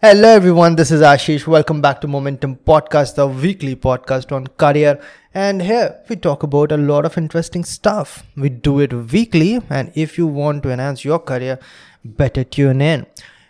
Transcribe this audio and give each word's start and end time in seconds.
Hello 0.00 0.28
everyone, 0.28 0.76
this 0.76 0.92
is 0.92 1.00
Ashish. 1.00 1.44
Welcome 1.44 1.80
back 1.80 2.00
to 2.02 2.06
Momentum 2.06 2.54
Podcast, 2.54 3.16
the 3.16 3.26
weekly 3.26 3.74
podcast 3.74 4.30
on 4.30 4.46
career. 4.46 5.00
And 5.34 5.60
here 5.60 5.98
we 6.08 6.14
talk 6.14 6.44
about 6.44 6.70
a 6.70 6.76
lot 6.76 7.04
of 7.04 7.18
interesting 7.18 7.64
stuff. 7.64 8.22
We 8.36 8.48
do 8.48 8.78
it 8.78 8.92
weekly, 8.92 9.60
and 9.68 9.90
if 9.96 10.16
you 10.16 10.28
want 10.28 10.62
to 10.62 10.70
enhance 10.70 11.04
your 11.04 11.18
career, 11.18 11.58
better 12.04 12.44
tune 12.44 12.80
in. 12.80 13.06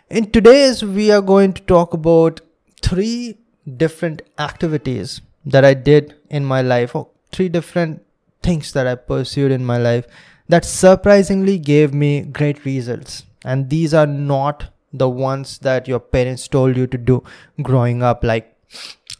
In 0.09 0.31
today's, 0.31 0.83
we 0.83 1.11
are 1.11 1.21
going 1.21 1.53
to 1.53 1.61
talk 1.61 1.93
about 1.93 2.41
three 2.81 3.37
different 3.77 4.23
activities 4.39 5.21
that 5.45 5.63
I 5.63 5.75
did 5.75 6.15
in 6.31 6.45
my 6.45 6.63
life, 6.63 6.95
or 6.95 7.09
three 7.31 7.49
different 7.49 8.03
things 8.41 8.73
that 8.73 8.87
I 8.87 8.95
pursued 8.95 9.51
in 9.51 9.63
my 9.63 9.77
life 9.77 10.07
that 10.47 10.65
surprisingly 10.65 11.59
gave 11.59 11.93
me 11.93 12.21
great 12.21 12.65
results. 12.65 13.23
And 13.45 13.69
these 13.69 13.93
are 13.93 14.07
not 14.07 14.73
the 14.93 15.09
ones 15.09 15.59
that 15.59 15.87
your 15.87 15.99
parents 15.99 16.47
told 16.47 16.75
you 16.75 16.87
to 16.87 16.97
do 16.97 17.23
growing 17.61 18.01
up 18.03 18.23
like 18.23 18.55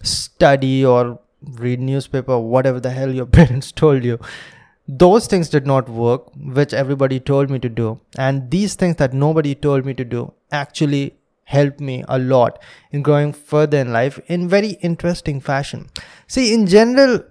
study 0.03 0.85
or 0.85 1.19
read 1.41 1.79
newspaper 1.79 2.37
whatever 2.37 2.79
the 2.79 2.89
hell 2.91 3.13
your 3.13 3.25
parents 3.39 3.71
told 3.71 4.03
you. 4.03 4.19
Those 4.87 5.27
things 5.27 5.49
did 5.49 5.67
not 5.67 5.87
work 5.87 6.31
which 6.35 6.73
everybody 6.73 7.19
told 7.19 7.49
me 7.49 7.59
to 7.59 7.69
do. 7.69 7.99
And 8.17 8.49
these 8.49 8.73
things 8.73 8.95
that 8.95 9.13
nobody 9.13 9.53
told 9.53 9.85
me 9.85 9.93
to 9.93 10.03
do 10.03 10.33
actually 10.51 11.15
helped 11.43 11.79
me 11.79 12.03
a 12.07 12.17
lot 12.17 12.61
in 12.91 13.01
growing 13.01 13.33
further 13.33 13.77
in 13.77 13.91
life 13.91 14.19
in 14.27 14.47
very 14.47 14.71
interesting 14.81 15.39
fashion. 15.39 15.87
See 16.27 16.53
in 16.53 16.67
general 16.67 17.23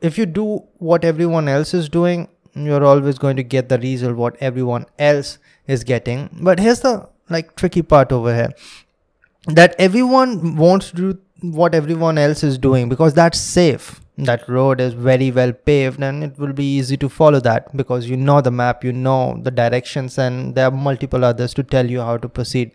if 0.00 0.18
you 0.18 0.26
do 0.26 0.62
what 0.78 1.04
everyone 1.04 1.48
else 1.48 1.74
is 1.74 1.88
doing 1.88 2.28
you're 2.54 2.84
always 2.84 3.18
going 3.18 3.36
to 3.36 3.42
get 3.42 3.68
the 3.68 3.78
result 3.78 4.16
what 4.16 4.36
everyone 4.40 4.86
else 4.98 5.38
is 5.66 5.84
getting. 5.84 6.28
But 6.42 6.58
here's 6.58 6.80
the 6.80 7.08
like 7.28 7.56
tricky 7.56 7.82
part 7.82 8.12
over 8.12 8.34
here. 8.34 8.52
That 9.46 9.74
everyone 9.78 10.56
wants 10.56 10.90
to 10.90 10.96
do 10.96 11.18
what 11.40 11.74
everyone 11.74 12.18
else 12.18 12.44
is 12.44 12.58
doing 12.58 12.88
because 12.88 13.14
that's 13.14 13.38
safe. 13.40 14.00
That 14.18 14.48
road 14.48 14.80
is 14.80 14.94
very 14.94 15.30
well 15.32 15.52
paved 15.52 16.02
and 16.02 16.22
it 16.22 16.38
will 16.38 16.52
be 16.52 16.64
easy 16.64 16.96
to 16.98 17.08
follow 17.08 17.40
that 17.40 17.76
because 17.76 18.08
you 18.08 18.16
know 18.16 18.40
the 18.40 18.50
map 18.50 18.84
you 18.84 18.92
know 18.92 19.40
the 19.42 19.50
directions 19.50 20.18
and 20.18 20.54
there 20.54 20.66
are 20.66 20.70
multiple 20.70 21.24
others 21.24 21.54
to 21.54 21.62
tell 21.62 21.90
you 21.90 22.00
how 22.00 22.18
to 22.18 22.28
proceed. 22.28 22.70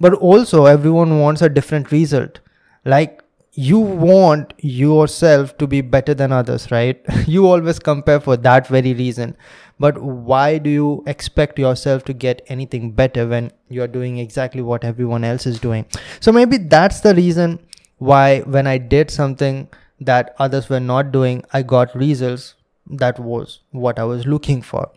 But 0.00 0.14
also 0.14 0.66
everyone 0.66 1.20
wants 1.20 1.40
a 1.42 1.48
different 1.48 1.90
result. 1.92 2.40
Like 2.84 3.23
you 3.54 3.78
want 3.78 4.52
yourself 4.58 5.56
to 5.58 5.66
be 5.66 5.80
better 5.80 6.12
than 6.12 6.32
others 6.32 6.70
right? 6.70 7.00
You 7.26 7.46
always 7.46 7.78
compare 7.78 8.20
for 8.20 8.36
that 8.36 8.66
very 8.66 8.94
reason. 8.94 9.36
But 9.78 10.00
why 10.00 10.58
do 10.58 10.70
you 10.70 11.02
expect 11.06 11.58
yourself 11.58 12.04
to 12.04 12.12
get 12.12 12.42
anything 12.48 12.92
better 12.92 13.26
when 13.26 13.50
you're 13.68 13.88
doing 13.88 14.18
exactly 14.18 14.62
what 14.62 14.84
everyone 14.84 15.24
else 15.24 15.46
is 15.46 15.58
doing? 15.58 15.86
So 16.20 16.32
maybe 16.32 16.58
that's 16.58 17.00
the 17.00 17.14
reason 17.14 17.60
why 17.98 18.40
when 18.40 18.66
i 18.66 18.76
did 18.76 19.10
something 19.10 19.68
that 20.00 20.34
others 20.38 20.68
were 20.68 20.80
not 20.80 21.12
doing 21.12 21.42
i 21.52 21.62
got 21.62 21.94
results 21.94 22.54
that 22.90 23.18
was 23.20 23.60
what 23.70 23.98
i 23.98 24.04
was 24.04 24.26
looking 24.26 24.62
for. 24.62 24.90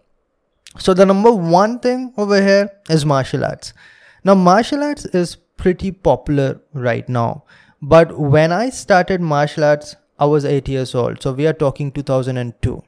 So 0.80 0.94
the 0.94 1.05
number 1.05 1.31
one 1.31 1.80
thing 1.80 2.14
over 2.17 2.42
here 2.42 2.71
is 2.89 3.05
martial 3.05 3.45
arts. 3.45 3.73
Now 4.23 4.36
martial 4.36 4.83
arts 4.83 5.05
is 5.05 5.36
pretty 5.36 5.92
popular 5.92 6.59
right 6.73 7.08
now 7.08 7.44
but 7.81 8.17
when 8.17 8.52
i 8.52 8.70
started 8.70 9.22
martial 9.22 9.64
arts 9.64 9.95
i 10.20 10.25
was 10.25 10.45
8 10.45 10.67
years 10.67 10.95
old. 10.95 11.22
So 11.22 11.31
we 11.31 11.45
are 11.45 11.53
talking 11.53 11.92
2002 11.92 12.83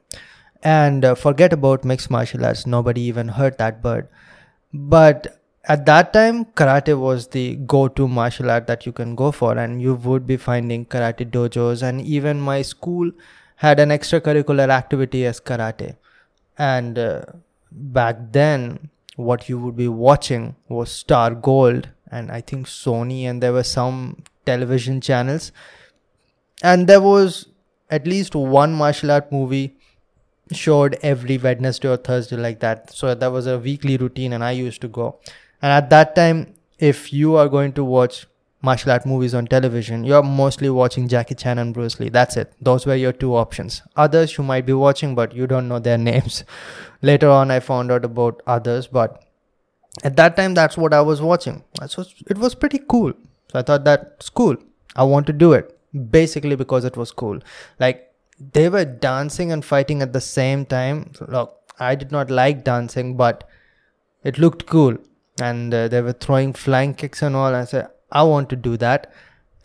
and 0.62 1.04
uh, 1.04 1.14
forget 1.14 1.52
about 1.52 1.84
mixed 1.84 2.10
martial 2.10 2.44
arts. 2.44 2.66
Nobody 2.66 3.02
even 3.02 3.28
heard 3.28 3.56
that 3.58 3.84
word 3.84 4.08
but 4.72 5.40
at 5.64 5.84
that 5.86 6.12
time 6.12 6.44
karate 6.44 6.98
was 6.98 7.28
the 7.28 7.56
go-to 7.56 8.08
martial 8.08 8.50
art 8.50 8.66
that 8.66 8.86
you 8.86 8.92
can 8.92 9.14
go 9.14 9.30
for. 9.30 9.56
And 9.58 9.80
you 9.82 9.94
would 9.94 10.26
be 10.26 10.36
finding 10.36 10.86
karate 10.86 11.30
dojos. 11.30 11.82
And 11.82 12.00
even 12.00 12.40
my 12.40 12.62
school 12.62 13.10
had 13.56 13.78
an 13.78 13.90
extracurricular 13.90 14.68
activity 14.68 15.26
as 15.26 15.40
karate. 15.40 15.96
And 16.58 16.98
uh, 16.98 17.22
back 17.70 18.16
then 18.32 18.90
what 19.16 19.48
you 19.48 19.58
would 19.58 19.76
be 19.76 19.88
watching 19.88 20.56
was 20.68 20.90
star 20.90 21.34
gold 21.34 21.88
and 22.10 22.30
i 22.32 22.40
think 22.40 22.66
sony. 22.66 23.24
And 23.24 23.42
there 23.42 23.52
were 23.52 23.62
some 23.62 24.24
television 24.46 25.00
channels 25.00 25.52
and 26.62 26.86
there 26.86 27.00
was 27.00 27.46
at 27.90 28.06
least 28.06 28.34
one 28.34 28.72
martial 28.72 29.10
art 29.10 29.30
movie 29.32 29.76
showed 30.52 30.98
every 31.02 31.38
Wednesday 31.38 31.88
or 31.88 31.96
Thursday 31.96 32.36
like 32.36 32.60
that. 32.60 32.92
So 32.92 33.14
that 33.14 33.32
was 33.32 33.46
a 33.46 33.58
weekly 33.58 33.96
routine 33.96 34.32
and 34.32 34.44
I 34.44 34.52
used 34.52 34.80
to 34.82 34.88
go. 34.88 35.18
And 35.62 35.72
at 35.72 35.90
that 35.90 36.14
time, 36.14 36.54
if 36.78 37.12
you 37.12 37.36
are 37.36 37.48
going 37.48 37.72
to 37.74 37.84
watch 37.84 38.26
martial 38.62 38.92
art 38.92 39.06
movies 39.06 39.34
on 39.34 39.46
television, 39.46 40.04
you're 40.04 40.22
mostly 40.22 40.70
watching 40.70 41.08
Jackie 41.08 41.34
Chan 41.34 41.58
and 41.58 41.72
Bruce 41.72 41.98
Lee. 42.00 42.08
That's 42.08 42.36
it. 42.36 42.52
Those 42.60 42.86
were 42.86 42.96
your 42.96 43.12
two 43.12 43.34
options. 43.34 43.82
Others 43.96 44.36
you 44.38 44.44
might 44.44 44.66
be 44.66 44.72
watching, 44.72 45.14
but 45.14 45.34
you 45.34 45.46
don't 45.46 45.68
know 45.68 45.78
their 45.78 45.98
names. 46.10 46.44
Later 47.02 47.28
on, 47.28 47.50
I 47.50 47.60
found 47.60 47.90
out 47.90 48.04
about 48.04 48.42
others, 48.46 48.86
but 48.86 49.24
at 50.04 50.16
that 50.16 50.36
time, 50.36 50.54
that's 50.54 50.76
what 50.76 50.94
I 50.94 51.00
was 51.00 51.20
watching. 51.20 51.64
So 51.86 52.04
it 52.28 52.38
was 52.38 52.54
pretty 52.54 52.80
cool. 52.88 53.12
So 53.50 53.58
I 53.58 53.62
thought 53.62 53.84
that's 53.84 54.28
cool. 54.28 54.56
I 54.96 55.04
want 55.04 55.26
to 55.26 55.32
do 55.32 55.52
it 55.52 55.76
basically 56.10 56.56
because 56.56 56.84
it 56.84 56.96
was 56.96 57.10
cool. 57.10 57.40
Like 57.78 58.12
they 58.52 58.68
were 58.68 58.84
dancing 58.84 59.52
and 59.52 59.64
fighting 59.64 60.02
at 60.02 60.12
the 60.12 60.20
same 60.20 60.64
time. 60.64 61.12
Look, 61.28 61.56
I 61.78 61.94
did 61.94 62.12
not 62.12 62.30
like 62.30 62.64
dancing, 62.64 63.16
but 63.16 63.44
it 64.24 64.38
looked 64.38 64.66
cool. 64.66 64.96
And 65.40 65.72
uh, 65.72 65.88
they 65.88 66.02
were 66.02 66.12
throwing 66.12 66.52
flying 66.52 66.94
kicks 66.94 67.22
and 67.22 67.34
all. 67.34 67.54
I 67.54 67.64
said, 67.64 67.88
I 68.12 68.22
want 68.22 68.50
to 68.50 68.56
do 68.56 68.76
that. 68.76 69.12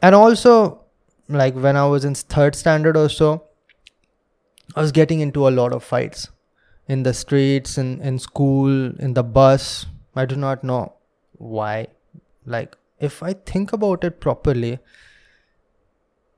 And 0.01 0.15
also, 0.15 0.81
like 1.27 1.55
when 1.55 1.75
I 1.75 1.85
was 1.85 2.05
in 2.05 2.15
third 2.15 2.55
standard 2.55 2.95
or 2.95 3.09
so, 3.09 3.43
I 4.75 4.81
was 4.81 4.91
getting 4.91 5.19
into 5.19 5.47
a 5.47 5.49
lot 5.49 5.73
of 5.73 5.83
fights 5.83 6.29
in 6.87 7.03
the 7.03 7.13
streets, 7.13 7.77
in, 7.77 8.01
in 8.01 8.19
school, 8.19 8.69
in 8.99 9.13
the 9.13 9.23
bus. 9.23 9.85
I 10.15 10.25
do 10.25 10.35
not 10.35 10.63
know 10.63 10.93
why. 11.33 11.87
Like, 12.45 12.77
if 13.05 13.21
I 13.23 13.33
think 13.33 13.73
about 13.73 14.03
it 14.03 14.19
properly, 14.19 14.79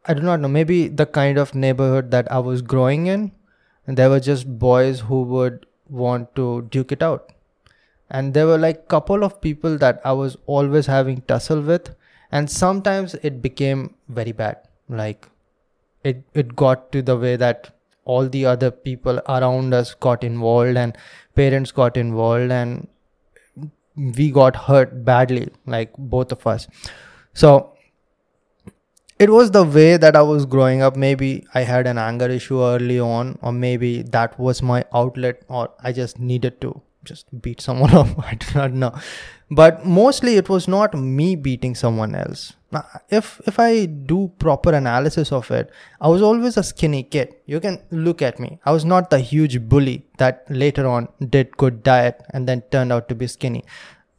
I 0.05 0.13
do 0.13 0.22
not 0.22 0.39
know, 0.39 0.47
maybe 0.47 0.88
the 0.88 1.05
kind 1.05 1.38
of 1.38 1.53
neighborhood 1.53 2.11
that 2.11 2.31
I 2.31 2.39
was 2.39 2.61
growing 2.61 3.07
in, 3.07 3.31
there 3.85 4.09
were 4.09 4.19
just 4.19 4.59
boys 4.59 5.01
who 5.01 5.23
would 5.23 5.66
want 5.89 6.35
to 6.35 6.61
duke 6.75 6.91
it 6.91 7.01
out. 7.01 7.33
And 8.09 8.33
there 8.33 8.47
were 8.47 8.57
like 8.57 8.88
couple 8.88 9.23
of 9.23 9.41
people 9.41 9.78
that 9.79 10.01
I 10.05 10.13
was 10.13 10.38
always 10.45 10.85
having 10.85 11.22
tussle 11.22 11.61
with, 11.61 11.95
and 12.31 12.50
sometimes 12.50 13.16
it 13.16 13.41
became 13.41 13.95
very 14.07 14.31
bad. 14.31 14.57
Like 14.89 15.28
it 16.03 16.23
it 16.34 16.55
got 16.55 16.91
to 16.94 17.01
the 17.01 17.17
way 17.17 17.35
that 17.35 17.69
all 18.05 18.29
the 18.29 18.45
other 18.45 18.72
people 18.72 19.19
around 19.28 19.73
us 19.73 19.94
got 20.07 20.23
involved 20.23 20.78
and 20.78 20.97
parents 21.35 21.72
got 21.79 21.97
involved 21.97 22.51
and 22.51 22.88
we 23.97 24.31
got 24.31 24.56
hurt 24.56 25.03
badly 25.03 25.47
like 25.66 25.91
both 25.97 26.31
of 26.31 26.46
us 26.47 26.68
so 27.34 27.74
it 29.19 29.31
was 29.31 29.50
the 29.52 29.63
way 29.63 29.97
that 29.97 30.16
I 30.16 30.22
was 30.22 30.46
growing 30.46 30.81
up. 30.84 30.96
Maybe 30.96 31.46
I 31.53 31.62
had 31.62 31.88
an 31.88 31.97
anger 31.97 32.28
issue 32.30 32.62
early 32.62 33.00
on, 33.00 33.40
or 33.41 33.52
maybe 33.52 34.03
that 34.03 34.40
was 34.40 34.62
my 34.62 34.85
outlet, 34.94 35.41
or 35.47 35.69
I 35.80 35.91
just 35.91 36.19
needed 36.19 36.62
to 36.62 36.81
just 37.03 37.25
beat 37.41 37.59
someone 37.68 37.94
up. 37.96 38.08
I 38.19 38.35
do 38.35 38.46
not 38.53 38.74
know. 38.74 38.94
But 39.50 39.85
mostly 39.85 40.35
it 40.35 40.50
was 40.50 40.68
not 40.68 40.94
me 40.94 41.35
beating 41.35 41.74
someone 41.74 42.14
else. 42.14 42.53
If 43.09 43.39
if 43.47 43.59
I 43.59 43.85
do 43.85 44.29
proper 44.39 44.73
analysis 44.73 45.31
of 45.31 45.50
it, 45.51 45.72
I 46.01 46.09
was 46.09 46.22
always 46.22 46.57
a 46.57 46.63
skinny 46.63 47.03
kid. 47.03 47.33
You 47.45 47.61
can 47.61 47.81
look 47.91 48.22
at 48.22 48.39
me. 48.39 48.59
I 48.66 48.72
was 48.72 48.83
not 48.83 49.09
the 49.09 49.19
huge 49.19 49.61
bully 49.69 50.05
that 50.17 50.45
later 50.50 50.85
on 50.85 51.07
did 51.29 51.55
good 51.55 51.81
diet 51.81 52.22
and 52.31 52.47
then 52.47 52.61
turned 52.72 52.91
out 52.91 53.07
to 53.09 53.16
be 53.16 53.28
skinny. 53.28 53.63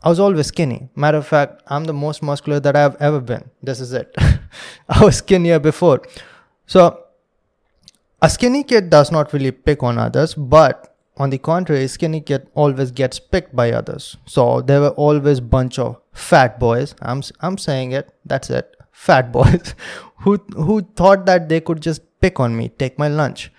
I 0.02 0.08
was 0.08 0.20
always 0.20 0.46
skinny. 0.46 0.88
Matter 0.94 1.18
of 1.18 1.26
fact, 1.26 1.62
I'm 1.66 1.84
the 1.84 1.92
most 1.92 2.22
muscular 2.22 2.60
that 2.60 2.76
I've 2.76 2.96
ever 2.96 3.20
been. 3.20 3.50
This 3.62 3.80
is 3.80 3.92
it. 3.92 4.14
I 4.88 5.04
was 5.04 5.16
skinnier 5.18 5.58
before. 5.58 6.02
So, 6.66 7.04
a 8.22 8.30
skinny 8.30 8.62
kid 8.62 8.90
does 8.90 9.10
not 9.10 9.32
really 9.32 9.50
pick 9.50 9.82
on 9.82 9.98
others, 9.98 10.34
but 10.34 10.96
on 11.18 11.30
the 11.30 11.38
contrary, 11.38 11.88
skinny 11.88 12.20
kid 12.20 12.48
always 12.54 12.90
gets 12.90 13.18
picked 13.18 13.54
by 13.54 13.72
others. 13.72 14.16
So 14.26 14.60
there 14.60 14.80
were 14.80 14.90
always 14.90 15.40
bunch 15.40 15.78
of 15.78 16.00
fat 16.12 16.58
boys. 16.58 16.94
I'm 17.02 17.22
I'm 17.40 17.58
saying 17.58 17.92
it. 17.92 18.12
That's 18.24 18.50
it. 18.50 18.76
Fat 18.92 19.32
boys 19.38 19.74
who 20.20 20.36
who 20.54 20.82
thought 21.02 21.26
that 21.26 21.48
they 21.48 21.60
could 21.60 21.80
just 21.80 22.02
pick 22.20 22.40
on 22.40 22.56
me, 22.56 22.68
take 22.68 22.98
my 22.98 23.08
lunch. 23.08 23.52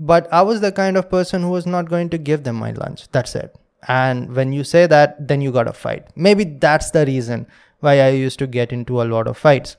But 0.00 0.32
I 0.32 0.42
was 0.42 0.60
the 0.60 0.72
kind 0.72 0.96
of 0.96 1.10
person 1.10 1.42
who 1.42 1.50
was 1.50 1.66
not 1.66 1.88
going 1.88 2.08
to 2.10 2.18
give 2.18 2.44
them 2.44 2.56
my 2.56 2.72
lunch. 2.72 3.08
That's 3.12 3.34
it 3.34 3.54
and 3.88 4.34
when 4.34 4.52
you 4.52 4.64
say 4.64 4.86
that 4.86 5.16
then 5.28 5.40
you 5.40 5.50
got 5.50 5.64
to 5.64 5.72
fight 5.72 6.06
maybe 6.14 6.44
that's 6.44 6.90
the 6.92 7.04
reason 7.06 7.46
why 7.80 8.00
i 8.00 8.08
used 8.08 8.38
to 8.38 8.46
get 8.46 8.72
into 8.72 9.02
a 9.02 9.04
lot 9.04 9.26
of 9.26 9.36
fights 9.36 9.76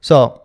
so 0.00 0.42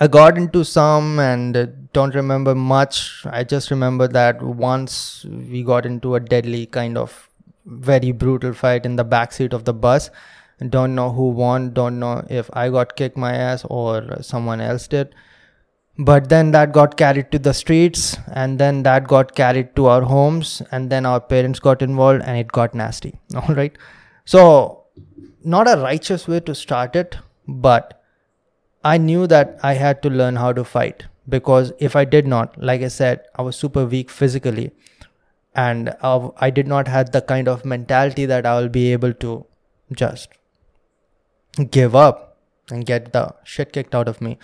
i 0.00 0.06
got 0.06 0.38
into 0.38 0.64
some 0.64 1.18
and 1.18 1.82
don't 1.92 2.14
remember 2.14 2.54
much. 2.54 3.24
I 3.26 3.44
just 3.44 3.70
remember 3.70 4.08
that 4.08 4.42
once 4.42 5.24
we 5.28 5.62
got 5.62 5.84
into 5.84 6.14
a 6.14 6.20
deadly 6.20 6.66
kind 6.66 6.96
of 6.96 7.28
very 7.66 8.12
brutal 8.12 8.52
fight 8.52 8.86
in 8.86 8.96
the 8.96 9.04
back 9.04 9.32
seat 9.32 9.52
of 9.52 9.64
the 9.64 9.74
bus. 9.74 10.10
Don't 10.68 10.94
know 10.94 11.10
who 11.10 11.28
won 11.30 11.72
don't 11.72 11.98
know 11.98 12.24
if 12.30 12.48
i 12.52 12.68
got 12.68 12.94
kicked 12.94 13.16
my 13.16 13.32
ass 13.34 13.64
or 13.68 14.22
someone 14.22 14.60
else 14.60 14.86
did. 14.86 15.14
But 15.98 16.28
then 16.28 16.52
that 16.52 16.72
got 16.72 16.96
carried 16.96 17.30
to 17.32 17.38
the 17.38 17.52
streets 17.52 18.16
and 18.32 18.58
then 18.58 18.82
that 18.84 19.06
got 19.06 19.34
carried 19.34 19.74
to 19.76 19.86
our 19.86 20.02
homes 20.02 20.62
and 20.70 20.88
then 20.88 21.04
our 21.04 21.20
parents 21.20 21.58
got 21.58 21.82
involved 21.82 22.22
and 22.24 22.38
it 22.38 22.48
got 22.48 22.74
nasty. 22.74 23.18
All 23.34 23.54
right. 23.54 23.76
So 24.24 24.84
not 25.42 25.68
a 25.68 25.80
righteous 25.80 26.28
way 26.28 26.40
to 26.40 26.54
start 26.54 26.94
it 26.96 27.18
but 27.46 28.01
i 28.84 28.96
knew 28.98 29.26
that 29.26 29.58
i 29.62 29.74
had 29.74 30.02
to 30.02 30.10
learn 30.10 30.36
how 30.36 30.52
to 30.52 30.64
fight 30.64 31.04
because 31.28 31.72
if 31.78 31.94
i 31.96 32.04
did 32.04 32.26
not 32.26 32.56
like 32.70 32.82
i 32.82 32.88
said 32.88 33.24
i 33.36 33.42
was 33.42 33.56
super 33.56 33.84
weak 33.84 34.10
physically 34.10 34.70
and 35.54 35.94
i 36.46 36.50
did 36.50 36.66
not 36.66 36.88
have 36.88 37.12
the 37.12 37.20
kind 37.20 37.48
of 37.48 37.64
mentality 37.64 38.26
that 38.26 38.46
i 38.46 38.58
will 38.58 38.68
be 38.68 38.92
able 38.92 39.12
to 39.12 39.44
just 39.92 40.28
give 41.70 41.94
up 41.94 42.36
and 42.70 42.86
get 42.86 43.12
the 43.12 43.34
shit 43.44 43.72
kicked 43.72 43.94
out 43.94 44.08
of 44.08 44.20
me 44.20 44.38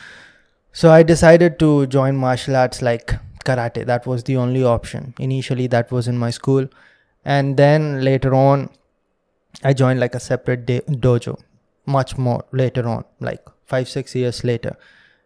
so 0.72 0.90
I 0.92 1.02
decided 1.02 1.58
to 1.60 1.86
join 1.86 2.16
martial 2.16 2.54
arts 2.54 2.82
like 2.82 3.12
karate. 3.44 3.84
That 3.84 4.06
was 4.06 4.24
the 4.24 4.36
only 4.36 4.62
option. 4.62 5.14
Initially, 5.18 5.66
that 5.68 5.90
was 5.90 6.06
in 6.06 6.18
my 6.18 6.30
school. 6.30 6.68
And 7.24 7.56
then 7.56 8.02
later 8.02 8.34
on, 8.34 8.70
I 9.64 9.72
joined 9.72 9.98
like 9.98 10.14
a 10.14 10.20
separate 10.20 10.66
de- 10.66 10.82
dojo, 10.82 11.40
much 11.86 12.16
more 12.16 12.44
later 12.52 12.86
on, 12.86 13.04
like 13.18 13.44
five, 13.68 13.88
six 13.88 14.14
years 14.14 14.42
later. 14.44 14.76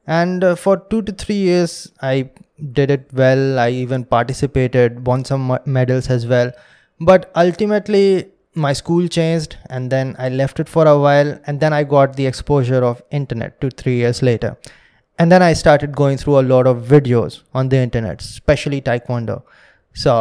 And 0.06 0.42
uh, 0.42 0.54
for 0.56 0.76
two 0.90 1.02
to 1.02 1.12
three 1.12 1.36
years, 1.36 1.92
I 2.02 2.30
did 2.72 2.90
it 2.90 3.08
well. 3.12 3.58
I 3.58 3.70
even 3.70 4.04
participated, 4.04 5.06
won 5.06 5.24
some 5.24 5.58
medals 5.64 6.10
as 6.10 6.26
well. 6.26 6.52
But 7.00 7.30
ultimately, 7.36 8.30
my 8.54 8.72
school 8.72 9.08
changed 9.08 9.56
and 9.70 9.90
then 9.90 10.14
I 10.18 10.28
left 10.28 10.60
it 10.60 10.68
for 10.68 10.86
a 10.86 10.98
while. 10.98 11.38
And 11.46 11.60
then 11.60 11.72
I 11.72 11.84
got 11.84 12.16
the 12.16 12.26
exposure 12.26 12.84
of 12.84 13.02
internet 13.10 13.60
two, 13.60 13.70
three 13.70 13.96
years 13.96 14.22
later 14.22 14.56
and 15.18 15.30
then 15.30 15.42
i 15.42 15.52
started 15.52 15.94
going 15.94 16.16
through 16.16 16.38
a 16.38 16.46
lot 16.52 16.66
of 16.66 16.78
videos 16.92 17.42
on 17.54 17.68
the 17.68 17.76
internet 17.76 18.20
especially 18.20 18.80
taekwondo 18.80 19.42
so 20.04 20.14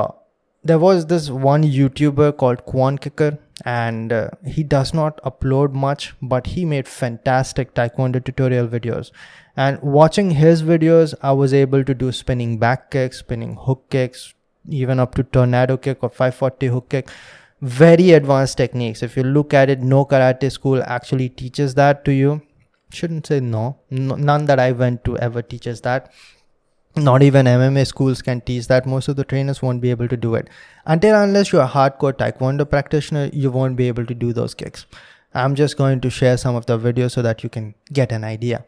there 0.63 0.79
was 0.79 1.07
this 1.07 1.29
one 1.29 1.63
youtuber 1.63 2.35
called 2.35 2.65
KwonKicker 2.65 3.39
and 3.65 4.13
uh, 4.13 4.29
he 4.45 4.63
does 4.63 4.93
not 4.93 5.21
upload 5.23 5.73
much 5.73 6.13
but 6.21 6.47
he 6.47 6.65
made 6.65 6.87
fantastic 6.87 7.73
taekwondo 7.73 8.23
tutorial 8.23 8.67
videos. 8.67 9.11
And 9.55 9.81
watching 9.81 10.31
his 10.31 10.63
videos 10.63 11.13
i 11.21 11.31
was 11.31 11.53
able 11.53 11.83
to 11.83 11.93
do 11.93 12.11
spinning 12.11 12.57
back 12.59 12.91
kicks 12.91 13.19
spinning 13.19 13.55
hook 13.55 13.89
kicks 13.89 14.33
even 14.69 14.99
up 14.99 15.15
to 15.15 15.23
tornado 15.23 15.77
kick 15.77 16.03
or 16.03 16.09
540 16.09 16.67
hook 16.67 16.89
kick. 16.89 17.09
Very 17.61 18.11
advanced 18.11 18.57
techniques. 18.57 19.03
If 19.03 19.15
you 19.15 19.23
look 19.23 19.53
at 19.53 19.69
it 19.69 19.81
no 19.81 20.05
karate 20.05 20.51
school 20.51 20.83
actually 20.83 21.29
teaches 21.29 21.75
that 21.75 22.05
to 22.05 22.11
you. 22.11 22.41
Shouldn't 22.91 23.25
say 23.27 23.39
no. 23.39 23.77
no 23.89 24.15
none 24.15 24.45
that 24.45 24.59
i 24.59 24.71
went 24.71 25.03
to 25.05 25.17
ever 25.17 25.41
teaches 25.41 25.81
that 25.81 26.11
not 26.95 27.23
even 27.23 27.45
mma 27.45 27.87
schools 27.87 28.21
can 28.21 28.41
teach 28.41 28.67
that. 28.67 28.85
Most 28.85 29.07
of 29.07 29.15
the 29.15 29.23
trainers 29.23 29.61
won't 29.61 29.81
be 29.81 29.91
able 29.91 30.07
to 30.07 30.17
do 30.17 30.35
it. 30.35 30.49
Until 30.85 31.21
unless 31.21 31.51
you're 31.51 31.61
a 31.61 31.67
hardcore 31.67 32.13
taekwondo 32.13 32.69
practitioner 32.69 33.29
you 33.31 33.49
won't 33.49 33.75
be 33.75 33.87
able 33.87 34.05
to 34.05 34.13
do 34.13 34.33
those 34.33 34.53
kicks. 34.53 34.85
I'm 35.33 35.55
just 35.55 35.77
going 35.77 36.01
to 36.01 36.09
share 36.09 36.37
some 36.37 36.55
of 36.55 36.65
the 36.65 36.77
videos 36.77 37.11
so 37.11 37.21
that 37.21 37.43
you 37.43 37.49
can 37.49 37.75
get 37.93 38.11
an 38.11 38.23
idea. 38.23 38.65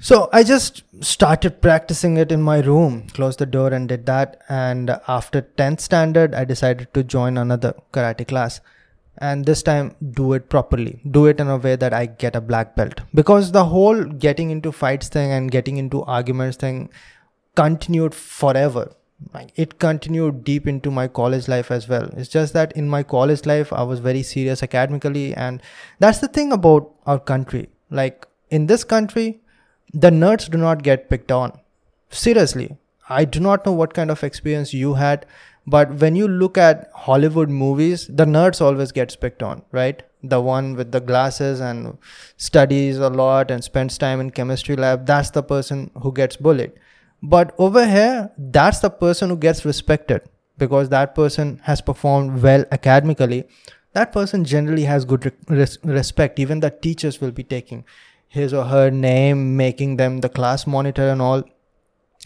So 0.00 0.28
i 0.32 0.42
just 0.42 0.82
started 1.00 1.62
practicing 1.62 2.18
it 2.18 2.30
in 2.30 2.42
my 2.42 2.60
room 2.60 3.06
closed 3.14 3.38
the 3.38 3.46
door 3.46 3.68
and 3.68 3.88
did 3.88 4.06
that. 4.06 4.42
And 4.48 4.90
after 5.06 5.42
10th 5.42 5.80
standard 5.80 6.34
i 6.34 6.44
decided 6.44 6.92
to 6.94 7.04
join 7.04 7.38
another 7.38 7.74
karate 7.92 8.26
class. 8.26 8.60
And 9.20 9.44
this 9.44 9.62
time 9.64 9.96
do 10.12 10.32
it 10.34 10.48
properly. 10.48 11.00
Do 11.10 11.26
it 11.26 11.40
in 11.40 11.48
a 11.48 11.56
way 11.56 11.76
that 11.76 11.92
i 11.92 12.06
get 12.06 12.36
a 12.36 12.40
black 12.40 12.74
belt. 12.74 13.00
Because 13.14 13.52
the 13.52 13.64
whole 13.64 14.04
getting 14.04 14.50
into 14.50 14.72
fights 14.72 15.08
thing 15.08 15.30
and 15.30 15.50
getting 15.50 15.76
into 15.76 16.02
arguments 16.02 16.56
thing 16.56 16.90
continued 17.60 18.14
forever. 18.14 18.86
Like 19.34 19.52
it 19.56 19.78
continued 19.84 20.44
deep 20.44 20.68
into 20.72 20.90
my 20.90 21.08
college 21.08 21.48
life 21.48 21.70
as 21.76 21.88
well. 21.88 22.08
It's 22.16 22.28
just 22.28 22.52
that 22.52 22.72
in 22.82 22.88
my 22.88 23.02
college 23.02 23.46
life 23.46 23.72
i 23.72 23.82
was 23.92 24.00
very 24.08 24.22
serious 24.22 24.62
academically 24.66 25.26
and 25.46 25.62
that's 25.98 26.20
the 26.24 26.28
thing 26.38 26.52
about 26.52 26.90
our 27.06 27.18
country. 27.18 27.68
Like 27.90 28.28
in 28.50 28.66
this 28.66 28.84
country 28.84 29.40
the 29.92 30.10
nerds 30.10 30.50
do 30.50 30.58
not 30.58 30.82
get 30.90 31.10
picked 31.10 31.32
on. 31.32 31.58
Seriously. 32.10 32.76
I 33.10 33.24
do 33.24 33.40
not 33.40 33.64
know 33.66 33.72
what 33.72 33.94
kind 33.94 34.10
of 34.14 34.22
experience 34.22 34.72
you 34.74 34.94
had 34.94 35.26
but 35.74 35.90
when 36.00 36.16
you 36.16 36.26
look 36.26 36.56
at 36.56 36.90
Hollywood 36.94 37.50
movies, 37.50 38.06
the 38.08 38.24
nerds 38.24 38.60
always 38.62 38.90
get 38.90 39.14
picked 39.20 39.42
on, 39.42 39.62
right? 39.70 40.02
The 40.22 40.40
one 40.40 40.74
with 40.76 40.92
the 40.92 41.00
glasses 41.00 41.60
and 41.60 41.98
studies 42.38 42.96
a 42.98 43.10
lot 43.10 43.50
and 43.50 43.62
spends 43.62 43.98
time 43.98 44.20
in 44.20 44.30
chemistry 44.30 44.76
lab, 44.76 45.04
that's 45.04 45.30
the 45.30 45.42
person 45.42 45.90
who 46.02 46.12
gets 46.12 46.36
bullied. 46.36 46.72
But 47.22 47.54
over 47.58 47.86
here, 47.86 48.30
that's 48.36 48.80
the 48.80 48.90
person 48.90 49.30
who 49.30 49.36
gets 49.36 49.64
respected 49.64 50.22
because 50.56 50.88
that 50.90 51.14
person 51.14 51.60
has 51.64 51.80
performed 51.80 52.42
well 52.42 52.64
academically. 52.70 53.44
That 53.92 54.12
person 54.12 54.44
generally 54.44 54.84
has 54.84 55.04
good 55.04 55.32
res- 55.48 55.78
respect. 55.82 56.38
Even 56.38 56.60
the 56.60 56.70
teachers 56.70 57.20
will 57.20 57.32
be 57.32 57.42
taking 57.42 57.84
his 58.28 58.52
or 58.54 58.64
her 58.64 58.90
name, 58.90 59.56
making 59.56 59.96
them 59.96 60.20
the 60.20 60.28
class 60.28 60.66
monitor 60.66 61.08
and 61.08 61.22
all 61.22 61.44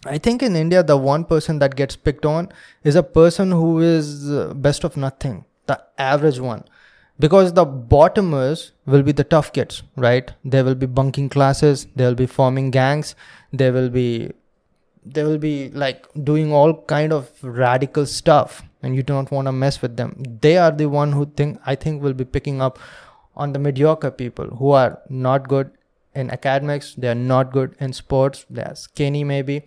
I 0.04 0.18
think 0.18 0.42
in 0.42 0.56
India, 0.56 0.82
the 0.82 0.96
one 0.96 1.24
person 1.24 1.60
that 1.60 1.76
gets 1.76 1.94
picked 1.94 2.26
on 2.26 2.48
is 2.82 2.96
a 2.96 3.02
person 3.04 3.52
who 3.52 3.80
is 3.80 4.30
uh, 4.32 4.52
best 4.54 4.82
of 4.82 4.96
nothing, 4.96 5.44
the 5.66 5.80
average 5.96 6.40
one. 6.40 6.64
Because 7.20 7.52
the 7.52 7.64
bottomers 7.64 8.72
will 8.84 9.02
be 9.02 9.12
the 9.12 9.22
tough 9.22 9.52
kids, 9.52 9.84
right? 9.96 10.32
They 10.44 10.62
will 10.62 10.74
be 10.74 10.86
bunking 10.86 11.28
classes, 11.28 11.86
they 11.94 12.04
will 12.04 12.16
be 12.16 12.26
forming 12.26 12.72
gangs, 12.72 13.14
they 13.52 13.70
will 13.70 13.90
be 13.90 14.32
they 15.04 15.24
will 15.24 15.38
be 15.38 15.70
like 15.70 16.06
doing 16.24 16.52
all 16.52 16.74
kind 16.82 17.12
of 17.12 17.30
radical 17.42 18.06
stuff 18.06 18.62
and 18.82 18.96
you 18.96 19.02
don't 19.02 19.30
want 19.30 19.46
to 19.46 19.52
mess 19.52 19.80
with 19.82 19.96
them. 19.96 20.22
They 20.40 20.56
are 20.58 20.70
the 20.70 20.86
one 20.86 21.12
who 21.12 21.26
think 21.26 21.60
i 21.66 21.74
think 21.74 22.02
will 22.02 22.14
be 22.14 22.24
picking 22.24 22.60
up 22.60 22.78
on 23.36 23.52
the 23.52 23.58
mediocre 23.58 24.10
people 24.10 24.46
who 24.56 24.70
are 24.70 25.00
not 25.08 25.48
good 25.48 25.70
in 26.14 26.30
academics 26.30 26.94
they 26.94 27.08
are 27.08 27.14
not 27.14 27.52
good 27.52 27.74
in 27.80 27.92
sports 27.92 28.44
they 28.50 28.62
are 28.62 28.74
skinny 28.74 29.24
maybe 29.24 29.62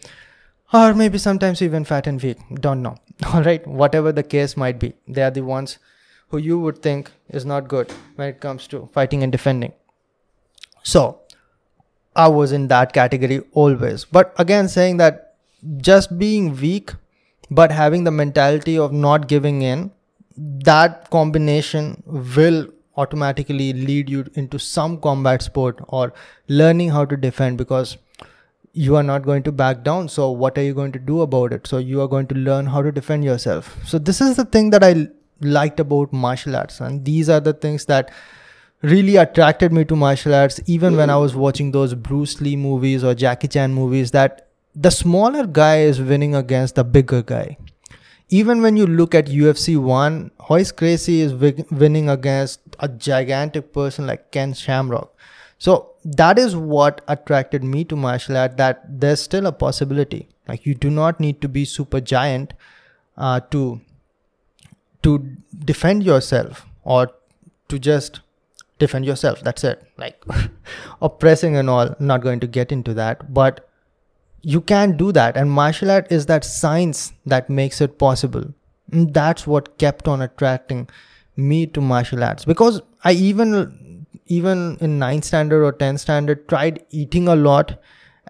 or 0.73 0.93
maybe 0.93 1.17
sometimes 1.17 1.61
even 1.61 1.83
fat 1.83 2.07
and 2.07 2.21
weak 2.21 2.37
don't 2.55 2.81
know. 2.81 2.95
All 3.33 3.41
right 3.41 3.65
whatever 3.65 4.11
the 4.11 4.23
case 4.23 4.55
might 4.57 4.79
be 4.79 4.93
they 5.07 5.23
are 5.23 5.31
the 5.31 5.41
ones 5.41 5.77
who 6.29 6.37
you 6.37 6.59
would 6.59 6.81
think 6.81 7.11
is 7.29 7.45
not 7.45 7.67
good 7.67 7.91
when 8.15 8.29
it 8.29 8.39
comes 8.39 8.67
to 8.67 8.89
fighting 8.93 9.23
and 9.23 9.31
defending. 9.31 9.73
So 10.83 11.21
i 12.15 12.27
was 12.27 12.51
in 12.51 12.67
that 12.67 12.93
category 12.93 13.41
always. 13.51 14.05
But 14.05 14.33
again 14.37 14.67
saying 14.67 14.97
that 14.97 15.24
just 15.77 16.17
being 16.17 16.55
weak 16.57 16.93
but 17.49 17.71
having 17.71 18.03
the 18.03 18.11
mentality 18.11 18.77
of 18.77 18.91
not 18.91 19.27
giving 19.27 19.61
in 19.61 19.91
that 20.37 21.09
combination 21.09 22.03
will 22.35 22.67
automatically 22.97 23.73
lead 23.73 24.09
you 24.09 24.25
into 24.35 24.57
some 24.57 24.99
combat 24.99 25.41
sport 25.41 25.79
or 25.87 26.13
learning 26.47 26.89
how 26.89 27.05
to 27.05 27.17
defend 27.17 27.57
because 27.57 27.97
you 28.73 28.95
are 28.95 29.03
not 29.03 29.23
going 29.23 29.43
to 29.43 29.51
back 29.51 29.83
down. 29.83 30.09
So 30.09 30.31
what 30.31 30.57
are 30.57 30.63
you 30.63 30.73
going 30.73 30.91
to 30.93 30.99
do 30.99 31.21
about 31.21 31.53
it? 31.53 31.67
So 31.67 31.77
you 31.77 32.01
are 32.01 32.07
going 32.07 32.27
to 32.27 32.35
learn 32.35 32.65
how 32.65 32.81
to 32.81 32.91
defend 32.91 33.23
yourself. 33.23 33.77
So 33.85 33.97
this 33.97 34.19
is 34.21 34.35
the 34.35 34.45
thing 34.45 34.69
that 34.71 34.83
i 34.83 35.07
liked 35.41 35.79
about 35.79 36.13
martial 36.13 36.55
arts 36.55 36.79
and 36.79 37.03
these 37.03 37.29
are 37.29 37.39
the 37.39 37.53
things 37.53 37.85
that 37.85 38.11
really 38.81 39.17
attracted 39.17 39.73
me 39.73 39.83
to 39.83 39.95
martial 39.95 40.33
arts 40.33 40.61
even 40.65 40.95
when 40.95 41.09
i 41.09 41.17
was 41.17 41.35
watching 41.35 41.71
those 41.71 41.93
bruce 41.93 42.39
lee 42.39 42.55
movies 42.55 43.03
or 43.03 43.13
jackie 43.13 43.47
chan 43.47 43.73
movies 43.73 44.11
that 44.11 44.47
the 44.75 44.91
smaller 44.91 45.45
guy 45.45 45.79
is 45.81 46.01
winning 46.01 46.35
against 46.35 46.75
the 46.75 46.83
bigger 46.83 47.21
guy. 47.21 47.57
Even 48.29 48.61
when 48.61 48.75
you 48.75 48.87
look 48.87 49.15
at 49.15 49.27
UFC 49.27 49.77
1, 49.77 50.31
Royce 50.49 50.71
Gracie 50.71 51.21
is 51.21 51.33
winning 51.71 52.09
against 52.09 52.59
a 52.79 52.87
gigantic 52.87 53.71
person 53.71 54.07
like 54.07 54.31
Ken 54.31 54.53
Shamrock. 54.53 55.15
So 55.57 55.91
that 56.03 56.37
is 56.37 56.55
what 56.55 57.01
attracted 57.07 57.63
me 57.63 57.83
to 57.85 57.95
martial 57.95 58.35
art 58.35 58.57
that 58.57 58.83
there's 58.99 59.21
still 59.21 59.45
a 59.45 59.51
possibility. 59.51 60.27
Like 60.47 60.65
you 60.65 60.75
do 60.75 60.89
not 60.89 61.19
need 61.19 61.41
to 61.41 61.47
be 61.47 61.65
super 61.65 62.01
giant 62.01 62.53
uh, 63.17 63.39
to 63.51 63.81
to 65.03 65.37
defend 65.63 66.03
yourself 66.03 66.65
or 66.83 67.11
to 67.69 67.79
just 67.79 68.19
defend 68.79 69.05
yourself. 69.05 69.41
That's 69.41 69.63
it. 69.63 69.83
Like 69.97 70.21
oppressing 71.01 71.55
and 71.55 71.69
all 71.69 71.95
not 71.99 72.21
going 72.21 72.39
to 72.41 72.47
get 72.47 72.71
into 72.71 72.93
that. 72.95 73.33
But 73.33 73.69
you 74.53 74.61
can 74.61 74.95
do 74.95 75.11
that 75.11 75.35
and 75.35 75.51
martial 75.51 75.89
art 75.89 76.11
is 76.11 76.27
that 76.27 76.45
science 76.45 77.13
that 77.25 77.49
makes 77.49 77.81
it 77.81 77.97
possible. 77.97 78.53
And 78.91 79.13
that's 79.13 79.47
what 79.47 79.77
kept 79.79 80.07
on 80.07 80.21
attracting 80.21 80.87
me 81.35 81.65
to 81.67 81.81
martial 81.81 82.23
arts. 82.23 82.45
Because 82.45 82.81
i 83.03 83.11
even 83.11 84.05
even 84.27 84.77
in 84.81 84.99
9th 84.99 85.23
standard 85.23 85.63
or 85.63 85.71
10th 85.73 85.99
standard 85.99 86.47
tried 86.47 86.83
eating 86.89 87.27
a 87.27 87.35
lot 87.35 87.79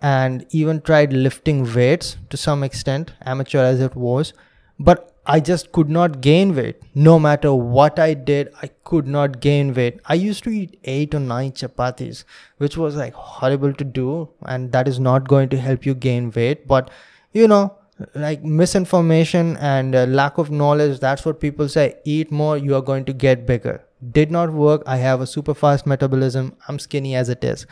and 0.01 0.45
even 0.51 0.81
tried 0.81 1.13
lifting 1.13 1.61
weights 1.73 2.17
to 2.29 2.37
some 2.37 2.63
extent 2.63 3.13
amateur 3.25 3.59
as 3.59 3.81
it 3.81 3.95
was. 3.95 4.33
But 4.79 5.14
I 5.27 5.39
just 5.39 5.71
could 5.71 5.89
not 5.89 6.21
gain 6.21 6.55
weight. 6.55 6.81
No 6.93 7.17
matter 7.19 7.53
what 7.53 7.99
I 7.99 8.13
did, 8.13 8.53
I 8.61 8.67
could 8.83 9.07
not 9.07 9.39
gain 9.39 9.73
weight. 9.73 9.99
I 10.05 10.13
used 10.13 10.43
to 10.43 10.49
eat 10.51 10.79
eight 10.83 11.15
or 11.15 11.19
nine 11.19 11.51
chapatis, 11.51 12.23
which 12.57 12.77
was 12.77 12.95
like 12.95 13.13
horrible 13.13 13.73
to 13.73 13.83
do, 13.83 14.29
and 14.45 14.71
that 14.71 14.87
is 14.87 14.99
not 14.99 15.27
going 15.27 15.49
to 15.49 15.57
help 15.57 15.85
you 15.85 15.95
gain 15.95 16.31
weight. 16.31 16.67
But 16.67 16.91
you 17.33 17.47
know, 17.47 17.75
like 18.13 18.43
misinformation 18.43 19.57
and 19.57 19.95
uh, 19.95 20.05
lack 20.05 20.37
of 20.37 20.51
knowledge, 20.51 20.99
that's 20.99 21.25
what 21.25 21.39
people 21.39 21.69
say 21.69 21.95
eat 22.03 22.31
more, 22.31 22.57
you 22.57 22.75
are 22.75 22.81
going 22.81 23.05
to 23.05 23.13
get 23.13 23.45
bigger. 23.47 23.83
Did 24.11 24.29
not 24.29 24.51
work. 24.51 24.83
I 24.85 24.97
have 24.97 25.21
a 25.21 25.27
super 25.27 25.53
fast 25.53 25.87
metabolism. 25.87 26.55
I'm 26.67 26.77
skinny 26.77 27.15
as 27.15 27.29
it 27.29 27.43
is. 27.43 27.65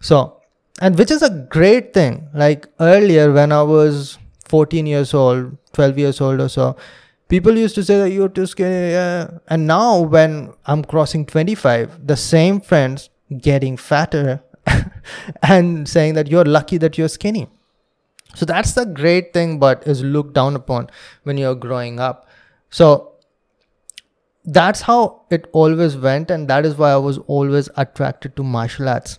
So, 0.00 0.40
and 0.80 0.96
which 0.96 1.10
is 1.10 1.22
a 1.22 1.30
great 1.30 1.92
thing. 1.92 2.28
Like 2.32 2.68
earlier, 2.80 3.32
when 3.32 3.52
I 3.52 3.62
was 3.62 4.18
14 4.48 4.86
years 4.86 5.14
old, 5.14 5.56
12 5.72 5.98
years 5.98 6.20
old 6.20 6.40
or 6.40 6.48
so, 6.48 6.76
people 7.28 7.56
used 7.56 7.74
to 7.74 7.84
say 7.84 7.98
that 7.98 8.10
you're 8.10 8.28
too 8.28 8.46
skinny. 8.46 8.90
Yeah. 8.92 9.38
And 9.48 9.66
now, 9.66 10.00
when 10.00 10.52
I'm 10.66 10.84
crossing 10.84 11.26
25, 11.26 12.06
the 12.06 12.16
same 12.16 12.60
friends 12.60 13.10
getting 13.38 13.76
fatter 13.76 14.42
and 15.42 15.88
saying 15.88 16.14
that 16.14 16.28
you're 16.28 16.44
lucky 16.44 16.78
that 16.78 16.96
you're 16.96 17.08
skinny. 17.08 17.48
So 18.34 18.44
that's 18.44 18.72
the 18.72 18.84
great 18.84 19.32
thing, 19.32 19.58
but 19.58 19.86
is 19.86 20.02
looked 20.02 20.34
down 20.34 20.56
upon 20.56 20.90
when 21.22 21.38
you're 21.38 21.54
growing 21.54 21.98
up. 21.98 22.28
So 22.70 23.12
that's 24.44 24.82
how 24.82 25.22
it 25.30 25.48
always 25.52 25.96
went, 25.96 26.30
and 26.30 26.48
that 26.48 26.66
is 26.66 26.76
why 26.76 26.92
I 26.92 26.96
was 26.96 27.18
always 27.18 27.68
attracted 27.76 28.36
to 28.36 28.42
martial 28.42 28.88
arts. 28.88 29.18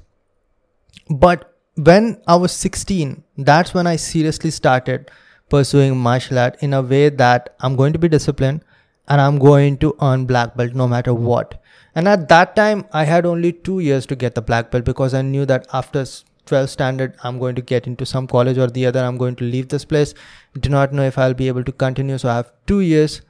But 1.10 1.47
when 1.78 2.20
I 2.28 2.36
was 2.36 2.52
16, 2.54 3.24
that's 3.38 3.74
when 3.74 3.86
I 3.86 3.96
seriously 3.98 4.50
started 4.50 5.12
pursuing 5.50 5.96
martial 5.98 6.40
art 6.40 6.58
in 6.62 6.74
a 6.74 6.82
way 6.82 7.10
that 7.10 7.56
I'm 7.60 7.76
going 7.76 7.94
to 7.94 8.00
be 8.00 8.10
disciplined 8.10 8.64
and 9.08 9.22
I'm 9.22 9.38
going 9.38 9.78
to 9.78 9.96
earn 10.02 10.26
black 10.26 10.58
belt 10.58 10.74
no 10.74 10.88
matter 10.88 11.14
what. 11.14 11.62
And 11.94 12.08
at 12.08 12.30
that 12.30 12.56
time, 12.56 12.86
I 12.94 13.04
had 13.06 13.26
only 13.26 13.54
two 13.54 13.80
years 13.80 14.06
to 14.08 14.16
get 14.16 14.36
the 14.36 14.42
black 14.42 14.72
belt 14.72 14.86
because 14.86 15.14
I 15.14 15.22
knew 15.22 15.46
that 15.46 15.68
after 15.72 16.06
12 16.48 16.70
standard, 16.70 17.16
I'm 17.24 17.40
going 17.40 17.56
to 17.56 17.62
get 17.62 17.86
into 17.86 18.06
some 18.06 18.28
college 18.28 18.58
or 18.58 18.68
the 18.68 18.86
other. 18.88 19.00
I'm 19.00 19.18
going 19.18 19.36
to 19.36 19.44
leave 19.44 19.70
this 19.70 19.86
place. 19.86 20.14
Do 20.60 20.70
not 20.70 20.94
know 20.94 21.04
if 21.04 21.18
I'll 21.18 21.34
be 21.34 21.48
able 21.48 21.64
to 21.64 21.72
continue. 21.72 22.18
So 22.18 22.30
I 22.30 22.36
have 22.38 22.52
two 22.66 22.82
years 22.82 23.22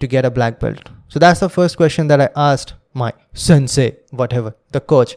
to 0.00 0.06
get 0.06 0.24
a 0.24 0.30
black 0.30 0.60
belt. 0.60 0.88
So 1.08 1.18
that's 1.18 1.40
the 1.40 1.48
first 1.48 1.76
question 1.76 2.06
that 2.08 2.20
I 2.20 2.30
asked 2.36 2.74
my 2.94 3.12
sensei, 3.34 3.96
whatever, 4.10 4.54
the 4.70 4.80
coach. 4.80 5.16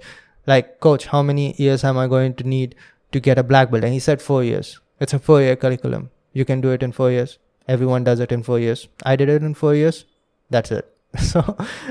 Like, 0.51 0.79
coach, 0.79 1.08
how 1.08 1.22
many 1.22 1.53
years 1.58 1.84
am 1.84 1.98
I 1.98 2.08
going 2.08 2.34
to 2.36 2.48
need 2.55 2.75
to 3.12 3.20
get 3.20 3.38
a 3.38 3.43
black 3.43 3.72
belt? 3.72 3.84
And 3.84 3.93
he 3.93 4.00
said 4.00 4.22
four 4.22 4.43
years. 4.43 4.79
It's 5.00 5.13
a 5.13 5.20
four 5.20 5.41
year 5.41 5.55
curriculum. 5.55 6.10
You 6.34 6.46
can 6.46 6.62
do 6.62 6.72
it 6.72 6.84
in 6.84 6.91
four 6.91 7.12
years. 7.12 7.38
Everyone 7.67 8.03
does 8.03 8.20
it 8.20 8.31
in 8.31 8.43
four 8.43 8.60
years. 8.60 8.88
I 9.03 9.15
did 9.15 9.29
it 9.29 9.43
in 9.43 9.53
four 9.53 9.75
years. 9.75 10.05
That's 10.50 10.72
it. 10.72 10.88
So 11.31 11.41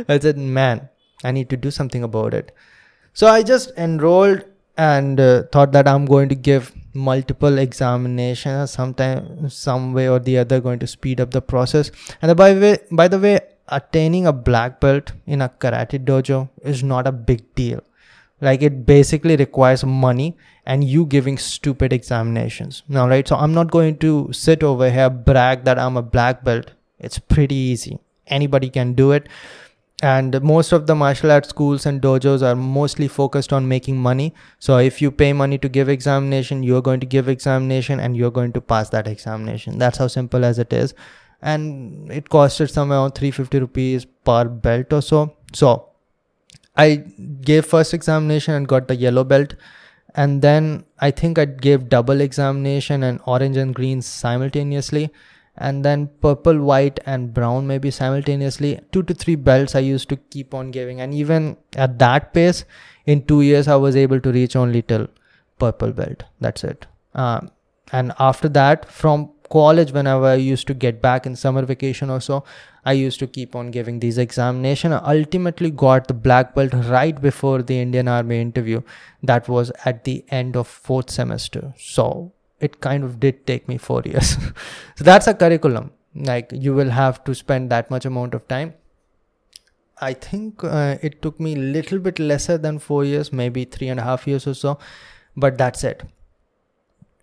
I 0.08 0.18
said, 0.18 0.38
man, 0.38 0.88
I 1.24 1.32
need 1.32 1.50
to 1.50 1.56
do 1.56 1.70
something 1.70 2.02
about 2.02 2.34
it. 2.34 2.54
So 3.12 3.26
I 3.26 3.42
just 3.42 3.72
enrolled 3.76 4.44
and 4.76 5.20
uh, 5.20 5.42
thought 5.52 5.72
that 5.72 5.88
I'm 5.88 6.06
going 6.06 6.28
to 6.28 6.34
give 6.34 6.72
multiple 6.94 7.58
examinations 7.58 8.70
sometime 8.70 9.48
some 9.48 9.92
way 9.92 10.08
or 10.08 10.18
the 10.18 10.38
other 10.38 10.60
going 10.60 10.78
to 10.78 10.86
speed 10.86 11.20
up 11.20 11.30
the 11.30 11.42
process 11.42 11.90
and 12.20 12.36
by 12.36 12.52
the 12.52 12.60
way 12.60 12.78
by 12.90 13.06
the 13.06 13.18
way 13.18 13.38
attaining 13.68 14.26
a 14.26 14.32
black 14.32 14.80
belt 14.80 15.12
in 15.26 15.42
a 15.42 15.48
karate 15.48 16.00
dojo 16.04 16.48
is 16.72 16.82
not 16.82 17.06
a 17.06 17.12
big 17.12 17.44
deal 17.54 17.80
like 18.40 18.62
it 18.62 18.86
basically 18.86 19.36
requires 19.36 19.84
money 19.84 20.36
and 20.66 20.84
you 20.84 21.06
giving 21.06 21.38
stupid 21.38 21.92
examinations. 21.92 22.82
Now 22.88 23.08
right 23.08 23.26
so 23.26 23.36
i'm 23.36 23.54
not 23.54 23.70
going 23.70 23.98
to 23.98 24.32
sit 24.32 24.62
over 24.62 24.90
here 24.90 25.10
brag 25.10 25.64
that 25.64 25.78
i'm 25.78 25.96
a 25.96 26.02
black 26.02 26.44
belt. 26.44 26.72
It's 26.98 27.18
pretty 27.18 27.54
easy. 27.54 27.98
Anybody 28.26 28.70
can 28.70 28.94
do 28.94 29.12
it. 29.12 29.28
And 30.02 30.40
most 30.42 30.72
of 30.72 30.86
the 30.86 30.94
martial 30.94 31.30
arts 31.30 31.50
schools 31.50 31.84
and 31.84 32.00
dojos 32.00 32.42
are 32.42 32.56
mostly 32.56 33.06
focused 33.06 33.52
on 33.52 33.68
making 33.68 33.98
money. 33.98 34.32
So 34.58 34.78
if 34.78 35.02
you 35.02 35.10
pay 35.10 35.34
money 35.34 35.58
to 35.58 35.68
give 35.68 35.88
examination 35.88 36.62
you're 36.62 36.82
going 36.82 37.00
to 37.00 37.06
give 37.06 37.28
examination 37.28 38.00
and 38.00 38.16
you're 38.16 38.30
going 38.30 38.52
to 38.52 38.60
pass 38.60 38.88
that 38.90 39.06
examination. 39.06 39.78
That's 39.78 39.98
how 39.98 40.06
simple 40.06 40.44
as 40.44 40.58
it 40.58 40.72
is. 40.72 40.94
And 41.42 42.10
it 42.12 42.28
costed 42.28 42.70
somewhere 42.70 42.98
around 42.98 43.12
350 43.12 43.60
rupees 43.60 44.06
per 44.24 44.44
belt 44.44 44.92
or 44.92 45.02
so. 45.02 45.36
So 45.54 45.89
i 46.82 46.96
gave 47.50 47.66
first 47.66 47.94
examination 47.94 48.54
and 48.54 48.68
got 48.68 48.88
the 48.88 48.96
yellow 48.96 49.24
belt. 49.24 49.54
And 50.14 50.42
then 50.42 50.84
i 51.06 51.10
think 51.10 51.38
i 51.38 51.44
gave 51.66 51.88
double 51.88 52.20
examination 52.20 53.04
and 53.08 53.20
orange 53.26 53.56
and 53.56 53.74
green 53.74 54.02
simultaneously. 54.02 55.10
And 55.56 55.84
then 55.84 56.08
purple 56.24 56.60
white 56.68 57.00
and 57.06 57.34
brown 57.34 57.66
maybe 57.66 57.90
simultaneously. 57.90 58.80
Two 58.92 59.02
to 59.10 59.14
three 59.14 59.34
belts 59.34 59.74
i 59.74 59.80
used 59.80 60.08
to 60.08 60.16
keep 60.16 60.54
on 60.54 60.70
giving. 60.70 61.00
And 61.00 61.14
even 61.14 61.56
at 61.76 61.98
that 61.98 62.32
pace 62.34 62.64
in 63.06 63.24
two 63.26 63.42
years 63.42 63.68
i 63.68 63.76
was 63.76 63.96
able 63.96 64.20
to 64.20 64.32
reach 64.32 64.56
only 64.56 64.82
till 64.82 65.08
purple 65.58 65.92
belt. 65.92 66.24
That's 66.40 66.64
it. 66.64 66.86
Um, 67.14 67.50
and 67.92 68.12
after 68.18 68.48
that 68.48 68.90
from 68.90 69.30
college 69.52 69.92
whenever 69.92 70.26
i 70.26 70.34
used 70.34 70.66
to 70.68 70.74
get 70.82 71.00
back 71.02 71.26
in 71.26 71.34
summer 71.34 71.62
vacation 71.70 72.08
or 72.16 72.20
so 72.20 72.44
i 72.84 72.92
used 72.92 73.18
to 73.18 73.26
keep 73.26 73.54
on 73.54 73.70
giving 73.70 74.00
these 74.00 74.18
examination 74.18 74.92
I 74.92 75.18
ultimately 75.18 75.70
got 75.70 76.08
the 76.08 76.14
black 76.14 76.54
belt 76.54 76.72
right 76.72 77.20
before 77.20 77.62
the 77.62 77.80
indian 77.80 78.08
army 78.08 78.40
interview 78.40 78.82
that 79.22 79.48
was 79.48 79.72
at 79.84 80.04
the 80.04 80.24
end 80.28 80.56
of 80.56 80.66
fourth 80.66 81.10
semester 81.10 81.74
so 81.78 82.32
it 82.60 82.80
kind 82.80 83.02
of 83.02 83.18
did 83.18 83.46
take 83.46 83.66
me 83.68 83.78
four 83.78 84.02
years. 84.04 84.36
so 84.96 85.04
that's 85.04 85.26
a 85.26 85.34
curriculum. 85.34 85.92
Like 86.14 86.50
you 86.52 86.74
will 86.74 86.90
have 86.90 87.24
to 87.24 87.34
spend 87.34 87.70
that 87.70 87.90
much 87.90 88.04
amount 88.04 88.34
of 88.34 88.46
time. 88.48 88.74
I 90.00 90.14
think 90.14 90.64
uh, 90.64 90.96
it 91.02 91.20
took 91.20 91.38
me 91.38 91.54
a 91.54 91.58
little 91.58 91.98
bit 91.98 92.18
lesser 92.18 92.56
than 92.56 92.78
four 92.78 93.04
years, 93.04 93.32
maybe 93.32 93.64
three 93.64 93.88
and 93.88 94.00
a 94.00 94.02
half 94.02 94.26
years 94.26 94.46
or 94.46 94.54
so, 94.54 94.78
but 95.36 95.58
that's 95.58 95.84
it. 95.84 96.02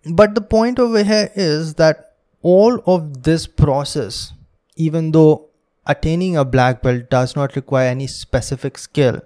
But 0.04 0.34
the 0.34 0.40
point 0.40 0.78
over 0.78 1.02
here 1.02 1.30
is 1.34 1.74
that 1.74 2.14
all 2.40 2.80
of 2.86 3.24
this 3.24 3.48
process, 3.48 4.32
even 4.76 5.10
though 5.10 5.47
attaining 5.88 6.36
a 6.36 6.44
black 6.44 6.82
belt 6.82 7.10
does 7.10 7.34
not 7.34 7.56
require 7.56 7.88
any 7.88 8.06
specific 8.06 8.78
skill, 8.78 9.20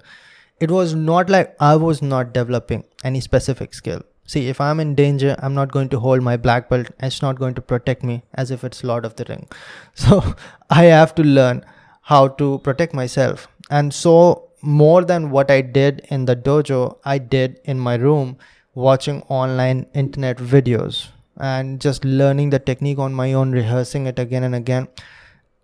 it 0.60 0.70
was 0.70 0.94
not 0.94 1.28
like 1.28 1.54
I 1.60 1.76
was 1.76 2.00
not 2.00 2.32
developing 2.32 2.84
any 3.04 3.20
specific 3.20 3.74
skill 3.74 4.02
See, 4.32 4.48
if 4.48 4.60
I'm 4.60 4.80
in 4.80 4.94
danger, 4.94 5.34
I'm 5.40 5.54
not 5.54 5.72
going 5.72 5.88
to 5.90 5.98
hold 5.98 6.22
my 6.22 6.36
black 6.36 6.68
belt. 6.68 6.86
It's 7.00 7.22
not 7.22 7.38
going 7.38 7.54
to 7.54 7.60
protect 7.60 8.02
me 8.02 8.22
as 8.34 8.50
if 8.50 8.62
it's 8.64 8.84
Lord 8.84 9.04
of 9.04 9.16
the 9.16 9.26
Ring. 9.28 9.48
So 9.94 10.34
I 10.70 10.84
have 10.84 11.14
to 11.16 11.22
learn 11.22 11.64
how 12.02 12.28
to 12.28 12.58
protect 12.60 12.94
myself. 12.94 13.48
And 13.70 13.92
so, 13.92 14.48
more 14.62 15.04
than 15.04 15.30
what 15.30 15.50
I 15.50 15.60
did 15.60 16.06
in 16.08 16.24
the 16.26 16.36
dojo, 16.36 16.98
I 17.04 17.18
did 17.18 17.60
in 17.64 17.78
my 17.80 17.96
room 17.96 18.38
watching 18.74 19.22
online 19.22 19.86
internet 19.92 20.38
videos 20.38 21.08
and 21.36 21.80
just 21.80 22.04
learning 22.04 22.50
the 22.50 22.58
technique 22.58 22.98
on 22.98 23.12
my 23.12 23.32
own, 23.32 23.50
rehearsing 23.50 24.06
it 24.06 24.18
again 24.18 24.44
and 24.44 24.54
again. 24.54 24.88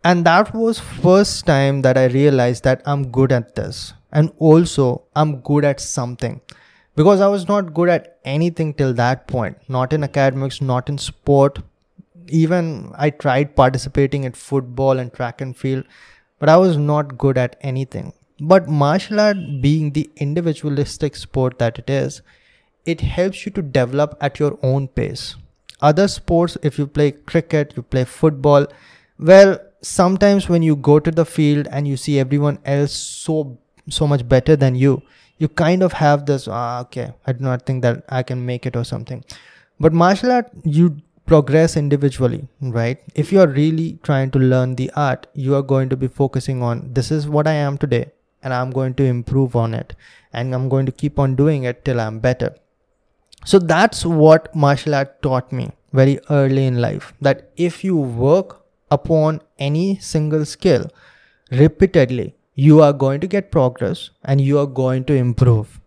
And 0.05 0.25
that 0.25 0.55
was 0.55 0.79
first 0.79 1.47
time 1.47 1.83
that 1.83 1.99
I 1.99 2.07
realized 2.07 2.65
that 2.65 2.83
I'm 2.87 3.11
good 3.11 3.33
at 3.33 3.55
this. 3.55 3.95
And 4.13 4.33
also, 4.39 5.03
I'm 5.15 5.41
good 5.41 5.65
at 5.65 5.81
something 5.81 6.41
because 6.97 7.21
I 7.21 7.29
was 7.29 7.47
not 7.47 7.75
good 7.75 7.89
at 7.89 8.19
anything 8.25 8.75
till 8.75 8.95
that 8.95 9.27
point, 9.27 9.59
not 9.69 9.93
in 9.93 10.05
academics, 10.05 10.61
not 10.61 10.89
in 10.89 10.99
sport. 10.99 11.59
Even 12.29 12.93
I 12.97 13.11
tried 13.11 13.55
participating 13.57 14.25
in 14.25 14.33
football 14.33 14.99
and 14.99 15.13
track 15.13 15.41
and 15.41 15.57
field, 15.57 15.85
but 16.39 16.49
I 16.49 16.57
was 16.57 16.77
not 16.77 17.19
good 17.19 17.37
at 17.37 17.57
anything. 17.61 18.13
But 18.41 18.69
martial 18.69 19.21
art, 19.21 19.37
being 19.61 19.93
the 19.93 20.09
individualistic 20.17 21.17
sport 21.17 21.59
that 21.59 21.79
it 21.79 21.91
is, 21.91 22.23
it 22.87 23.01
helps 23.01 23.45
you 23.45 23.53
to 23.53 23.63
develop 23.63 24.17
at 24.21 24.39
your 24.39 24.59
own 24.63 24.89
pace. 24.89 25.37
Other 25.81 26.09
sports, 26.09 26.57
if 26.63 26.79
you 26.79 26.87
play 26.87 27.13
cricket, 27.13 27.75
you 27.77 27.83
play 27.83 28.05
football, 28.05 28.67
well, 29.19 29.59
sometimes 29.83 30.49
when 30.49 30.63
you 30.63 30.77
go 30.77 30.99
to 30.99 31.11
the 31.11 31.25
field 31.25 31.69
and 31.71 31.87
you 31.87 31.97
see 31.97 32.19
everyone 32.19 32.59
else 32.65 32.93
so 32.93 33.59
so 33.89 34.07
much 34.07 34.29
better 34.29 34.55
than 34.57 34.75
you, 34.75 35.03
you 35.39 35.49
kind 35.49 35.83
of 35.83 35.93
have 35.93 36.27
this 36.27 36.47
ah, 36.49 36.81
okay 36.81 37.13
i 37.27 37.33
do 37.33 37.43
not 37.45 37.65
think 37.65 37.83
that 37.83 38.05
i 38.09 38.23
can 38.23 38.45
make 38.45 38.67
it 38.67 38.77
or 38.77 38.85
something. 38.85 39.25
But 39.81 39.93
martial 39.93 40.33
art 40.33 40.51
you 40.65 40.97
progress 41.27 41.77
individually 41.77 42.49
right? 42.61 42.99
If 43.15 43.33
you 43.33 43.41
are 43.41 43.47
really 43.47 43.99
trying 44.03 44.31
to 44.33 44.39
learn 44.39 44.75
the 44.75 44.91
art 44.97 45.27
you 45.35 45.55
are 45.55 45.63
going 45.63 45.89
to 45.91 45.97
be 45.97 46.09
focusing 46.09 46.63
on 46.63 46.93
this 46.93 47.11
is 47.11 47.29
what 47.29 47.47
i 47.47 47.53
am 47.53 47.79
today 47.79 48.11
and 48.43 48.53
i'm 48.55 48.71
going 48.71 48.95
to 48.95 49.05
improve 49.05 49.57
on 49.57 49.75
it 49.75 49.95
and 50.33 50.55
i'm 50.55 50.69
going 50.69 50.87
to 50.87 50.93
keep 50.93 51.19
on 51.19 51.37
doing 51.37 51.65
it 51.65 51.85
till 51.85 52.01
i'm 52.01 52.19
better. 52.19 52.55
So 53.45 53.59
that's 53.59 54.05
what 54.05 54.55
martial 54.55 54.95
art 54.95 55.23
taught 55.23 55.53
me 55.53 55.71
very 55.93 56.19
early 56.29 56.67
in 56.67 56.81
life 56.81 57.13
that 57.21 57.51
if 57.57 57.85
you 57.85 57.97
work 57.97 58.61
upon 58.91 59.41
any 59.59 59.99
single 59.99 60.45
skill 60.45 60.91
repeatedly 61.51 62.35
you 62.55 62.83
are 62.83 62.93
going 62.93 63.21
to 63.21 63.27
get 63.27 63.51
progress 63.51 64.11
and 64.25 64.41
you 64.41 64.59
are 64.59 64.67
going 64.67 65.05
to 65.05 65.15
improve. 65.15 65.81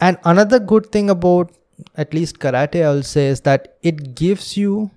And 0.00 0.18
another 0.24 0.58
good 0.58 0.90
thing 0.90 1.10
about 1.10 1.52
at 1.94 2.14
least 2.14 2.38
karate, 2.38 2.84
I'll 2.84 3.02
say, 3.02 3.26
is 3.26 3.42
that 3.42 3.76
it 3.82 4.14
gives 4.14 4.56
you 4.56 4.90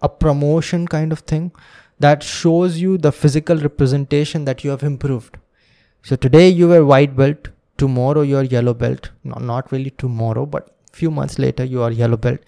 a 0.00 0.08
promotion 0.08 0.86
kind 0.88 1.12
of 1.12 1.20
thing. 1.20 1.52
that 1.98 2.22
shows 2.22 2.78
you 2.78 2.98
the 2.98 3.12
physical 3.12 3.56
representation 3.56 4.44
that 4.44 4.62
you 4.64 4.70
have 4.70 4.82
improved. 4.82 5.38
So 6.02 6.16
today 6.16 6.48
you 6.48 6.68
were 6.68 6.84
white 6.84 7.16
belt, 7.16 7.48
tomorrow 7.78 8.22
you 8.22 8.36
are 8.36 8.44
yellow 8.44 8.74
belt. 8.74 9.10
No, 9.24 9.36
not 9.36 9.72
really 9.72 9.90
tomorrow, 9.90 10.46
but 10.46 10.74
few 10.92 11.10
months 11.10 11.38
later 11.38 11.64
you 11.64 11.82
are 11.82 11.90
yellow 11.90 12.16
belt. 12.16 12.40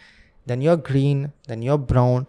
Then 0.47 0.61
you're 0.61 0.77
green, 0.77 1.33
then 1.47 1.63
you're 1.63 1.79
brown, 1.79 2.27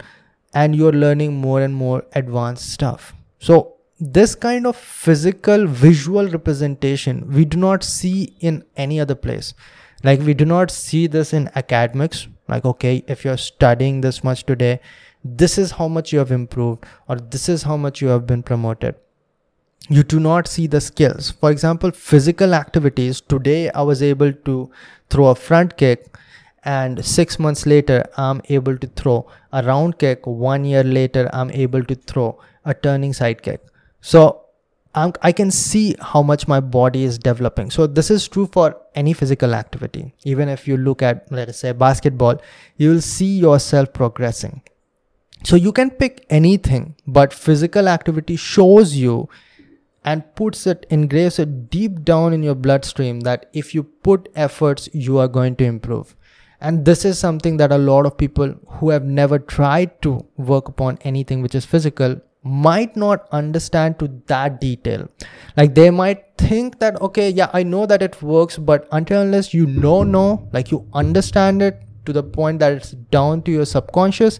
and 0.53 0.75
you're 0.75 0.94
learning 0.94 1.36
more 1.38 1.62
and 1.62 1.74
more 1.74 2.03
advanced 2.13 2.72
stuff. 2.72 3.13
So 3.39 3.75
this 4.00 4.34
kind 4.36 4.65
of 4.65 4.75
physical 4.75 5.68
visual 5.68 6.27
representation 6.27 7.29
we 7.29 7.44
do 7.46 7.58
not 7.58 7.84
see 7.84 8.36
in 8.39 8.63
any 8.77 9.00
other 9.00 9.15
place. 9.15 9.53
Like 10.03 10.22
we 10.22 10.34
do 10.34 10.46
not 10.46 10.72
see 10.72 11.08
this 11.08 11.34
in 11.34 11.50
academics. 11.56 12.27
Like 12.48 12.65
okay 12.65 13.03
if 13.08 13.25
you're 13.25 13.38
studying 13.38 14.01
this 14.01 14.24
much 14.24 14.46
today 14.46 14.79
this 15.24 15.58
is 15.58 15.72
how 15.72 15.89
much 15.89 16.13
you 16.13 16.20
have 16.20 16.32
improved 16.32 16.86
or 17.10 17.18
this 17.18 17.50
is 17.50 17.63
how 17.63 17.75
much 17.75 18.01
you 18.01 18.08
have 18.08 18.25
been 18.25 18.41
promoted. 18.41 18.96
You 19.89 20.03
do 20.03 20.20
not 20.20 20.48
see 20.48 20.68
the 20.68 20.79
skills. 20.79 21.32
For 21.32 21.51
example 21.51 21.91
physical 21.91 22.53
activities. 22.53 23.22
Today 23.22 23.70
i 23.72 23.82
was 23.82 24.01
able 24.01 24.34
to 24.34 24.72
throw 25.10 25.27
a 25.27 25.36
front 25.36 25.77
kick 25.77 26.08
and 26.63 27.04
6 27.06 27.39
months 27.39 27.66
later 27.66 28.04
i'm 28.18 28.42
able 28.50 28.78
to 28.78 28.88
throw 28.88 29.25
a 29.54 29.63
round 29.63 29.98
kick 29.98 30.25
1 30.25 30.66
year 30.66 30.84
later 30.84 31.30
i'm 31.34 31.51
able 31.51 31.84
to 31.84 31.96
throw 31.96 32.38
a 32.66 32.74
turning 32.74 33.13
side 33.13 33.42
kick 33.42 33.62
so 34.01 34.46
I'm, 34.96 35.13
i 35.22 35.32
can 35.32 35.51
see 35.51 35.96
how 36.01 36.22
much 36.24 36.48
my 36.48 36.60
body 36.60 37.04
is 37.04 37.20
developing. 37.20 37.70
So 37.70 37.86
this 37.86 38.10
is 38.10 38.28
true 38.28 38.48
for 38.51 38.75
any 38.96 39.13
physical 39.13 39.54
activity. 39.54 40.13
Even 40.24 40.50
if 40.50 40.68
you 40.68 40.78
look 40.78 41.04
at, 41.04 41.32
let 41.32 41.48
us 41.48 41.60
say, 41.60 41.72
basketball, 41.74 42.42
you 42.78 42.89
will 42.89 43.01
see 43.01 43.38
yourself 43.38 43.94
progressing. 43.94 44.62
So 45.44 45.56
you 45.56 45.72
can 45.72 45.92
pick 45.92 46.25
anything, 46.30 46.96
but 47.08 47.34
physical 47.34 47.88
activity 47.88 48.36
shows 48.36 48.96
you 48.96 49.30
and 50.04 50.24
puts 50.36 50.66
it, 50.66 50.86
engraves 50.89 51.39
it 51.39 51.70
deep 51.70 52.04
down 52.04 52.34
in 52.34 52.42
your 52.42 52.56
bloodstream 52.56 53.22
that 53.22 53.50
if 53.54 53.75
you 53.75 53.84
put 53.84 54.28
efforts, 54.36 54.89
you 54.92 55.18
are 55.18 55.28
going 55.28 55.56
to 55.58 55.66
improve. 55.66 56.16
And 56.62 56.86
this 56.86 57.06
is 57.06 57.18
something 57.18 57.58
that 57.58 57.72
a 57.72 57.78
lot 57.78 58.06
of 58.06 58.18
people 58.18 58.54
who 58.68 58.89
have 58.89 59.04
never 59.04 59.39
tried 59.39 60.01
to 60.01 60.25
work 60.38 60.68
upon 60.68 60.98
anything 61.01 61.42
which 61.42 61.56
is 61.56 61.66
physical 61.66 62.20
might 62.44 62.96
not 62.96 63.28
understand 63.32 64.00
to 64.00 64.10
that 64.28 64.60
detail. 64.60 65.08
Like 65.56 65.75
they 65.75 65.89
might 65.89 66.25
think 66.39 66.80
that 66.80 67.00
okay 67.01 67.30
yeah 67.30 67.50
i 67.54 67.62
know 67.62 67.86
that 67.86 68.01
it 68.01 68.22
works 68.22 68.58
but 68.58 68.88
until 68.98 69.22
unless 69.22 69.54
you 69.54 69.66
know 69.86 70.04
no 70.04 70.48
like 70.54 70.72
you 70.72 70.80
understand 70.94 71.62
it 71.62 71.82
to 72.06 72.13
the 72.13 72.24
point 72.24 72.60
that 72.60 72.72
it's 72.72 72.92
down 73.18 73.42
to 73.44 73.51
your 73.51 73.66
subconscious 73.66 74.39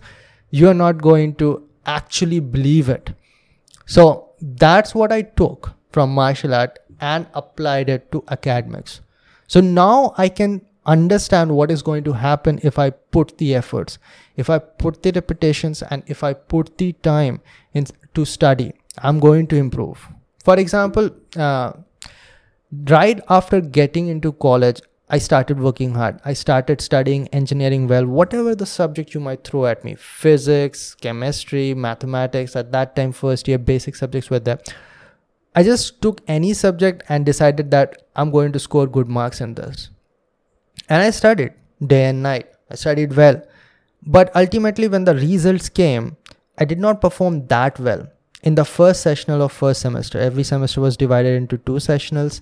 you're 0.50 0.74
not 0.74 1.02
going 1.02 1.36
to 1.36 1.50
actually 1.86 2.40
believe 2.40 2.90
it. 2.90 3.12
So 3.86 4.32
that's 4.42 4.96
what 4.96 5.12
i 5.12 5.22
took 5.22 5.74
from 5.92 6.14
martial 6.14 6.56
art 6.56 6.80
and 7.00 7.28
applied 7.34 7.90
it 7.90 8.12
to 8.12 8.24
academics. 8.30 9.02
So 9.48 9.62
now 9.62 10.14
i 10.18 10.30
can 10.30 10.62
understand 10.94 11.56
what 11.56 11.72
is 11.72 11.82
going 11.82 12.04
to 12.06 12.14
happen 12.14 12.60
if 12.64 12.80
I 12.80 12.90
put 12.90 13.38
the 13.38 13.54
efforts, 13.56 13.98
if 14.36 14.50
I 14.50 14.60
put 14.60 15.04
the 15.04 15.12
repetitions, 15.12 15.84
and 15.84 16.04
if 16.08 16.24
I 16.24 16.34
put 16.34 16.78
the 16.78 16.94
time 16.94 17.42
in 17.74 17.86
to 18.14 18.26
study, 18.26 18.74
I'm 18.98 19.20
going 19.20 19.48
to 19.48 19.56
improve. 19.56 20.08
For 20.44 20.58
example, 20.60 21.10
uh, 21.36 21.74
right 22.90 23.22
after 23.30 23.62
getting 23.62 24.08
into 24.08 24.32
college, 24.32 24.82
I 25.12 25.18
started 25.18 25.60
working 25.60 25.96
hard. 25.96 26.20
I 26.24 26.34
started 26.34 26.82
studying 26.82 27.28
engineering 27.30 27.88
well, 27.88 28.06
whatever 28.06 28.54
the 28.56 28.68
subject 28.68 29.14
you 29.16 29.20
might 29.20 29.44
throw 29.44 29.66
at 29.66 29.84
me 29.84 29.96
physics, 29.96 30.94
chemistry, 30.94 31.74
mathematics. 31.74 32.56
At 32.56 32.72
that 32.74 32.96
time, 32.96 33.12
first 33.12 33.48
year 33.48 33.58
basic 33.58 33.96
subjects 33.96 34.30
were 34.30 34.40
there. 34.40 34.60
I 35.56 35.64
just 35.64 36.02
took 36.04 36.22
any 36.28 36.54
subject 36.54 37.04
and 37.10 37.26
decided 37.26 37.72
that 37.72 38.04
I'm 38.16 38.30
going 38.30 38.52
to 38.52 38.60
score 38.60 38.86
good 38.86 39.08
marks 39.08 39.42
in 39.42 39.56
this. 39.56 39.90
And 40.88 41.02
I 41.04 41.10
studied 41.10 41.54
day 41.86 42.06
and 42.06 42.24
night. 42.24 42.48
I 42.70 42.76
studied 42.76 43.16
well. 43.16 43.42
But 44.06 44.36
ultimately, 44.36 44.88
when 44.88 45.04
the 45.04 45.16
results 45.16 45.70
came, 45.70 46.18
I 46.58 46.66
did 46.66 46.80
not 46.80 47.02
perform 47.02 47.48
that 47.48 47.80
well. 47.80 48.08
In 48.44 48.56
the 48.56 48.66
first 48.66 49.02
sessional 49.02 49.42
of 49.42 49.52
first 49.52 49.82
semester, 49.82 50.20
every 50.20 50.44
semester 50.44 50.80
was 50.80 50.96
divided 50.96 51.36
into 51.36 51.58
two 51.58 51.74
sessionals, 51.74 52.40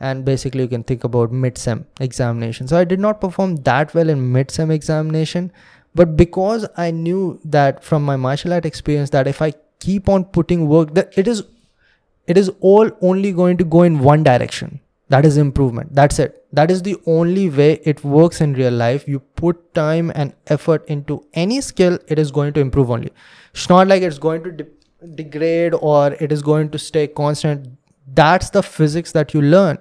and 0.00 0.24
basically 0.24 0.62
you 0.62 0.68
can 0.68 0.82
think 0.82 1.04
about 1.04 1.30
mid-sem 1.30 1.86
examination. 2.00 2.66
So 2.66 2.76
I 2.76 2.84
did 2.84 2.98
not 2.98 3.20
perform 3.20 3.56
that 3.68 3.94
well 3.94 4.08
in 4.08 4.32
mid-sem 4.32 4.70
examination, 4.72 5.52
but 5.94 6.16
because 6.16 6.66
I 6.76 6.90
knew 6.90 7.40
that 7.44 7.84
from 7.84 8.04
my 8.04 8.16
martial 8.16 8.52
art 8.52 8.66
experience 8.66 9.10
that 9.10 9.28
if 9.28 9.40
I 9.40 9.52
keep 9.78 10.08
on 10.08 10.24
putting 10.24 10.66
work, 10.68 10.94
that 10.94 11.16
it 11.16 11.28
is 11.28 11.44
it 12.26 12.36
is 12.36 12.50
all 12.60 12.90
only 13.00 13.32
going 13.32 13.56
to 13.56 13.64
go 13.64 13.82
in 13.82 14.00
one 14.00 14.22
direction 14.22 14.80
that 15.08 15.24
is 15.24 15.36
improvement. 15.36 15.94
That's 15.94 16.18
it. 16.18 16.44
That 16.52 16.70
is 16.70 16.82
the 16.82 16.96
only 17.06 17.48
way 17.48 17.80
it 17.84 18.04
works 18.04 18.40
in 18.40 18.52
real 18.54 18.72
life. 18.72 19.06
You 19.08 19.20
put 19.20 19.74
time 19.74 20.12
and 20.14 20.34
effort 20.48 20.86
into 20.88 21.24
any 21.34 21.60
skill 21.60 21.98
it 22.08 22.18
is 22.18 22.30
going 22.30 22.52
to 22.54 22.60
improve 22.60 22.90
only 22.90 23.12
it's 23.52 23.68
not 23.68 23.86
like 23.88 24.02
it's 24.02 24.18
going 24.18 24.44
to 24.44 24.52
de- 24.52 24.66
degrade 25.14 25.74
or 25.74 26.12
it 26.14 26.32
is 26.32 26.42
going 26.42 26.70
to 26.70 26.78
stay 26.78 27.06
constant. 27.06 27.68
That's 28.06 28.50
the 28.50 28.62
physics 28.62 29.12
that 29.12 29.34
you 29.34 29.42
learn. 29.42 29.78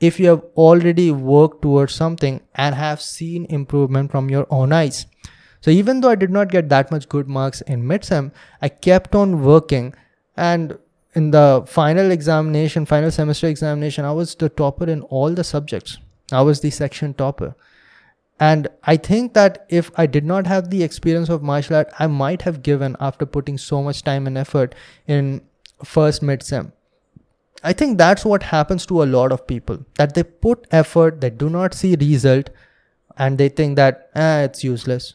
If 0.00 0.20
you 0.20 0.28
have 0.28 0.42
already 0.56 1.10
worked 1.10 1.62
towards 1.62 1.94
something 1.94 2.40
and 2.54 2.74
have 2.74 3.00
seen 3.00 3.46
improvement 3.46 4.10
from 4.10 4.30
your 4.30 4.46
own 4.50 4.72
eyes. 4.72 5.06
So 5.60 5.70
even 5.72 6.00
though 6.00 6.10
i 6.10 6.14
did 6.14 6.30
not 6.30 6.50
get 6.50 6.68
that 6.68 6.90
much 6.92 7.08
good 7.08 7.28
marks 7.28 7.60
in 7.62 7.82
midsem 7.92 8.30
i 8.62 8.68
kept 8.68 9.14
on 9.20 9.42
working 9.44 9.92
and 10.36 10.78
in 11.14 11.30
the 11.30 11.64
final 11.66 12.10
examination, 12.10 12.86
final 12.86 13.10
semester 13.10 13.46
examination, 13.46 14.04
I 14.04 14.12
was 14.12 14.34
the 14.34 14.48
topper 14.48 14.88
in 14.88 15.02
all 15.02 15.30
the 15.30 15.44
subjects. 15.44 15.98
I 16.30 16.42
was 16.42 16.60
the 16.60 16.70
section 16.70 17.14
topper. 17.14 17.54
And 18.40 18.68
I 18.84 18.96
think 18.96 19.34
that 19.34 19.66
if 19.68 19.90
I 19.96 20.06
did 20.06 20.24
not 20.24 20.46
have 20.46 20.70
the 20.70 20.82
experience 20.82 21.28
of 21.28 21.42
martial 21.42 21.76
art, 21.76 21.90
I 21.98 22.06
might 22.06 22.42
have 22.42 22.62
given 22.62 22.96
after 23.00 23.26
putting 23.26 23.58
so 23.58 23.82
much 23.82 24.04
time 24.04 24.26
and 24.26 24.38
effort 24.38 24.74
in 25.06 25.42
first 25.84 26.22
mid 26.22 26.42
sem. 26.42 26.72
I 27.64 27.72
think 27.72 27.98
that's 27.98 28.24
what 28.24 28.44
happens 28.44 28.86
to 28.86 29.02
a 29.02 29.06
lot 29.06 29.32
of 29.32 29.46
people 29.46 29.84
that 29.96 30.14
they 30.14 30.22
put 30.22 30.66
effort, 30.70 31.20
they 31.20 31.30
do 31.30 31.50
not 31.50 31.74
see 31.74 31.96
result, 31.96 32.50
and 33.16 33.36
they 33.36 33.48
think 33.48 33.74
that 33.74 34.10
eh, 34.14 34.44
it's 34.44 34.62
useless. 34.62 35.14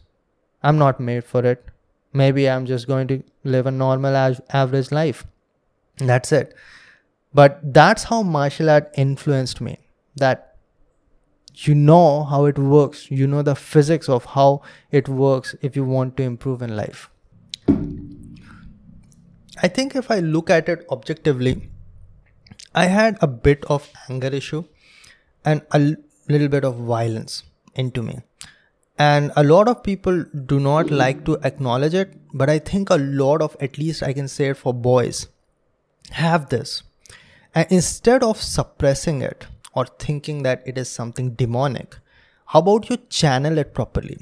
I'm 0.62 0.77
not 0.77 0.99
made 0.99 1.23
for 1.23 1.45
it. 1.45 1.63
Maybe 2.12 2.49
I'm 2.49 2.65
just 2.65 2.88
going 2.88 3.08
to 3.08 3.23
live 3.45 3.65
a 3.65 3.71
normal 3.71 4.36
average 4.49 4.91
life. 4.91 5.25
That's 5.97 6.32
it. 6.32 6.56
But 7.34 7.60
that's 7.73 8.03
how 8.03 8.21
martial 8.23 8.69
art 8.69 8.91
influenced 8.95 9.62
me. 9.62 9.79
That 10.15 10.56
you 11.56 11.75
know 11.75 12.23
how 12.23 12.45
it 12.45 12.58
works, 12.58 13.10
you 13.12 13.27
know 13.27 13.41
the 13.41 13.56
physics 13.56 14.10
of 14.10 14.25
how 14.25 14.62
it 14.91 15.08
works 15.08 15.56
if 15.62 15.75
you 15.75 15.84
want 15.84 16.17
to 16.17 16.23
improve 16.23 16.62
in 16.62 16.75
life. 16.75 17.10
I 19.62 19.67
think 19.67 19.95
if 19.95 20.10
I 20.10 20.19
look 20.19 20.49
at 20.49 20.67
it 20.67 20.86
objectively, 20.89 21.69
I 22.73 22.86
had 22.86 23.17
a 23.21 23.27
bit 23.27 23.63
of 23.65 23.89
anger 24.10 24.27
issue 24.27 24.63
and 25.45 25.62
a 25.71 25.95
little 26.27 26.47
bit 26.47 26.65
of 26.65 26.75
violence 26.75 27.43
into 27.75 28.01
me. 28.01 28.19
And 28.97 29.32
a 29.36 29.43
lot 29.43 29.67
of 29.67 29.84
people 29.84 30.23
do 30.23 30.60
not 30.60 30.89
like 30.89 31.25
to 31.25 31.38
acknowledge 31.43 31.93
it, 31.93 32.15
but 32.34 32.49
I 32.49 32.60
think 32.60 32.89
a 32.89 32.95
lot 32.95 33.41
of, 33.41 33.56
at 33.60 33.77
least 33.77 34.03
I 34.03 34.13
can 34.13 34.27
say 34.27 34.49
it 34.49 34.58
for 34.58 34.73
boys, 34.73 35.27
have 36.11 36.49
this. 36.49 36.83
And 37.55 37.67
instead 37.69 38.23
of 38.23 38.41
suppressing 38.41 39.21
it 39.21 39.47
or 39.73 39.85
thinking 39.85 40.43
that 40.43 40.63
it 40.65 40.77
is 40.77 40.89
something 40.89 41.31
demonic, 41.31 41.97
how 42.47 42.59
about 42.59 42.89
you 42.89 42.97
channel 43.09 43.57
it 43.57 43.73
properly? 43.73 44.17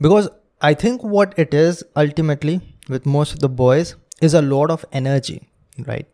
Because 0.00 0.28
I 0.60 0.74
think 0.74 1.02
what 1.02 1.34
it 1.38 1.54
is 1.54 1.82
ultimately 1.96 2.60
with 2.88 3.06
most 3.06 3.32
of 3.32 3.40
the 3.40 3.48
boys 3.48 3.96
is 4.20 4.34
a 4.34 4.42
lot 4.42 4.70
of 4.70 4.84
energy, 4.92 5.48
right? 5.86 6.06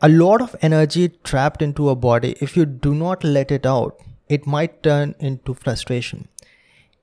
A 0.00 0.08
lot 0.08 0.42
of 0.42 0.54
energy 0.62 1.08
trapped 1.24 1.62
into 1.62 1.88
a 1.88 1.96
body. 1.96 2.36
If 2.40 2.56
you 2.56 2.66
do 2.66 2.94
not 2.94 3.24
let 3.24 3.50
it 3.50 3.66
out, 3.66 4.00
it 4.28 4.46
might 4.46 4.82
turn 4.82 5.14
into 5.18 5.54
frustration. 5.54 6.28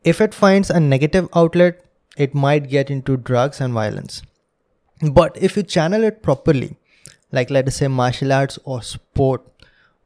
If 0.04 0.22
it 0.22 0.34
finds 0.34 0.70
a 0.70 0.80
negative 0.80 1.28
outlet, 1.36 1.84
it 2.18 2.36
might 2.36 2.70
get 2.70 2.90
into 2.90 3.18
drugs 3.18 3.60
and 3.60 3.74
violence. 3.74 4.22
But 5.02 5.36
if 5.42 5.58
you 5.58 5.64
channel 5.64 6.04
it 6.04 6.22
properly, 6.24 6.78
like 7.36 7.50
let 7.50 7.68
us 7.68 7.76
say 7.76 7.88
martial 7.88 8.34
arts 8.34 8.58
or 8.64 8.82
sport 8.82 9.44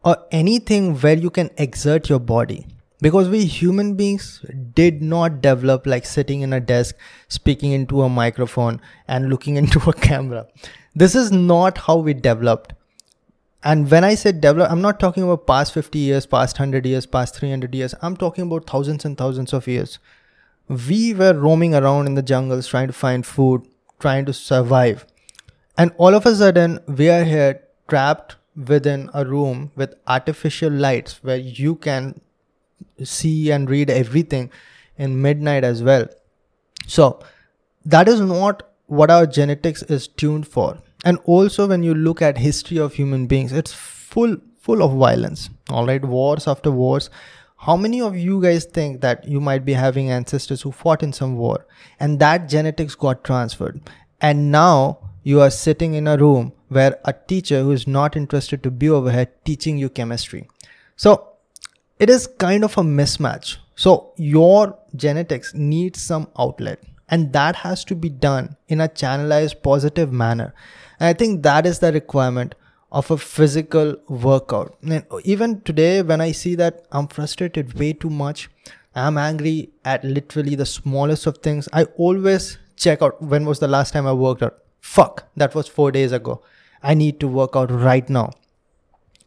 or 0.04 0.18
anything 0.32 0.96
where 0.96 1.18
you 1.18 1.30
can 1.30 1.50
exert 1.58 2.10
your 2.10 2.20
body. 2.20 2.66
Because 3.02 3.30
we 3.30 3.46
human 3.46 3.96
beings 3.96 4.46
did 4.74 5.02
not 5.02 5.42
develop 5.42 5.86
like 5.86 6.06
sitting 6.06 6.42
in 6.42 6.52
a 6.52 6.60
desk 6.60 6.96
speaking 7.30 7.72
into 7.72 8.02
a 8.02 8.10
microphone 8.10 8.82
and 9.08 9.30
looking 9.30 9.56
into 9.62 9.80
a 9.90 9.94
camera. 9.94 10.48
This 10.96 11.16
is 11.16 11.32
not 11.32 11.78
how 11.78 11.98
we 11.98 12.14
developed. 12.14 12.74
And 13.62 13.92
when 13.92 14.06
i 14.08 14.16
say 14.16 14.32
develop 14.32 14.72
i'm 14.72 14.82
not 14.82 15.02
talking 15.02 15.24
about 15.24 15.46
past 15.46 15.74
50 15.74 16.00
years 16.00 16.26
past 16.34 16.58
100 16.58 16.86
years 16.86 17.06
past 17.06 17.36
300 17.36 17.76
years. 17.76 17.96
I'm 18.02 18.16
talking 18.16 18.46
about 18.46 18.70
thousands 18.70 19.06
and 19.06 19.18
thousands 19.18 19.54
of 19.54 19.68
years. 19.68 20.00
We 20.70 21.14
were 21.14 21.34
roaming 21.34 21.76
around 21.76 22.08
in 22.08 22.16
the 22.16 22.22
jungles 22.22 22.68
trying 22.68 22.88
to 22.88 22.94
find 22.94 23.26
food 23.26 23.68
trying 24.00 24.26
to 24.26 24.34
survive 24.34 25.06
And 25.80 25.94
all 25.98 26.14
of 26.14 26.26
a 26.26 26.36
sudden, 26.36 26.82
we 26.88 27.10
are 27.10 27.24
here 27.24 27.62
trapped 27.88 28.36
within 28.54 29.10
a 29.14 29.24
room 29.24 29.72
with 29.78 29.94
artificial 30.08 30.70
lights 30.70 31.24
where 31.24 31.38
you 31.38 31.76
can 31.76 32.20
see 33.02 33.50
and 33.50 33.70
read 33.70 33.90
everything 33.90 34.52
in 34.98 35.22
midnight 35.22 35.64
as 35.64 35.82
well. 35.82 36.06
So, 36.86 37.22
that 37.86 38.10
is 38.10 38.20
not 38.20 38.64
what 38.88 39.10
our 39.10 39.26
genetics 39.26 39.82
is 39.84 40.10
tuned 40.10 40.50
for. 40.50 40.80
And 41.06 41.18
also, 41.24 41.66
when 41.66 41.82
you 41.82 41.94
look 41.94 42.22
at 42.22 42.38
history 42.38 42.78
of 42.78 42.96
human 42.96 43.28
beings, 43.28 43.54
it's 43.54 43.72
full 43.72 44.36
full 44.60 44.84
of 44.84 44.98
violence. 44.98 45.50
All 45.70 45.88
right, 45.88 46.04
wars 46.04 46.46
after 46.46 46.72
wars. 46.72 47.10
How 47.56 47.78
many 47.78 48.02
of 48.02 48.18
you 48.18 48.42
guys 48.42 48.66
think 48.66 49.00
that 49.00 49.26
you 49.26 49.40
might 49.40 49.64
be 49.64 49.72
having 49.72 50.12
ancestors 50.12 50.62
who 50.62 50.74
fought 50.74 51.04
in 51.04 51.14
some 51.14 51.38
war 51.38 51.66
and 52.02 52.20
that 52.20 52.50
genetics 52.50 52.96
got 52.96 53.24
transferred? 53.24 53.80
And 54.20 54.52
now 54.52 55.09
you 55.24 55.42
are 55.42 55.50
sitting 55.50 55.94
in 55.94 56.08
a 56.08 56.18
room 56.18 56.54
where 56.68 57.00
a 57.06 57.14
teacher 57.14 57.62
who 57.62 57.72
is 57.72 57.88
not 57.88 58.16
interested 58.16 58.64
to 58.64 58.72
be 58.72 58.90
over 58.90 59.12
here 59.12 59.28
teaching 59.46 59.78
you 59.78 59.90
chemistry. 59.90 60.48
So 60.96 61.30
it 61.98 62.10
is 62.10 62.28
kind 62.28 62.64
of 62.64 62.78
a 62.78 62.82
mismatch. 62.82 63.58
So 63.76 64.14
your 64.18 64.78
genetics 64.96 65.54
needs 65.54 66.02
some 66.02 66.28
outlet 66.38 66.82
and 67.10 67.34
that 67.34 67.58
has 67.58 67.84
to 67.86 67.96
be 67.96 68.10
done 68.10 68.56
in 68.68 68.82
a 68.82 68.88
channelized 68.88 69.62
positive 69.64 70.12
manner. 70.12 70.54
And 71.00 71.08
I 71.08 71.14
think 71.14 71.44
that 71.44 71.66
is 71.66 71.80
the 71.80 71.92
requirement 71.92 72.56
of 72.92 73.12
a 73.12 73.18
physical 73.18 73.96
workout. 74.08 74.76
And 74.82 75.06
even 75.24 75.62
today, 75.62 76.02
when 76.02 76.22
I 76.22 76.32
see 76.32 76.56
that 76.56 76.86
I'm 76.92 77.08
frustrated 77.08 77.78
way 77.78 77.94
too 77.94 78.10
much, 78.10 78.50
I'm 78.96 79.18
angry 79.18 79.70
at 79.86 80.04
literally 80.04 80.56
the 80.56 80.66
smallest 80.66 81.28
of 81.28 81.38
things, 81.40 81.70
I 81.72 81.84
always 81.98 82.58
check 82.76 83.02
out 83.02 83.22
when 83.22 83.46
was 83.46 83.60
the 83.60 83.68
last 83.68 83.92
time 83.92 84.08
I 84.08 84.14
worked 84.14 84.42
out. 84.42 84.58
Fuck, 84.82 85.28
that 85.36 85.56
was 85.56 85.68
four 85.68 85.92
days 85.92 86.12
ago. 86.12 86.42
I 86.82 86.94
need 86.94 87.20
to 87.20 87.28
work 87.28 87.56
out 87.56 87.72
right 87.72 88.10
now. 88.10 88.32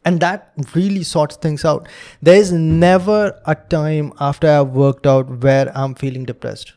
And 0.04 0.18
that 0.20 0.52
really 0.74 1.02
sorts 1.04 1.36
things 1.36 1.64
out. 1.64 1.88
There 2.20 2.34
is 2.34 2.52
never 2.52 3.40
a 3.46 3.54
time 3.54 4.12
after 4.18 4.48
I've 4.48 4.68
worked 4.68 5.06
out 5.06 5.42
where 5.42 5.70
I'm 5.76 5.94
feeling 5.94 6.24
depressed. 6.24 6.72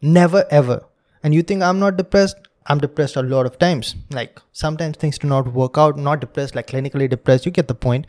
Never 0.00 0.44
ever. 0.50 0.84
And 1.22 1.34
you 1.34 1.42
think 1.42 1.62
I'm 1.62 1.80
not 1.80 1.96
depressed? 1.96 2.36
I'm 2.66 2.78
depressed 2.78 3.16
a 3.16 3.22
lot 3.22 3.46
of 3.46 3.58
times. 3.58 3.96
Like 4.10 4.40
sometimes 4.52 4.96
things 4.96 5.18
do 5.18 5.26
not 5.26 5.52
work 5.52 5.76
out, 5.76 5.96
not 5.96 6.20
depressed, 6.20 6.54
like 6.54 6.68
clinically 6.68 7.08
depressed, 7.08 7.46
you 7.46 7.52
get 7.52 7.66
the 7.66 7.74
point. 7.74 8.06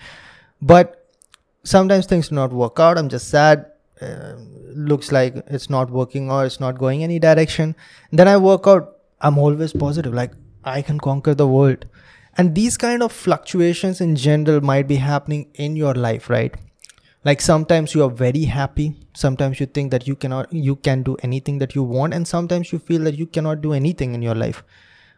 But 0.61 1.07
sometimes 1.63 2.05
things 2.05 2.29
do 2.29 2.35
not 2.35 2.51
work 2.51 2.79
out. 2.79 2.97
I'm 2.97 3.09
just 3.09 3.29
sad. 3.29 3.65
Uh, 4.01 4.35
looks 4.73 5.11
like 5.11 5.35
it's 5.47 5.69
not 5.69 5.89
working 5.89 6.29
or 6.29 6.45
it's 6.45 6.59
not 6.59 6.77
going 6.77 7.03
any 7.03 7.19
direction. 7.19 7.75
then 8.11 8.27
I 8.27 8.37
work 8.37 8.67
out. 8.67 8.98
I'm 9.21 9.37
always 9.37 9.73
positive. 9.73 10.13
Like 10.13 10.33
I 10.63 10.81
can 10.81 10.99
conquer 10.99 11.33
the 11.33 11.47
world. 11.47 11.85
And 12.37 12.55
these 12.55 12.77
kind 12.77 13.03
of 13.03 13.11
fluctuations 13.11 13.99
in 13.99 14.15
general 14.15 14.61
might 14.61 14.87
be 14.87 14.95
happening 14.95 15.49
in 15.55 15.75
your 15.75 15.93
life, 15.93 16.29
right? 16.29 16.55
like 17.25 17.41
sometimes 17.41 17.93
you 17.93 18.03
are 18.03 18.09
very 18.09 18.43
happy 18.43 18.95
sometimes 19.13 19.59
you 19.59 19.65
think 19.65 19.91
that 19.91 20.07
you 20.07 20.15
cannot 20.15 20.51
you 20.53 20.75
can 20.75 21.03
do 21.03 21.15
anything 21.21 21.57
that 21.57 21.75
you 21.75 21.83
want 21.83 22.13
and 22.13 22.27
sometimes 22.27 22.71
you 22.71 22.79
feel 22.79 23.03
that 23.03 23.17
you 23.17 23.25
cannot 23.25 23.61
do 23.61 23.73
anything 23.73 24.13
in 24.13 24.21
your 24.21 24.35
life 24.35 24.63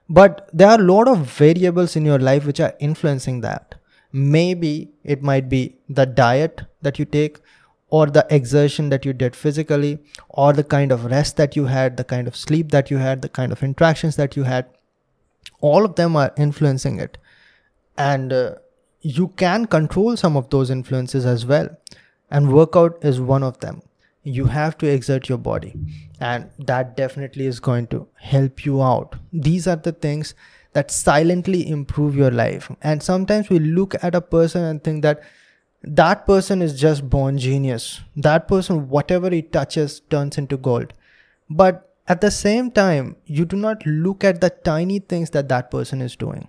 but 0.10 0.50
there 0.52 0.68
are 0.68 0.80
a 0.80 0.84
lot 0.84 1.08
of 1.08 1.20
variables 1.20 1.96
in 1.96 2.04
your 2.06 2.20
life 2.20 2.46
which 2.46 2.60
are 2.60 2.74
influencing 2.80 3.42
that 3.42 3.76
maybe 4.12 4.90
it 5.04 5.22
might 5.22 5.48
be 5.48 5.76
the 5.90 6.06
diet 6.06 6.62
that 6.82 6.98
you 6.98 7.06
take 7.06 7.40
or 7.92 8.08
the 8.08 8.26
exertion 8.30 8.90
that 8.90 9.06
you 9.06 9.14
did 9.14 9.36
physically 9.36 10.00
or 10.30 10.52
the 10.54 10.64
kind 10.64 10.92
of 10.92 11.06
rest 11.06 11.38
that 11.38 11.56
you 11.56 11.66
had 11.66 11.98
the 11.98 12.04
kind 12.04 12.28
of 12.28 12.36
sleep 12.36 12.72
that 12.72 12.90
you 12.90 12.98
had 12.98 13.22
the 13.22 13.30
kind 13.30 13.52
of 13.52 13.64
interactions 13.64 14.16
that 14.16 14.36
you 14.36 14.44
had 14.44 14.66
all 15.62 15.86
of 15.86 15.96
them 15.96 16.16
are 16.16 16.34
influencing 16.38 17.00
it. 17.00 17.18
And 17.98 18.34
uh, 18.34 18.56
you 19.02 19.30
can 19.30 19.66
control 19.66 20.18
some 20.18 20.36
of 20.36 20.50
those 20.50 20.70
influences 20.70 21.26
as 21.26 21.46
well. 21.46 21.70
And 22.30 22.52
workout 22.52 23.04
is 23.04 23.20
one 23.20 23.44
of 23.44 23.60
them. 23.60 23.82
You 24.24 24.46
have 24.46 24.78
to 24.80 24.88
exert 24.88 25.30
your 25.30 25.38
body. 25.38 25.76
And 26.20 26.50
that 26.60 26.96
definitely 26.96 27.48
is 27.48 27.60
going 27.60 27.88
to 27.88 28.08
help 28.16 28.66
you 28.66 28.82
out. 28.82 29.16
These 29.34 29.68
are 29.68 29.76
the 29.76 29.92
things 29.92 30.36
that 30.74 30.92
silently 30.92 31.68
improve 31.68 32.16
your 32.16 32.32
life. 32.32 32.72
And 32.82 33.04
sometimes 33.04 33.50
we 33.50 33.60
look 33.60 33.96
at 34.04 34.16
a 34.16 34.22
person 34.22 34.64
and 34.64 34.84
think 34.84 35.02
that 35.02 35.22
that 35.84 36.26
person 36.26 36.62
is 36.62 36.80
just 36.80 37.10
born 37.10 37.38
genius. 37.38 38.02
That 38.16 38.48
person 38.48 38.90
whatever 38.90 39.30
he 39.30 39.42
touches 39.42 40.02
turns 40.10 40.38
into 40.38 40.58
gold. 40.58 40.94
But 41.50 41.90
at 42.08 42.22
the 42.22 42.32
same 42.32 42.72
time 42.72 43.16
you 43.26 43.46
do 43.46 43.56
not 43.56 43.86
look 43.86 44.24
at 44.24 44.42
the 44.42 44.50
tiny 44.50 45.00
things 45.00 45.32
that 45.32 45.50
that 45.50 45.72
person 45.72 46.02
is 46.02 46.16
doing. 46.16 46.48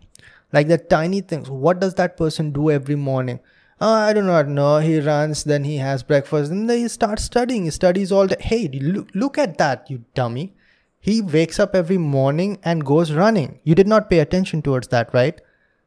Like 0.52 0.68
the 0.68 0.78
tiny 0.78 1.22
things. 1.22 1.48
What 1.48 1.80
does 1.80 1.94
that 1.94 2.16
person 2.16 2.52
do 2.52 2.70
every 2.70 2.96
morning? 2.96 3.40
Oh, 3.80 3.92
i 3.92 4.12
do 4.12 4.22
not 4.22 4.48
know. 4.48 4.78
He 4.78 5.00
runs 5.00 5.44
then 5.44 5.64
he 5.64 5.78
has 5.78 6.02
breakfast 6.02 6.50
and 6.50 6.68
then 6.68 6.78
he 6.78 6.88
starts 6.88 7.24
studying. 7.24 7.64
He 7.64 7.70
studies 7.70 8.12
all 8.12 8.26
day 8.26 8.36
hey 8.38 8.68
look, 8.68 9.08
look 9.14 9.38
at 9.38 9.56
that 9.58 9.90
you 9.90 10.04
dummy. 10.14 10.54
He 11.00 11.20
wakes 11.20 11.58
up 11.58 11.74
every 11.74 11.98
morning 11.98 12.58
and 12.62 12.84
goes 12.84 13.12
running. 13.12 13.60
You 13.64 13.74
did 13.74 13.88
not 13.88 14.10
pay 14.10 14.18
attention 14.18 14.62
towards 14.62 14.88
that 14.88 15.12
right 15.14 15.40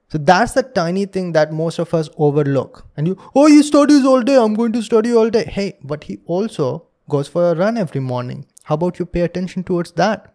so 0.10 0.18
that's 0.18 0.54
the 0.54 0.64
tiny 0.64 1.06
thing 1.06 1.32
that 1.34 1.52
most 1.52 1.80
of 1.80 1.94
us 1.94 2.10
overlook. 2.18 2.86
And 2.96 3.08
you 3.08 3.18
oh 3.36 3.48
he 3.48 3.64
studies 3.64 4.06
all 4.06 4.22
day. 4.22 4.38
I'm 4.38 4.54
going 4.54 4.72
to 4.74 4.84
study 4.84 5.14
all 5.14 5.30
day. 5.30 5.46
Hey 5.46 5.78
but 5.84 6.04
he 6.04 6.20
also 6.26 6.88
goes 7.10 7.28
for 7.28 7.52
a 7.52 7.56
run 7.56 7.78
every 7.78 8.02
morning. 8.02 8.46
How 8.64 8.76
about 8.76 9.00
you 9.00 9.06
pay 9.06 9.22
attention 9.22 9.64
towards 9.64 9.92
that? 9.94 10.34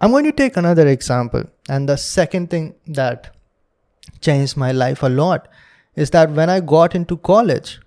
I'm 0.00 0.10
going 0.10 0.24
to 0.24 0.32
take 0.32 0.56
another 0.56 0.86
example. 0.86 1.44
And 1.68 1.88
the 1.88 1.96
second 1.96 2.50
thing 2.50 2.74
that 2.86 3.34
changed 4.20 4.56
my 4.56 4.72
life 4.72 5.02
a 5.02 5.08
lot 5.08 5.48
is 5.94 6.10
that 6.10 6.30
when 6.30 6.50
I 6.50 6.60
got 6.60 6.94
into 6.94 7.16
college, 7.16 7.80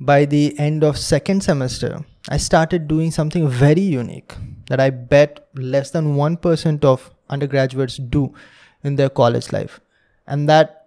by 0.00 0.24
the 0.24 0.58
end 0.58 0.82
of 0.82 0.98
second 0.98 1.42
semester, 1.42 2.04
I 2.28 2.38
started 2.38 2.88
doing 2.88 3.10
something 3.10 3.48
very 3.48 3.80
unique 3.82 4.34
that 4.68 4.80
I 4.80 4.90
bet 4.90 5.48
less 5.54 5.90
than 5.90 6.16
1% 6.16 6.84
of 6.84 7.10
undergraduates 7.28 7.96
do 7.96 8.34
in 8.82 8.96
their 8.96 9.10
college 9.10 9.52
life. 9.52 9.80
And 10.26 10.48
that 10.48 10.86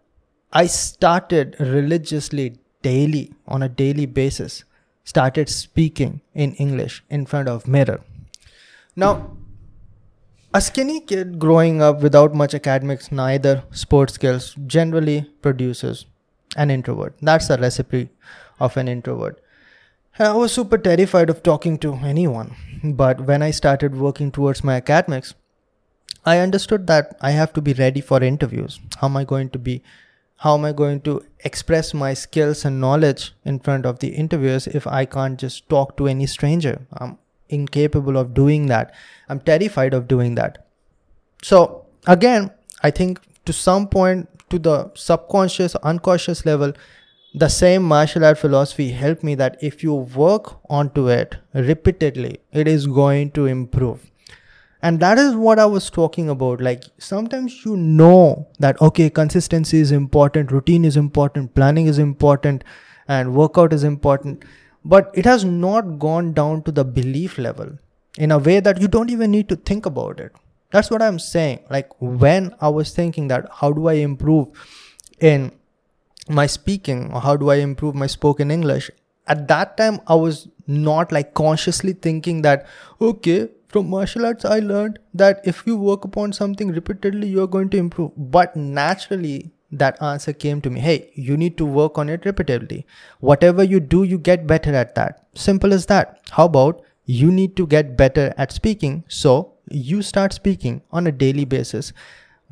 I 0.52 0.67
started 0.67 1.56
religiously 1.60 2.58
daily 2.82 3.34
on 3.47 3.63
a 3.63 3.69
daily 3.69 4.06
basis 4.06 4.63
started 5.04 5.47
speaking 5.47 6.19
in 6.34 6.54
English 6.56 7.04
in 7.10 7.26
front 7.26 7.47
of 7.47 7.67
mirror. 7.67 8.02
Now, 8.95 9.38
a 10.54 10.60
skinny 10.60 11.00
kid 11.00 11.39
growing 11.39 11.82
up 11.82 12.02
without 12.02 12.34
much 12.34 12.54
academics, 12.54 13.12
neither 13.12 13.63
sports 13.71 14.13
skills, 14.13 14.56
generally 14.65 15.30
produces 15.41 16.06
an 16.56 16.71
introvert. 16.71 17.15
That's 17.21 17.47
the 17.47 17.58
recipe 17.58 18.10
of 18.60 18.76
an 18.76 18.88
introvert. 18.88 19.41
I 20.19 20.34
was 20.34 20.52
super 20.52 20.78
terrified 20.78 21.30
of 21.30 21.43
talking 21.43 21.78
to 21.80 21.93
anyone, 21.93 22.56
but 22.84 23.21
when 23.21 23.43
I 23.43 23.52
started 23.52 23.95
working 23.95 24.32
towards 24.32 24.63
my 24.63 24.76
academics, 24.76 25.36
I 26.28 26.40
understood 26.40 26.88
that 26.88 27.16
I 27.22 27.32
have 27.32 27.54
to 27.54 27.62
be 27.62 27.74
ready 27.74 28.02
for 28.02 28.22
interviews. 28.22 28.82
How 29.00 29.08
am 29.08 29.16
I 29.16 29.24
going 29.24 29.50
to 29.52 29.60
be? 29.60 29.82
How 30.46 30.56
am 30.56 30.66
I 30.66 30.72
going 30.74 31.00
to 31.02 31.22
express 31.50 31.94
my 31.94 32.13
skills 32.13 32.66
and 32.66 32.82
knowledge 32.82 33.34
in 33.46 33.60
front 33.60 33.86
of 33.86 34.00
the 34.00 34.10
interviewers 34.24 34.68
if 34.68 34.86
I 34.86 35.06
can't 35.06 35.40
just 35.40 35.70
talk 35.70 35.96
to 35.98 36.08
any 36.08 36.28
stranger? 36.28 36.74
I'm 36.98 37.18
incapable 37.48 38.18
of 38.18 38.34
doing 38.34 38.66
that. 38.74 38.94
I'm 39.30 39.40
terrified 39.40 39.94
of 39.94 40.10
doing 40.10 40.36
that. 40.36 40.68
So, 41.44 41.86
again, 42.08 42.52
I 42.84 42.92
think 42.92 43.22
to 43.46 43.54
some 43.54 43.88
point, 43.88 44.28
to 44.50 44.60
the 44.60 44.92
subconscious, 44.96 45.76
unconscious 45.76 46.46
level, 46.46 46.74
the 47.36 47.48
same 47.48 47.84
martial 47.84 48.26
art 48.26 48.38
philosophy 48.38 48.90
helped 48.92 49.24
me 49.24 49.36
that 49.36 49.58
if 49.62 49.82
you 49.82 49.94
work 49.94 50.60
onto 50.70 51.08
it 51.08 51.38
repeatedly, 51.54 52.42
it 52.52 52.68
is 52.68 52.86
going 52.86 53.32
to 53.32 53.46
improve. 53.46 54.12
And 54.88 55.02
that 55.02 55.17
is 55.17 55.36
what 55.36 55.60
I 55.60 55.65
was 55.65 55.89
talking 55.89 56.30
about. 56.30 56.62
Like 56.62 56.84
sometimes 56.97 57.65
you 57.65 57.76
know 57.76 58.47
that, 58.60 58.82
okay, 58.82 59.10
consistency 59.10 59.80
is 59.80 59.91
important, 59.91 60.50
routine 60.50 60.86
is 60.86 60.95
important, 60.95 61.54
planning 61.56 61.88
is 61.88 62.00
important, 62.00 62.63
and 63.06 63.36
workout 63.36 63.73
is 63.73 63.84
important. 63.84 64.45
But 64.86 65.12
it 65.13 65.26
has 65.26 65.43
not 65.43 66.00
gone 66.00 66.32
down 66.32 66.62
to 66.63 66.71
the 66.71 66.86
belief 66.86 67.38
level 67.38 67.73
in 68.17 68.32
a 68.32 68.38
way 68.38 68.62
that 68.62 68.80
you 68.80 68.88
don't 68.88 69.10
even 69.10 69.30
need 69.30 69.50
to 69.50 69.58
think 69.58 69.86
about 69.86 70.21
it. 70.21 70.32
That's 70.71 70.89
what 70.89 71.02
i'm 71.02 71.19
saying. 71.19 71.60
Like 71.69 71.91
when 72.00 72.47
i 72.62 72.69
was 72.69 72.93
thinking 73.02 73.28
that 73.34 73.52
how 73.60 73.73
do 73.73 73.88
i 73.88 73.95
improve 74.06 74.47
in 75.19 75.52
my 76.30 76.47
speaking? 76.47 77.12
Or 77.13 77.21
how 77.28 77.36
do 77.36 77.50
i 77.50 77.56
improve 77.56 77.93
my 78.06 78.08
spoken 78.08 78.52
english? 78.52 78.89
At 79.36 79.47
that 79.50 79.76
time 79.76 80.00
i 80.08 80.15
was 80.15 80.47
not 80.65 81.12
like 81.12 81.34
consciously 81.34 81.93
thinking 82.08 82.41
that 82.43 82.65
okay 83.02 83.50
from 83.73 83.89
martial 83.89 84.25
arts 84.25 84.45
i 84.45 84.60
learned 84.60 84.99
that 85.21 85.41
if 85.51 85.62
you 85.67 85.75
work 85.77 86.06
upon 86.06 86.34
something 86.34 86.71
repeatedly 86.71 87.27
you're 87.27 87.47
going 87.47 87.69
to 87.69 87.77
improve. 87.77 88.12
But 88.17 88.56
naturally 88.56 89.51
that 89.71 90.01
answer 90.01 90.32
came 90.32 90.62
to 90.62 90.69
me 90.69 90.80
hey 90.80 91.12
you 91.13 91.36
need 91.36 91.58
to 91.58 91.65
work 91.65 91.97
on 91.97 92.10
it 92.10 92.25
repeatedly. 92.25 92.86
Whatever 93.19 93.63
you 93.63 93.80
do 93.80 94.03
you 94.03 94.17
get 94.17 94.47
better 94.47 94.73
at 94.73 94.95
that. 94.95 95.25
Simple 95.34 95.73
as 95.73 95.86
that. 95.88 96.21
How 96.32 96.45
about 96.45 96.82
you 97.06 97.32
need 97.32 97.56
to 97.58 97.67
get 97.67 97.97
better 97.97 98.34
at 98.38 98.51
speaking 98.51 99.03
so 99.08 99.53
you 99.69 100.01
start 100.01 100.34
speaking 100.34 100.82
on 100.91 101.08
a 101.08 101.12
daily 101.12 101.45
basis. 101.45 101.91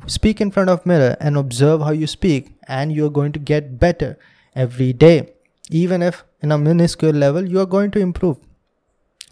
Speak 0.06 0.40
in 0.40 0.50
front 0.50 0.68
of 0.68 0.84
mirror 0.84 1.16
and 1.20 1.36
observe 1.38 1.80
how 1.80 1.90
you 1.90 2.06
speak 2.06 2.52
and 2.68 2.92
you're 2.92 3.10
going 3.10 3.32
to 3.32 3.38
get 3.38 3.78
better 3.78 4.18
every 4.54 4.92
day. 4.92 5.32
Even 5.70 6.02
if 6.02 6.24
in 6.42 6.52
a 6.52 6.58
minuscule 6.58 7.12
level 7.12 7.48
you 7.48 7.60
are 7.60 7.66
going 7.66 7.90
to 7.92 7.98
improve 7.98 8.36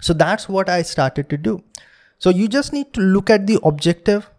so 0.00 0.12
that's 0.12 0.48
what 0.48 0.68
i 0.68 0.82
started 0.82 1.28
to 1.30 1.36
do. 1.36 1.62
So 2.18 2.30
you 2.30 2.48
just 2.48 2.72
need 2.72 2.92
to 2.94 3.00
look 3.00 3.30
at 3.30 3.46
the 3.46 3.58
objective 3.62 4.30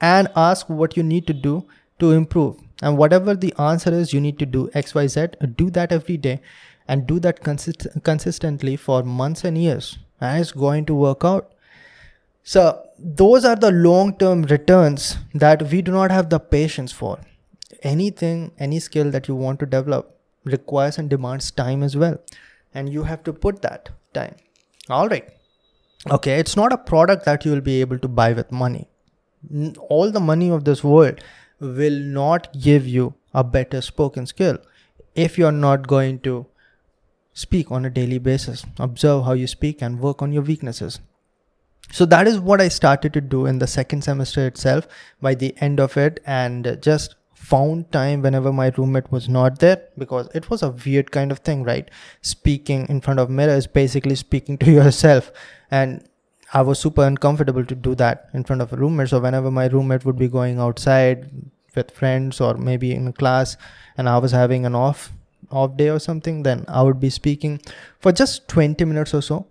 and 0.00 0.28
ask 0.36 0.68
what 0.68 0.96
you 0.96 1.02
need 1.02 1.26
to 1.26 1.32
do 1.32 1.66
to 1.98 2.12
improve. 2.12 2.56
And 2.82 2.96
whatever 2.96 3.34
the 3.34 3.54
answer 3.58 3.92
is 3.92 4.12
you 4.12 4.20
need 4.20 4.38
to 4.38 4.46
do 4.46 4.68
xyz 4.74 5.56
do 5.56 5.70
that 5.70 5.92
every 5.92 6.16
day 6.16 6.40
and 6.88 7.06
do 7.06 7.20
that 7.20 7.40
consist- 7.40 7.86
consistently 8.02 8.76
for 8.76 9.02
months 9.02 9.44
and 9.44 9.56
years. 9.56 9.98
And 10.20 10.40
it's 10.40 10.52
going 10.52 10.86
to 10.86 10.94
work 10.94 11.24
out. 11.24 11.52
So 12.42 12.86
those 12.98 13.44
are 13.44 13.56
the 13.56 13.70
long 13.70 14.16
term 14.16 14.42
returns 14.42 15.16
that 15.34 15.62
we 15.70 15.82
do 15.82 15.92
not 15.92 16.10
have 16.10 16.30
the 16.30 16.40
patience 16.40 16.92
for. 16.92 17.18
Anything 17.82 18.52
any 18.58 18.80
skill 18.80 19.10
that 19.10 19.28
you 19.28 19.34
want 19.34 19.60
to 19.60 19.66
develop 19.66 20.16
requires 20.44 20.98
and 20.98 21.08
demands 21.08 21.50
time 21.50 21.82
as 21.82 21.96
well. 21.96 22.18
And 22.74 22.92
you 22.92 23.04
have 23.04 23.22
to 23.24 23.32
put 23.32 23.62
that 23.62 23.90
time 24.14 24.36
all 24.90 25.08
right. 25.08 25.28
Okay 26.10 26.38
it's 26.38 26.56
not 26.56 26.72
a 26.72 26.78
product 26.78 27.24
that 27.24 27.44
you 27.44 27.52
will 27.52 27.60
be 27.60 27.80
able 27.80 27.98
to 27.98 28.08
buy 28.08 28.32
with 28.32 28.50
money. 28.50 28.88
All 29.88 30.10
the 30.10 30.20
money 30.20 30.50
of 30.50 30.64
this 30.64 30.82
world 30.84 31.20
will 31.60 31.98
not 31.98 32.52
give 32.58 32.86
you 32.86 33.14
a 33.34 33.44
better 33.44 33.80
spoken 33.80 34.26
skill 34.26 34.58
if 35.14 35.38
you're 35.38 35.52
not 35.52 35.86
going 35.86 36.18
to 36.20 36.46
speak 37.32 37.70
on 37.70 37.84
a 37.84 37.90
daily 37.90 38.18
basis. 38.18 38.64
Observe 38.78 39.24
how 39.24 39.32
you 39.32 39.46
speak 39.46 39.82
and 39.82 40.00
work 40.00 40.22
on 40.22 40.32
your 40.32 40.42
weaknesses. 40.42 41.00
So 41.92 42.04
that 42.06 42.28
is 42.28 42.38
what 42.38 42.60
i 42.60 42.68
started 42.68 43.12
to 43.14 43.20
do 43.20 43.46
in 43.46 43.58
the 43.58 43.66
second 43.66 44.02
semester 44.02 44.46
itself. 44.46 44.86
By 45.20 45.34
the 45.34 45.54
end 45.58 45.80
of 45.80 45.96
it 45.96 46.20
and 46.24 46.78
just 46.80 47.16
found 47.50 47.90
time 47.92 48.22
whenever 48.22 48.52
my 48.52 48.68
roommate 48.76 49.10
was 49.10 49.28
not 49.28 49.58
there 49.58 49.82
because 49.98 50.28
it 50.34 50.48
was 50.50 50.62
a 50.62 50.70
weird 50.86 51.10
kind 51.10 51.32
of 51.32 51.40
thing 51.40 51.62
right? 51.64 51.90
Speaking 52.22 52.86
in 52.88 53.00
front 53.00 53.20
of 53.20 53.30
mirror 53.30 53.54
is 53.54 53.66
basically 53.66 54.14
speaking 54.14 54.58
to 54.64 54.70
yourself. 54.70 55.32
And 55.70 56.04
i 56.58 56.60
was 56.68 56.80
super 56.84 57.02
uncomfortable 57.06 57.64
to 57.70 57.74
do 57.86 57.94
that 57.94 58.28
in 58.34 58.44
front 58.44 58.62
of 58.62 58.72
a 58.72 58.76
roommate. 58.76 59.08
So 59.08 59.20
whenever 59.20 59.50
my 59.50 59.66
roommate 59.66 60.04
would 60.04 60.18
be 60.18 60.28
going 60.28 60.58
outside 60.58 61.30
with 61.74 61.90
friends 61.92 62.40
or 62.40 62.54
maybe 62.54 62.92
in 62.92 63.12
class 63.12 63.56
and 63.96 64.08
i 64.08 64.18
was 64.18 64.32
having 64.32 64.66
an 64.66 64.74
off 64.74 65.12
off 65.50 65.76
day 65.76 65.88
or 65.88 66.00
something 66.06 66.42
then 66.42 66.64
i 66.68 66.82
would 66.82 66.98
be 67.04 67.10
speaking 67.18 67.60
for 68.00 68.12
just 68.12 68.48
20 68.48 68.84
minutes 68.84 69.14
or 69.14 69.22
so. 69.22 69.46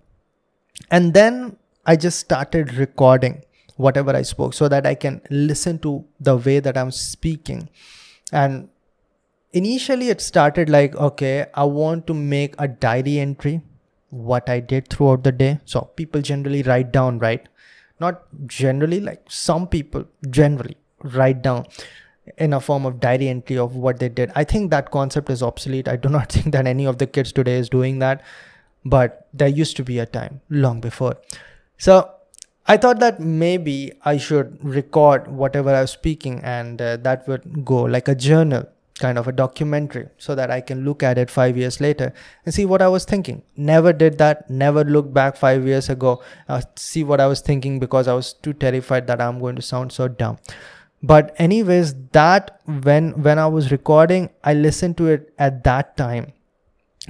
And 0.91 1.13
then 1.13 1.57
i 1.85 1.95
just 1.95 2.19
started 2.19 2.73
recording 2.73 3.41
whatever 3.85 4.15
i 4.15 4.21
spoke 4.31 4.53
so 4.53 4.69
that 4.73 4.85
i 4.91 4.93
can 5.05 5.21
listen 5.29 5.79
to 5.85 5.93
the 6.29 6.35
way 6.47 6.59
that 6.59 6.77
i'm 6.77 6.91
speaking 6.91 7.67
and 8.31 8.67
initially 9.61 10.09
it 10.15 10.21
started 10.21 10.69
like 10.77 10.95
okay 11.09 11.45
i 11.53 11.63
want 11.63 12.05
to 12.07 12.13
make 12.13 12.55
a 12.59 12.67
diary 12.67 13.19
entry 13.19 13.61
what 14.31 14.49
i 14.49 14.59
did 14.59 14.89
throughout 14.89 15.23
the 15.23 15.31
day 15.31 15.53
so 15.65 15.81
people 16.01 16.21
generally 16.21 16.63
write 16.63 16.91
down 16.91 17.17
right 17.19 17.47
not 17.99 18.21
generally 18.47 18.99
like 18.99 19.23
some 19.27 19.67
people 19.67 20.05
generally 20.29 20.77
write 21.03 21.41
down 21.41 21.65
in 22.37 22.53
a 22.53 22.59
form 22.59 22.85
of 22.85 22.99
diary 22.99 23.27
entry 23.27 23.57
of 23.57 23.75
what 23.75 23.99
they 23.99 24.09
did. 24.09 24.31
I 24.35 24.43
think 24.43 24.71
that 24.71 24.91
concept 24.91 25.29
is 25.29 25.41
obsolete. 25.41 25.87
I 25.87 25.95
do 25.95 26.09
not 26.09 26.31
think 26.31 26.53
that 26.53 26.67
any 26.67 26.85
of 26.85 26.97
the 26.97 27.07
kids 27.07 27.31
today 27.31 27.57
is 27.57 27.69
doing 27.69 27.99
that, 27.99 28.21
but 28.85 29.27
there 29.33 29.47
used 29.47 29.75
to 29.77 29.83
be 29.83 29.99
a 29.99 30.05
time 30.05 30.41
long 30.49 30.79
before. 30.79 31.17
So 31.77 32.09
I 32.69 32.77
thought 32.77 32.99
that 32.99 33.19
maybe 33.19 33.91
I 34.05 34.17
should 34.17 34.57
record 34.63 35.27
whatever 35.27 35.73
I 35.75 35.81
was 35.81 35.91
speaking 35.91 36.39
and 36.43 36.81
uh, 36.81 36.97
that 36.97 37.27
would 37.27 37.65
go 37.65 37.81
like 37.83 38.07
a 38.07 38.15
journal 38.15 38.65
kind 38.99 39.17
of 39.17 39.27
a 39.29 39.31
documentary 39.31 40.07
so 40.17 40.35
that 40.35 40.51
I 40.51 40.59
can 40.61 40.83
look 40.85 41.03
at 41.03 41.17
it 41.17 41.29
five 41.29 41.57
years 41.57 41.79
later 41.81 42.13
and 42.45 42.53
see 42.53 42.65
what 42.65 42.81
I 42.81 42.89
was 42.89 43.05
thinking. 43.05 43.41
Never 43.55 43.93
did 43.93 44.17
that, 44.17 44.49
never 44.49 44.83
looked 44.83 45.13
back 45.13 45.37
five 45.37 45.65
years 45.65 45.89
ago, 45.89 46.21
uh, 46.49 46.61
see 46.75 47.03
what 47.03 47.21
I 47.21 47.27
was 47.27 47.39
thinking 47.41 47.79
because 47.79 48.09
I 48.09 48.13
was 48.13 48.33
too 48.33 48.53
terrified 48.53 49.07
that 49.07 49.21
I'm 49.21 49.39
going 49.39 49.55
to 49.55 49.61
sound 49.61 49.93
so 49.93 50.07
dumb 50.07 50.37
but 51.01 51.33
anyways 51.37 51.93
that 52.11 52.59
when 52.83 53.11
when 53.23 53.39
i 53.39 53.47
was 53.47 53.71
recording 53.71 54.29
i 54.43 54.53
listened 54.53 54.97
to 54.97 55.07
it 55.07 55.33
at 55.39 55.63
that 55.63 55.95
time 55.95 56.33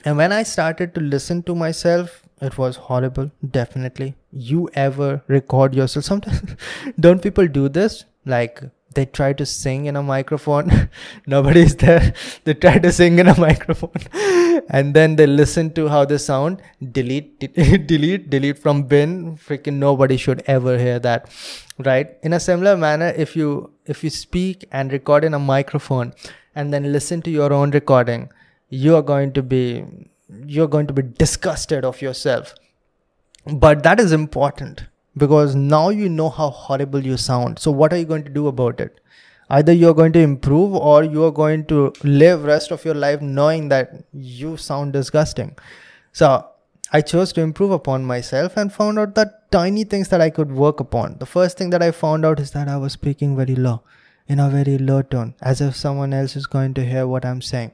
and 0.06 0.18
when 0.18 0.32
i 0.32 0.44
started 0.44 0.94
to 0.94 1.02
listen 1.02 1.42
to 1.42 1.56
myself 1.56 2.22
it 2.42 2.58
was 2.58 2.76
horrible. 2.76 3.32
Definitely. 3.52 4.16
You 4.32 4.70
ever 4.74 5.22
record 5.28 5.74
yourself? 5.74 6.06
Sometimes 6.06 6.56
don't 7.00 7.22
people 7.22 7.48
do 7.48 7.70
this? 7.70 8.06
Like 8.26 8.62
they 8.96 9.06
try 9.06 9.34
to 9.34 9.46
sing 9.46 9.86
in 9.86 9.96
a 9.96 10.04
microphone. 10.04 10.90
Nobody's 11.28 11.76
there. 11.76 12.14
They 12.44 12.54
try 12.54 12.80
to 12.80 12.92
sing 12.92 13.20
in 13.20 13.28
a 13.28 13.40
microphone. 13.40 13.92
And 14.70 14.94
then 14.94 15.16
they 15.16 15.28
listen 15.28 15.74
to 15.74 15.88
how 15.88 16.06
they 16.06 16.18
sound. 16.18 16.62
Delete 16.92 17.40
delete 17.88 18.30
delete 18.30 18.58
from 18.58 18.84
bin. 18.84 19.38
Freaking 19.38 19.80
nobody 19.86 20.18
should 20.18 20.44
ever 20.48 20.78
hear 20.78 21.00
that. 21.00 21.30
Right? 21.78 22.18
In 22.24 22.34
a 22.34 22.40
similar 22.40 22.76
manner 22.78 23.14
if 23.16 23.36
you 23.36 23.72
if 23.86 24.04
you 24.04 24.10
speak 24.10 24.68
and 24.72 24.92
record 24.92 25.24
in 25.24 25.34
a 25.34 25.40
microphone 25.40 26.14
and 26.56 26.74
then 26.74 26.92
listen 26.92 27.22
to 27.22 27.32
your 27.32 27.54
own 27.54 27.72
recording 27.72 28.30
you 28.70 28.96
are 28.96 29.02
going 29.02 29.34
to 29.34 29.42
be 29.42 29.84
you're 30.46 30.68
going 30.68 30.88
to 30.88 30.94
be 30.94 31.02
disgusted 31.02 31.86
of 31.86 32.02
yourself. 32.02 32.56
But 33.46 33.84
that 33.84 34.00
is 34.00 34.12
important 34.12 34.84
because 35.18 35.56
now 35.56 35.90
you 35.90 36.10
know 36.10 36.30
how 36.30 36.50
horrible 36.50 37.04
you 37.06 37.18
sound. 37.18 37.60
So 37.60 37.72
what 37.72 37.94
are 37.94 37.98
you 37.98 38.06
going 38.06 38.24
to 38.24 38.30
do 38.30 38.48
about 38.48 38.80
it? 38.80 39.00
Either 39.50 39.74
you're 39.74 39.96
going 39.96 40.14
to 40.14 40.20
improve 40.20 40.76
or 40.76 41.04
you're 41.04 41.32
going 41.32 41.66
to 41.66 41.92
live 42.04 42.44
rest 42.44 42.72
of 42.72 42.86
your 42.86 42.94
life 42.94 43.22
knowing 43.22 43.70
that 43.70 44.04
you 44.14 44.58
sound 44.58 44.94
disgusting. 44.94 45.58
So 46.12 46.46
i 46.92 47.02
chose 47.02 47.32
to 47.34 47.42
improve 47.42 47.72
upon 47.72 48.04
myself 48.04 48.58
and 48.58 48.74
found 48.74 48.98
out 48.98 49.14
that 49.14 49.52
tiny 49.52 49.84
things 49.84 50.08
that 50.10 50.22
i 50.22 50.30
could 50.30 50.52
work 50.52 50.80
upon. 50.80 51.18
The 51.20 51.26
first 51.26 51.58
thing 51.58 51.70
that 51.70 51.84
i 51.84 51.92
found 51.92 52.26
out 52.26 52.40
is 52.40 52.52
that 52.52 52.68
i 52.68 52.78
was 52.78 52.94
speaking 52.94 53.36
very 53.38 53.56
low 53.56 53.84
in 54.28 54.40
a 54.40 54.50
very 54.50 54.78
low 54.78 55.02
tone 55.02 55.36
as 55.42 55.62
if 55.62 55.76
someone 55.76 56.14
else 56.14 56.36
is 56.36 56.48
going 56.48 56.74
to 56.76 56.86
hear 56.86 57.06
what 57.06 57.26
i'm 57.26 57.42
saying 57.42 57.72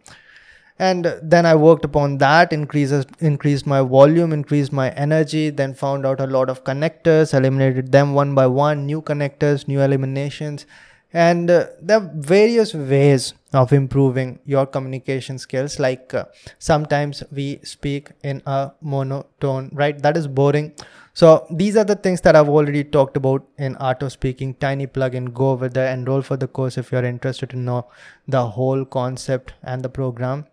and 0.77 1.05
then 1.21 1.45
i 1.45 1.55
worked 1.55 1.85
upon 1.85 2.17
that 2.17 2.51
increases 2.51 3.05
increased 3.19 3.65
my 3.65 3.81
volume 3.81 4.33
increased 4.33 4.73
my 4.73 4.89
energy 4.91 5.49
then 5.49 5.73
found 5.73 6.05
out 6.05 6.19
a 6.19 6.27
lot 6.27 6.49
of 6.49 6.63
connectors 6.65 7.33
eliminated 7.33 7.91
them 7.91 8.13
one 8.13 8.35
by 8.35 8.45
one 8.45 8.85
new 8.85 9.01
connectors 9.01 9.67
new 9.67 9.81
eliminations. 9.81 10.65
And 11.13 11.49
uh, 11.49 11.67
there 11.81 11.99
are 11.99 12.11
various 12.13 12.73
ways 12.73 13.33
of 13.53 13.71
improving 13.71 14.39
your 14.43 14.65
communication 14.65 15.37
skills 15.37 15.79
like 15.79 16.13
uh, 16.13 16.25
sometimes 16.59 17.23
we 17.31 17.59
speak 17.63 18.09
in 18.21 18.41
a 18.45 18.71
monotone 18.81 19.69
right? 19.71 19.97
That 19.97 20.17
is 20.17 20.27
boring. 20.27 20.73
So 21.13 21.47
these 21.49 21.77
are 21.77 21.85
the 21.85 21.95
things 21.95 22.19
that 22.21 22.35
i've 22.35 22.49
already 22.49 22.83
talked 22.83 23.15
about 23.15 23.47
in 23.57 23.77
art 23.77 24.03
of 24.03 24.11
speaking. 24.11 24.55
Tiny 24.55 24.87
plugin 24.87 25.33
go 25.33 25.51
over 25.51 25.69
there 25.69 25.93
enroll 25.93 26.21
for 26.21 26.35
the 26.35 26.49
course 26.49 26.77
if 26.77 26.91
you're 26.91 27.05
interested 27.05 27.49
to 27.51 27.55
know 27.55 27.87
the 28.27 28.45
whole 28.45 28.83
concept 28.83 29.53
and 29.63 29.81
the 29.83 29.89
program 29.89 30.45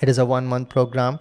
it 0.00 0.08
is 0.08 0.18
a 0.18 0.24
one 0.24 0.46
month 0.46 0.68
program 0.68 1.18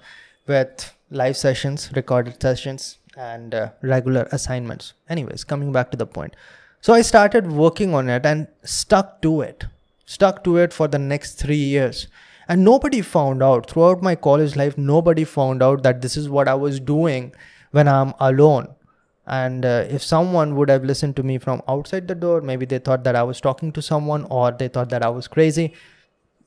with 0.47 0.93
live 1.11 1.37
sessions, 1.37 1.91
recorded 1.95 2.41
sessions, 2.41 2.97
and 3.17 3.53
uh, 3.53 3.69
regular 3.81 4.27
assignments. 4.31 4.93
Anyways, 5.09 5.43
coming 5.43 5.71
back 5.71 5.91
to 5.91 5.97
the 5.97 6.05
point. 6.05 6.35
So 6.81 6.93
I 6.93 7.01
started 7.01 7.51
working 7.51 7.93
on 7.93 8.09
it 8.09 8.25
and 8.25 8.47
stuck 8.63 9.21
to 9.21 9.41
it, 9.41 9.65
stuck 10.05 10.43
to 10.45 10.57
it 10.57 10.71
for 10.71 10.87
the 10.87 10.99
next 10.99 11.33
three 11.33 11.55
years. 11.55 12.07
And 12.47 12.63
nobody 12.63 13.01
found 13.01 13.43
out 13.43 13.69
throughout 13.69 14.01
my 14.01 14.15
college 14.15 14.55
life, 14.55 14.77
nobody 14.77 15.23
found 15.23 15.61
out 15.61 15.83
that 15.83 16.01
this 16.01 16.17
is 16.17 16.29
what 16.29 16.47
I 16.47 16.55
was 16.55 16.79
doing 16.79 17.33
when 17.71 17.87
I'm 17.87 18.13
alone. 18.19 18.69
And 19.27 19.63
uh, 19.65 19.85
if 19.89 20.01
someone 20.01 20.55
would 20.55 20.69
have 20.69 20.83
listened 20.83 21.15
to 21.17 21.23
me 21.23 21.37
from 21.37 21.61
outside 21.67 22.07
the 22.07 22.15
door, 22.15 22.41
maybe 22.41 22.65
they 22.65 22.79
thought 22.79 23.03
that 23.03 23.15
I 23.15 23.21
was 23.21 23.39
talking 23.39 23.71
to 23.73 23.81
someone 23.81 24.25
or 24.31 24.51
they 24.51 24.67
thought 24.67 24.89
that 24.89 25.05
I 25.05 25.09
was 25.09 25.27
crazy 25.27 25.75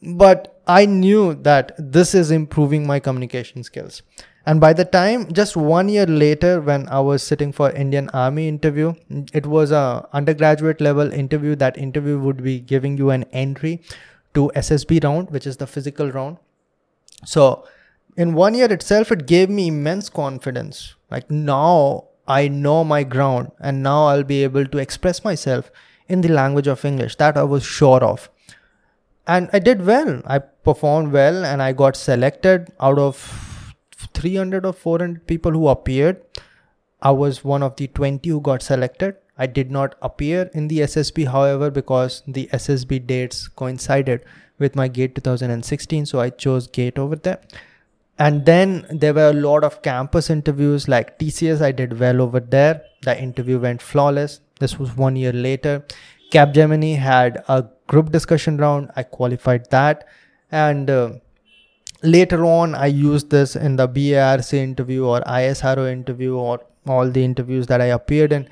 but 0.03 0.52
I 0.67 0.87
knew 0.87 1.35
that 1.35 1.73
this 1.79 2.15
is 2.15 2.31
improving 2.31 2.87
my 2.87 3.01
communication 3.01 3.65
skills. 3.65 4.03
And 4.45 4.61
by 4.61 4.73
the 4.73 4.85
time, 4.85 5.33
just 5.33 5.57
one 5.57 5.89
year 5.89 6.07
later, 6.07 6.61
when 6.61 6.89
I 6.89 7.01
was 7.01 7.23
sitting 7.23 7.53
for 7.53 7.71
Indian 7.71 8.09
Army 8.11 8.49
interview, 8.49 8.95
it 9.33 9.47
was 9.47 9.71
a 9.71 10.09
undergraduate 10.13 10.81
level 10.81 11.13
interview. 11.13 11.55
That 11.55 11.79
interview 11.79 12.19
would 12.19 12.43
be 12.43 12.61
giving 12.61 12.97
you 12.97 13.11
an 13.11 13.25
entry 13.33 13.83
to 14.35 14.51
SSB 14.57 15.05
round, 15.05 15.31
which 15.31 15.47
is 15.47 15.59
the 15.59 15.67
physical 15.67 16.11
round. 16.11 16.39
So 17.25 17.65
in 18.17 18.35
one 18.35 18.55
year 18.55 18.73
itself, 18.73 19.13
it 19.13 19.27
gave 19.27 19.49
me 19.49 19.69
immense 19.69 20.09
confidence. 20.09 20.97
Like 21.09 21.31
now 21.31 22.09
I 22.27 22.49
know 22.49 22.83
my 22.83 23.05
ground 23.05 23.53
and 23.61 23.83
now 23.83 24.07
I'll 24.07 24.25
be 24.25 24.43
able 24.43 24.67
to 24.67 24.79
express 24.79 25.23
myself 25.23 25.71
in 26.09 26.21
the 26.21 26.29
language 26.29 26.67
of 26.67 26.85
English 26.85 27.17
that 27.17 27.37
I 27.37 27.45
was 27.45 27.65
sure 27.65 28.03
of 28.03 28.29
and 29.27 29.49
I 29.53 29.59
did 29.59 29.85
well. 29.87 30.23
I 30.27 30.41
performed 30.65 31.13
well 31.13 31.45
and 31.45 31.63
I 31.63 31.73
got 31.73 31.97
selected 31.97 32.73
out 32.81 32.99
of 32.99 33.65
300 34.15 34.65
or 34.65 34.73
400 34.73 35.27
people 35.27 35.53
who 35.53 35.69
appeared. 35.69 36.23
I 37.01 37.11
was 37.11 37.45
one 37.45 37.63
of 37.63 37.77
the 37.77 37.89
20 37.89 38.29
who 38.29 38.41
got 38.41 38.63
selected. 38.63 39.17
I 39.37 39.47
did 39.47 39.71
not 39.71 39.97
appear 40.03 40.51
in 40.55 40.69
the 40.69 40.81
SSB, 40.81 41.27
however, 41.27 41.71
because 41.71 42.23
the 42.27 42.49
SSB 42.53 43.07
dates 43.07 43.49
coincided 43.49 44.25
with 44.59 44.77
my 44.77 44.87
GATE 44.89 45.17
2016, 45.17 46.07
so 46.07 46.21
I 46.21 46.31
chose 46.31 46.69
GATE 46.69 46.99
over 46.99 47.17
there. 47.17 47.41
And 48.19 48.45
then 48.45 48.87
there 48.91 49.15
were 49.15 49.31
a 49.31 49.33
lot 49.33 49.65
of 49.65 49.83
campus 49.83 50.31
interviews 50.31 50.87
like 50.87 51.19
TCS, 51.19 51.61
I 51.61 51.73
did 51.73 51.99
well 51.99 52.21
over 52.21 52.39
there. 52.39 52.83
The 53.03 53.21
interview 53.21 53.59
went 53.59 53.83
flawless. 53.83 54.41
This 54.61 54.79
was 54.79 54.97
one 54.97 55.17
year 55.17 55.33
later. 55.33 55.85
Capgemini 56.31 56.97
had 56.97 57.43
a 57.49 57.65
group 57.89 58.13
discussion 58.13 58.59
round. 58.59 58.91
I 58.95 59.03
qualified 59.03 59.69
that. 59.71 60.07
And 60.53 60.91
uh, 60.91 61.13
later 62.03 62.45
on, 62.45 62.75
I 62.75 62.87
used 62.87 63.31
this 63.31 63.57
in 63.57 63.77
the 63.77 63.89
BARC 63.89 64.53
interview 64.53 65.07
or 65.07 65.21
ISRO 65.23 65.91
interview 65.91 66.37
or 66.37 66.61
all 66.87 67.11
the 67.11 67.25
interviews 67.25 67.67
that 67.69 67.81
I 67.81 67.87
appeared 67.87 68.33
in. 68.33 68.49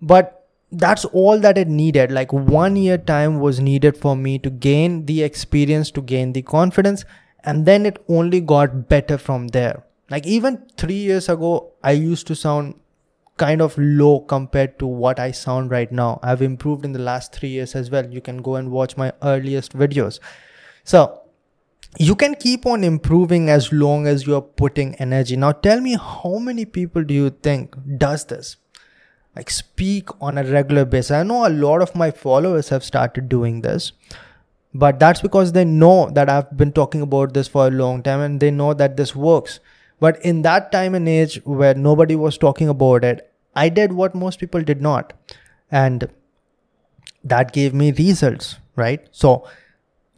But 0.00 0.46
that's 0.70 1.04
all 1.06 1.38
that 1.40 1.58
it 1.58 1.68
needed. 1.68 2.12
Like 2.12 2.32
one 2.32 2.76
year 2.76 2.98
time 2.98 3.40
was 3.40 3.60
needed 3.60 3.96
for 3.96 4.16
me 4.16 4.38
to 4.38 4.50
gain 4.50 5.06
the 5.06 5.22
experience, 5.22 5.90
to 5.92 6.02
gain 6.02 6.32
the 6.32 6.42
confidence. 6.42 7.04
And 7.42 7.66
then 7.66 7.84
it 7.84 8.02
only 8.08 8.40
got 8.40 8.88
better 8.88 9.18
from 9.18 9.48
there. 9.48 9.84
Like 10.10 10.26
even 10.26 10.62
three 10.76 10.94
years 10.94 11.28
ago, 11.28 11.72
I 11.82 11.92
used 11.92 12.26
to 12.28 12.34
sound 12.34 12.74
kind 13.36 13.60
of 13.60 13.76
low 13.76 14.20
compared 14.20 14.78
to 14.78 14.86
what 14.86 15.18
I 15.18 15.32
sound 15.32 15.70
right 15.70 15.90
now. 15.90 16.20
I've 16.22 16.42
improved 16.42 16.84
in 16.84 16.92
the 16.92 17.00
last 17.00 17.32
three 17.32 17.48
years 17.48 17.74
as 17.74 17.90
well. 17.90 18.06
You 18.08 18.20
can 18.20 18.38
go 18.42 18.54
and 18.56 18.70
watch 18.70 18.96
my 18.96 19.12
earliest 19.22 19.76
videos. 19.76 20.20
So 20.84 21.23
you 21.98 22.14
can 22.14 22.34
keep 22.34 22.66
on 22.66 22.84
improving 22.84 23.48
as 23.48 23.72
long 23.72 24.06
as 24.06 24.26
you're 24.26 24.42
putting 24.42 24.94
energy. 24.96 25.36
Now 25.36 25.52
tell 25.52 25.80
me 25.80 25.96
how 25.96 26.38
many 26.38 26.64
people 26.64 27.04
do 27.04 27.14
you 27.14 27.30
think 27.30 27.76
does 27.98 28.24
this? 28.24 28.56
Like 29.36 29.50
speak 29.50 30.08
on 30.20 30.38
a 30.38 30.44
regular 30.44 30.84
basis. 30.84 31.10
I 31.12 31.22
know 31.22 31.46
a 31.46 31.50
lot 31.50 31.82
of 31.82 31.94
my 31.94 32.10
followers 32.10 32.68
have 32.68 32.84
started 32.84 33.28
doing 33.28 33.60
this. 33.62 33.92
But 34.76 34.98
that's 34.98 35.20
because 35.20 35.52
they 35.52 35.64
know 35.64 36.10
that 36.10 36.28
I've 36.28 36.56
been 36.56 36.72
talking 36.72 37.00
about 37.00 37.32
this 37.32 37.46
for 37.46 37.68
a 37.68 37.70
long 37.70 38.02
time 38.02 38.20
and 38.20 38.40
they 38.40 38.50
know 38.50 38.74
that 38.74 38.96
this 38.96 39.14
works 39.14 39.60
but 40.00 40.22
in 40.22 40.42
that 40.42 40.72
time 40.72 40.94
and 40.94 41.08
age 41.08 41.40
where 41.44 41.74
nobody 41.74 42.16
was 42.16 42.38
talking 42.38 42.68
about 42.68 43.04
it, 43.04 43.32
I 43.54 43.68
did 43.68 43.92
what 43.92 44.14
most 44.14 44.38
people 44.38 44.62
did 44.62 44.82
not. 44.82 45.12
And 45.70 46.08
that 47.22 47.52
gave 47.52 47.72
me 47.74 47.92
results, 47.92 48.56
right? 48.76 49.08
So, 49.12 49.48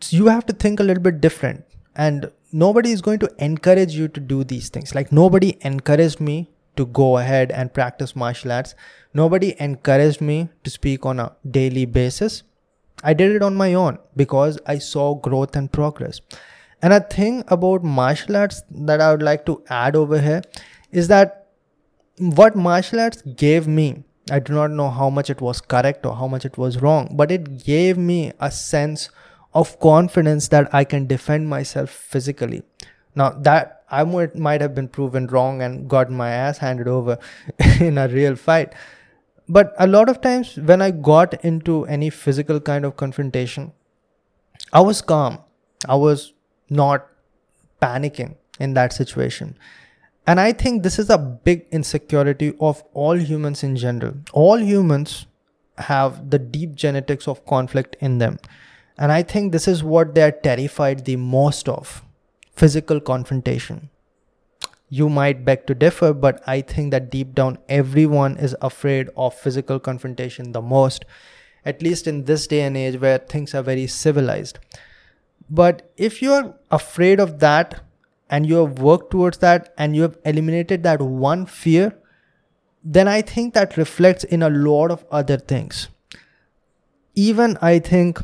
so 0.01 0.17
you 0.17 0.27
have 0.27 0.47
to 0.47 0.53
think 0.53 0.81
a 0.81 0.83
little 0.83 1.03
bit 1.03 1.21
different. 1.21 1.65
And 1.95 2.31
nobody 2.53 2.91
is 2.93 3.01
going 3.01 3.19
to 3.21 3.31
encourage 3.39 3.95
you 3.95 4.09
to 4.09 4.21
do 4.21 4.45
these 4.45 4.69
things. 4.69 4.95
Like 4.95 5.13
nobody 5.13 5.57
encouraged 5.63 6.21
me 6.21 6.51
to 6.77 6.87
go 6.87 7.19
ahead 7.19 7.51
and 7.51 7.73
practice 7.73 8.15
martial 8.15 8.53
arts. 8.53 8.75
Nobody 9.15 9.55
encouraged 9.59 10.21
me 10.21 10.51
to 10.65 10.71
speak 10.71 11.07
on 11.07 11.21
a 11.21 11.35
daily 11.51 11.87
basis. 11.87 12.43
I 13.03 13.15
did 13.15 13.35
it 13.35 13.43
on 13.43 13.55
my 13.55 13.75
own 13.75 13.99
because 14.15 14.59
I 14.67 14.79
saw 14.79 15.15
growth 15.15 15.57
and 15.57 15.73
progress. 15.73 16.21
And 16.83 16.93
a 16.93 17.01
thing 17.01 17.45
about 17.49 17.83
martial 17.83 18.37
arts 18.37 18.63
that 18.71 19.01
I 19.01 19.11
would 19.11 19.23
like 19.23 19.47
to 19.47 19.63
add 19.69 19.97
over 19.97 20.21
here 20.21 20.43
is 20.91 21.09
that 21.09 21.47
what 22.19 22.57
martial 22.57 23.01
arts 23.01 23.23
gave 23.23 23.67
me, 23.67 24.05
I 24.31 24.39
do 24.39 24.53
not 24.53 24.71
know 24.71 24.91
how 24.91 25.09
much 25.11 25.31
it 25.31 25.41
was 25.41 25.61
correct 25.61 26.05
or 26.05 26.15
how 26.15 26.27
much 26.27 26.45
it 26.45 26.59
was 26.59 26.83
wrong, 26.83 27.09
but 27.13 27.31
it 27.31 27.65
gave 27.65 27.97
me 27.97 28.33
a 28.41 28.51
sense 28.51 29.09
of 29.57 29.81
confidence 29.81 30.49
that 30.49 30.73
I 30.75 30.85
can 30.85 31.07
defend 31.07 31.49
myself 31.49 31.91
physically. 31.91 32.63
Now 33.15 33.31
that 33.49 33.85
I 33.91 34.05
might, 34.05 34.61
have 34.61 34.75
been 34.75 34.89
proven 34.89 35.29
wrong 35.29 35.63
and 35.63 35.89
got 35.89 36.11
my 36.11 36.31
ass 36.31 36.59
handed 36.59 36.89
over 36.89 37.19
in 37.81 37.99
a 37.99 38.09
real 38.09 38.37
fight. 38.37 38.75
But 39.49 39.75
a 39.79 39.87
lot 39.87 40.09
of 40.09 40.21
times 40.21 40.57
when 40.57 40.83
I 40.83 40.91
got 40.91 41.43
into 41.45 41.85
any 41.87 42.11
physical 42.11 42.61
kind 42.61 42.85
of 42.85 42.97
confrontation, 42.97 43.73
I 44.73 44.81
was 44.81 45.01
calm. 45.01 45.39
I 45.89 45.95
was 45.95 46.33
not 46.69 47.07
panicking 47.81 48.35
in 48.59 48.75
that 48.75 48.93
situation. 48.93 49.57
And 50.27 50.41
I 50.41 50.53
think 50.53 50.83
this 50.83 50.99
is 50.99 51.09
a 51.09 51.19
big 51.19 51.67
insecurity 51.71 52.55
of 52.61 52.83
all 52.93 53.17
humans 53.17 53.63
in 53.63 53.77
general. 53.77 54.15
All 54.33 54.59
humans 54.59 55.27
have 55.79 56.31
the 56.31 56.39
deep 56.39 56.75
genetics 56.75 57.29
of 57.29 57.47
conflict 57.47 57.97
in 58.01 58.19
them. 58.19 58.39
And 58.99 59.13
I 59.13 59.23
think 59.23 59.53
this 59.53 59.69
is 59.69 59.85
what 59.85 60.15
they 60.15 60.23
are 60.23 60.33
terrified 60.33 61.05
the 61.05 61.17
most 61.17 61.69
of 61.69 62.03
physical 62.53 63.01
confrontation. 63.01 63.91
You 64.89 65.09
might 65.09 65.45
beg 65.45 65.67
to 65.67 65.75
differ, 65.75 66.15
but 66.15 66.43
I 66.47 66.61
think 66.61 66.93
that 66.93 67.11
deep 67.11 67.35
down, 67.35 67.59
everyone 67.69 68.37
is 68.39 68.57
afraid 68.63 69.11
of 69.17 69.35
physical 69.35 69.79
confrontation 69.79 70.53
the 70.53 70.63
most, 70.63 71.05
at 71.65 71.83
least 71.83 72.07
in 72.07 72.25
this 72.25 72.47
day 72.47 72.63
and 72.63 72.77
age 72.77 73.01
where 73.01 73.19
things 73.19 73.55
are 73.55 73.63
very 73.63 73.87
civilized. 73.87 74.59
But 75.51 75.91
if 75.97 76.23
you're 76.23 76.55
afraid 76.71 77.21
of 77.21 77.41
that 77.41 77.83
and 78.31 78.47
you 78.47 78.57
have 78.65 78.79
worked 78.79 79.11
towards 79.11 79.39
that 79.39 79.75
and 79.77 79.95
you 79.95 80.03
have 80.03 80.19
eliminated 80.25 80.83
that 80.85 81.03
one 81.03 81.47
fear, 81.47 81.97
then 82.85 83.09
I 83.09 83.23
think 83.23 83.55
that 83.55 83.77
reflects 83.77 84.25
in 84.25 84.43
a 84.43 84.51
lot 84.51 84.91
of 84.91 85.05
other 85.11 85.37
things. 85.37 85.89
Even 87.15 87.59
I 87.61 87.81
think 87.81 88.21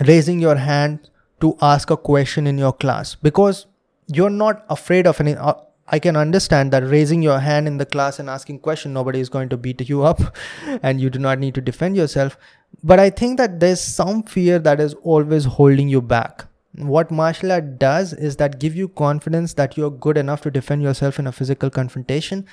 raising 0.00 0.40
your 0.40 0.56
hand 0.56 1.10
to 1.40 1.56
ask 1.60 1.90
a 1.90 1.96
question 1.96 2.46
in 2.46 2.58
your 2.58 2.72
class 2.72 3.14
because 3.14 3.66
you're 4.06 4.30
not 4.30 4.64
afraid 4.68 5.06
of 5.06 5.20
any. 5.20 5.34
Uh, 5.34 5.54
I 5.90 5.98
can 5.98 6.16
understand 6.16 6.70
that 6.72 6.86
raising 6.86 7.22
your 7.22 7.38
hand 7.38 7.66
in 7.66 7.78
the 7.78 7.86
class 7.86 8.18
and 8.18 8.28
asking 8.28 8.58
question, 8.58 8.92
nobody 8.92 9.20
is 9.20 9.30
going 9.30 9.48
to 9.48 9.56
beat 9.56 9.88
you 9.88 10.02
up 10.02 10.20
and 10.82 11.00
you 11.00 11.08
do 11.08 11.18
not 11.18 11.38
need 11.38 11.54
to 11.54 11.62
defend 11.62 11.96
yourself. 11.96 12.36
But 12.84 13.00
I 13.00 13.08
think 13.08 13.38
that 13.38 13.58
there's 13.60 13.80
some 13.80 14.22
fear 14.22 14.58
that 14.58 14.80
is 14.80 14.94
always 15.02 15.46
holding 15.46 15.88
you 15.88 16.02
back. 16.02 16.44
What 16.74 17.10
martial 17.10 17.52
art 17.52 17.78
does 17.78 18.12
is 18.12 18.36
that 18.36 18.60
give 18.60 18.76
you 18.76 18.88
confidence 18.88 19.54
that 19.54 19.78
you're 19.78 19.90
good 19.90 20.18
enough 20.18 20.42
to 20.42 20.50
defend 20.50 20.82
yourself 20.82 21.18
in 21.18 21.26
a 21.26 21.32
physical 21.32 21.70
confrontation. 21.70 22.44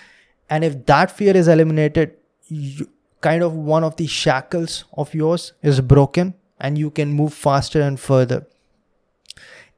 And 0.50 0.64
if 0.64 0.86
that 0.86 1.12
fear 1.12 1.36
is 1.36 1.50
eliminated, 1.50 2.16
you, 2.48 2.90
kind 3.20 3.44
of 3.44 3.54
one 3.54 3.84
of 3.84 3.98
the 3.98 4.08
shackles 4.08 4.86
of 4.94 5.14
yours 5.14 5.52
is 5.62 5.82
broken 5.82 6.36
and 6.60 6.78
you 6.78 6.90
can 6.90 7.12
move 7.12 7.34
faster 7.34 7.82
and 7.82 8.00
further. 8.00 8.46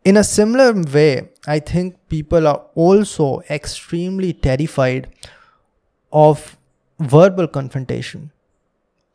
In 0.05 0.17
a 0.17 0.23
similar 0.23 0.73
way, 0.73 1.29
I 1.47 1.59
think 1.59 1.97
people 2.07 2.47
are 2.47 2.65
also 2.75 3.41
extremely 3.49 4.33
terrified 4.33 5.09
of 6.11 6.57
verbal 6.99 7.47
confrontation. 7.47 8.31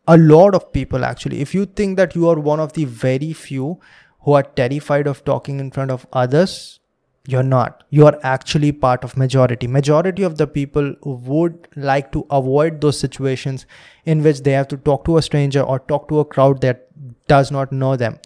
A 0.07 0.17
lot 0.17 0.55
of 0.55 0.73
people 0.73 1.05
actually. 1.05 1.41
If 1.41 1.55
you 1.55 1.65
think 1.65 1.97
that 1.97 2.15
you 2.15 2.29
are 2.29 2.39
one 2.39 2.61
of 2.61 2.73
the 2.73 2.85
very 2.85 3.33
few 3.33 3.81
who 4.21 4.33
are 4.33 4.43
terrified 4.43 5.07
of 5.07 5.25
talking 5.25 5.61
in 5.61 5.71
front 5.71 5.91
of 5.91 6.07
others 6.13 6.81
you're 7.27 7.43
not. 7.43 7.85
You 7.91 8.07
are 8.07 8.19
actually 8.23 8.73
part 8.73 9.05
of 9.05 9.17
majority. 9.17 9.67
Majority 9.67 10.23
of 10.25 10.39
the 10.39 10.47
people 10.47 10.95
would 11.05 11.69
like 11.77 12.11
to 12.13 12.27
avoid 12.31 12.81
those 12.81 12.99
situations 12.99 13.67
in 14.05 14.23
which 14.23 14.43
they 14.43 14.53
have 14.53 14.69
to 14.69 14.77
talk 14.77 15.05
to 15.05 15.19
a 15.19 15.23
stranger 15.23 15.61
or 15.61 15.79
talk 15.79 16.09
to 16.09 16.19
a 16.19 16.25
crowd 16.25 16.61
that 16.63 16.89
does 17.29 17.51
not 17.51 17.73
know 17.73 17.97
them 17.97 18.19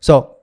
so 0.00 0.36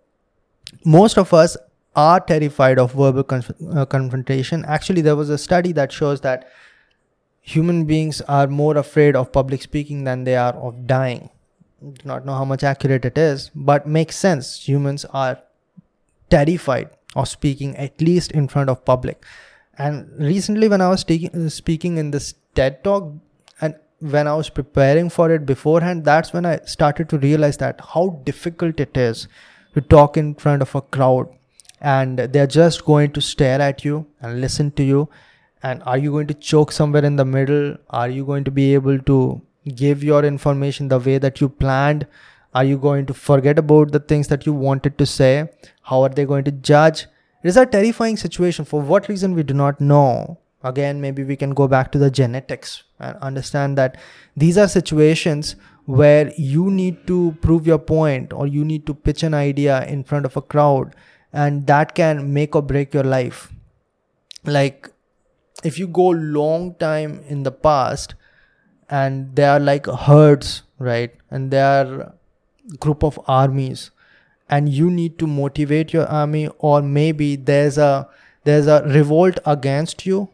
most 0.86 1.18
of 1.18 1.34
us 1.34 1.58
are 1.96 2.20
terrified 2.20 2.78
of 2.78 2.94
verbal 2.94 3.24
conf- 3.24 3.52
uh, 3.74 3.86
confrontation 3.86 4.64
actually 4.66 5.02
there 5.02 5.16
was 5.16 5.30
a 5.30 5.38
study 5.38 5.72
that 5.72 5.92
shows 5.92 6.22
that 6.22 6.48
human 7.48 7.86
beings 7.86 8.20
are 8.22 8.48
more 8.48 8.76
afraid 8.78 9.16
of 9.16 9.32
public 9.32 9.62
speaking 9.62 10.04
than 10.04 10.26
they 10.26 10.36
are 10.36 10.54
of 10.54 10.86
dying. 10.86 11.30
Do 11.82 12.02
not 12.04 12.26
know 12.26 12.34
how 12.34 12.44
much 12.44 12.64
accurate 12.64 13.06
it 13.06 13.18
is, 13.18 13.52
but 13.56 13.88
makes 13.88 14.18
sense. 14.18 14.68
Humans 14.68 15.06
are 15.14 15.40
terrified 16.30 16.90
of 17.16 17.30
speaking 17.30 17.78
at 17.78 18.02
least 18.02 18.32
in 18.34 18.50
front 18.50 18.70
of 18.70 18.84
public. 18.84 19.24
And 19.78 20.12
recently, 20.20 20.68
when 20.68 20.82
I 20.82 20.90
was 20.90 21.00
speaking 21.00 21.98
in 21.98 22.12
this 22.12 22.34
TED 22.54 22.84
talk, 22.84 23.14
when 24.00 24.28
I 24.28 24.36
was 24.36 24.50
preparing 24.50 25.10
for 25.10 25.32
it 25.32 25.46
beforehand, 25.46 26.06
that's 26.06 26.34
when 26.34 26.46
I 26.46 26.60
started 26.66 27.10
to 27.10 27.18
realize 27.18 27.58
that 27.58 27.82
how 27.94 28.22
difficult 28.24 28.80
it 28.80 28.96
is 28.96 29.28
to 29.74 29.82
talk 29.82 30.18
in 30.18 30.36
front 30.36 30.62
of 30.62 30.76
a 30.76 30.82
crowd. 30.82 31.30
And 31.82 32.18
they're 32.18 32.48
just 32.48 32.86
going 32.86 33.12
to 33.14 33.22
stare 33.22 33.62
at 33.62 33.86
you 33.86 34.08
and 34.22 34.42
listen 34.42 34.72
to 34.72 34.84
you. 34.84 35.10
And 35.64 35.82
are 35.84 35.98
you 35.98 36.12
going 36.12 36.28
to 36.28 36.34
choke 36.34 36.72
somewhere 36.72 37.06
in 37.06 37.16
the 37.16 37.26
middle? 37.26 37.78
Are 37.90 38.10
you 38.10 38.26
going 38.26 38.44
to 38.44 38.52
be 38.52 38.74
able 38.74 39.00
to 39.00 39.42
give 39.76 40.04
your 40.04 40.24
information 40.24 40.88
the 40.88 41.00
way 41.00 41.18
that 41.18 41.42
you 41.42 41.50
planned? 41.50 42.08
Are 42.54 42.64
you 42.64 42.78
going 42.78 43.06
to 43.08 43.14
forget 43.14 43.60
about 43.60 43.92
the 43.92 44.00
things 44.00 44.28
that 44.30 44.46
you 44.46 44.54
wanted 44.54 44.98
to 44.98 45.06
say? 45.06 45.50
How 45.84 46.02
are 46.04 46.10
they 46.10 46.26
going 46.26 46.44
to 46.46 46.52
judge? 46.52 47.08
It 47.44 47.50
is 47.50 47.58
a 47.58 47.66
terrifying 47.66 48.18
situation. 48.18 48.66
For 48.66 48.82
what 48.82 49.10
reason 49.10 49.34
we 49.34 49.44
do 49.44 49.54
not 49.54 49.80
know 49.82 50.40
again 50.64 51.00
maybe 51.00 51.24
we 51.24 51.36
can 51.36 51.52
go 51.52 51.68
back 51.68 51.92
to 51.92 51.98
the 51.98 52.10
genetics 52.10 52.84
and 53.00 53.16
understand 53.18 53.78
that 53.78 53.98
these 54.36 54.58
are 54.58 54.68
situations 54.68 55.56
where 55.86 56.32
you 56.38 56.70
need 56.70 57.08
to 57.08 57.38
prove 57.42 57.66
your 57.66 57.80
point 57.80 58.34
or 58.34 58.46
you 58.46 58.66
need 58.66 58.86
to 58.86 58.94
pitch 58.94 59.24
an 59.24 59.34
idea 59.34 59.86
in 59.86 60.04
front 60.04 60.26
of 60.26 60.36
a 60.36 60.42
crowd 60.42 60.94
and 61.32 61.68
that 61.68 61.96
can 61.96 62.34
make 62.34 62.56
or 62.56 62.62
break 62.62 62.94
your 62.94 63.04
life. 63.04 63.52
Like 64.44 64.90
if 65.64 65.80
you 65.80 65.88
go 65.88 66.08
long 66.10 66.76
time 66.76 67.24
in 67.28 67.44
the 67.44 67.52
past 67.52 68.16
and 68.90 69.36
they 69.36 69.46
are 69.46 69.60
like 69.60 69.86
herds 69.86 70.64
right 70.80 71.16
and 71.32 71.52
they 71.52 71.62
are 71.62 72.14
group 72.80 73.04
of 73.04 73.20
armies 73.28 73.92
and 74.50 74.70
you 74.70 74.90
need 74.90 75.18
to 75.20 75.28
motivate 75.28 75.94
your 75.94 76.06
army 76.08 76.50
or 76.60 76.82
maybe 76.82 77.36
there's 77.36 77.78
a 77.78 78.08
there's 78.44 78.68
a 78.68 78.84
revolt 78.88 79.40
against 79.46 80.06
you 80.06 80.30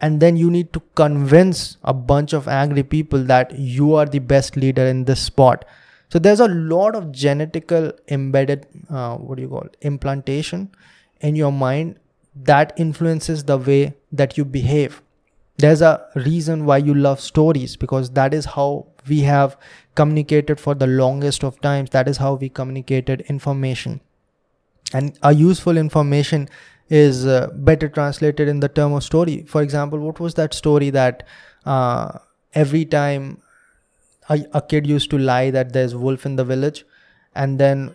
and 0.00 0.20
then 0.20 0.36
you 0.36 0.50
need 0.50 0.72
to 0.72 0.82
convince 0.94 1.76
a 1.82 1.92
bunch 1.92 2.32
of 2.32 2.46
angry 2.46 2.82
people 2.82 3.24
that 3.24 3.58
you 3.58 3.94
are 3.94 4.06
the 4.06 4.20
best 4.20 4.56
leader 4.56 4.86
in 4.86 5.04
this 5.04 5.20
spot. 5.20 5.64
So 6.08 6.18
there's 6.18 6.40
a 6.40 6.48
lot 6.48 6.94
of 6.94 7.06
genetical 7.06 7.92
embedded 8.08 8.66
uh, 8.88 9.16
what 9.16 9.36
do 9.36 9.42
you 9.42 9.48
call 9.48 9.62
it, 9.62 9.76
implantation 9.82 10.70
in 11.20 11.36
your 11.36 11.52
mind 11.52 11.98
that 12.34 12.72
influences 12.76 13.44
the 13.44 13.58
way 13.58 13.94
that 14.12 14.38
you 14.38 14.44
behave. 14.44 15.02
There's 15.58 15.82
a 15.82 16.06
reason 16.14 16.64
why 16.64 16.78
you 16.78 16.94
love 16.94 17.20
stories 17.20 17.76
because 17.76 18.10
that 18.10 18.32
is 18.32 18.44
how 18.44 18.86
we 19.08 19.20
have 19.22 19.56
communicated 19.96 20.60
for 20.60 20.74
the 20.74 20.86
longest 20.86 21.42
of 21.42 21.60
times. 21.60 21.90
That 21.90 22.08
is 22.08 22.18
how 22.18 22.34
we 22.34 22.48
communicated 22.48 23.22
information. 23.22 24.00
And 24.92 25.18
a 25.22 25.34
useful 25.34 25.76
information 25.76 26.48
is 26.88 27.26
uh, 27.26 27.48
better 27.54 27.88
translated 27.88 28.48
in 28.48 28.60
the 28.60 28.68
term 28.68 28.92
of 28.92 29.04
story. 29.04 29.44
For 29.46 29.62
example 29.62 29.98
what 29.98 30.20
was 30.20 30.34
that 30.34 30.54
story 30.54 30.90
that 30.90 31.26
uh, 31.66 32.18
every 32.54 32.84
time 32.84 33.42
a, 34.28 34.44
a 34.52 34.62
kid 34.62 34.86
used 34.86 35.10
to 35.10 35.18
lie 35.18 35.50
that 35.50 35.72
there's 35.72 35.94
wolf 35.94 36.24
in 36.26 36.36
the 36.36 36.44
village 36.44 36.84
and 37.34 37.58
then 37.58 37.94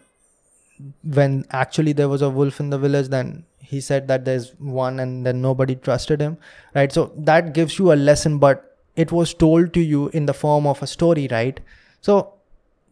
when 1.04 1.46
actually 1.52 1.94
there 1.94 2.10
was 2.10 2.22
a 2.22 2.30
wolf 2.30 2.60
in 2.60 2.70
the 2.70 2.78
village 2.78 3.08
then 3.08 3.46
he 3.60 3.80
said 3.80 4.08
that 4.08 4.26
there's 4.26 4.54
one 4.60 5.00
and 5.00 5.26
then 5.26 5.42
nobody 5.42 5.76
trusted 5.76 6.20
him 6.20 6.38
right? 6.76 6.92
So 6.92 7.12
that 7.18 7.54
gives 7.54 7.80
you 7.80 7.94
a 7.94 7.96
lesson 7.96 8.38
but 8.38 8.78
it 8.96 9.12
was 9.12 9.34
told 9.34 9.74
to 9.74 9.82
you 9.82 10.10
in 10.10 10.26
the 10.26 10.34
form 10.34 10.68
of 10.68 10.82
a 10.82 10.88
story 10.88 11.28
right? 11.32 11.60
So 12.02 12.34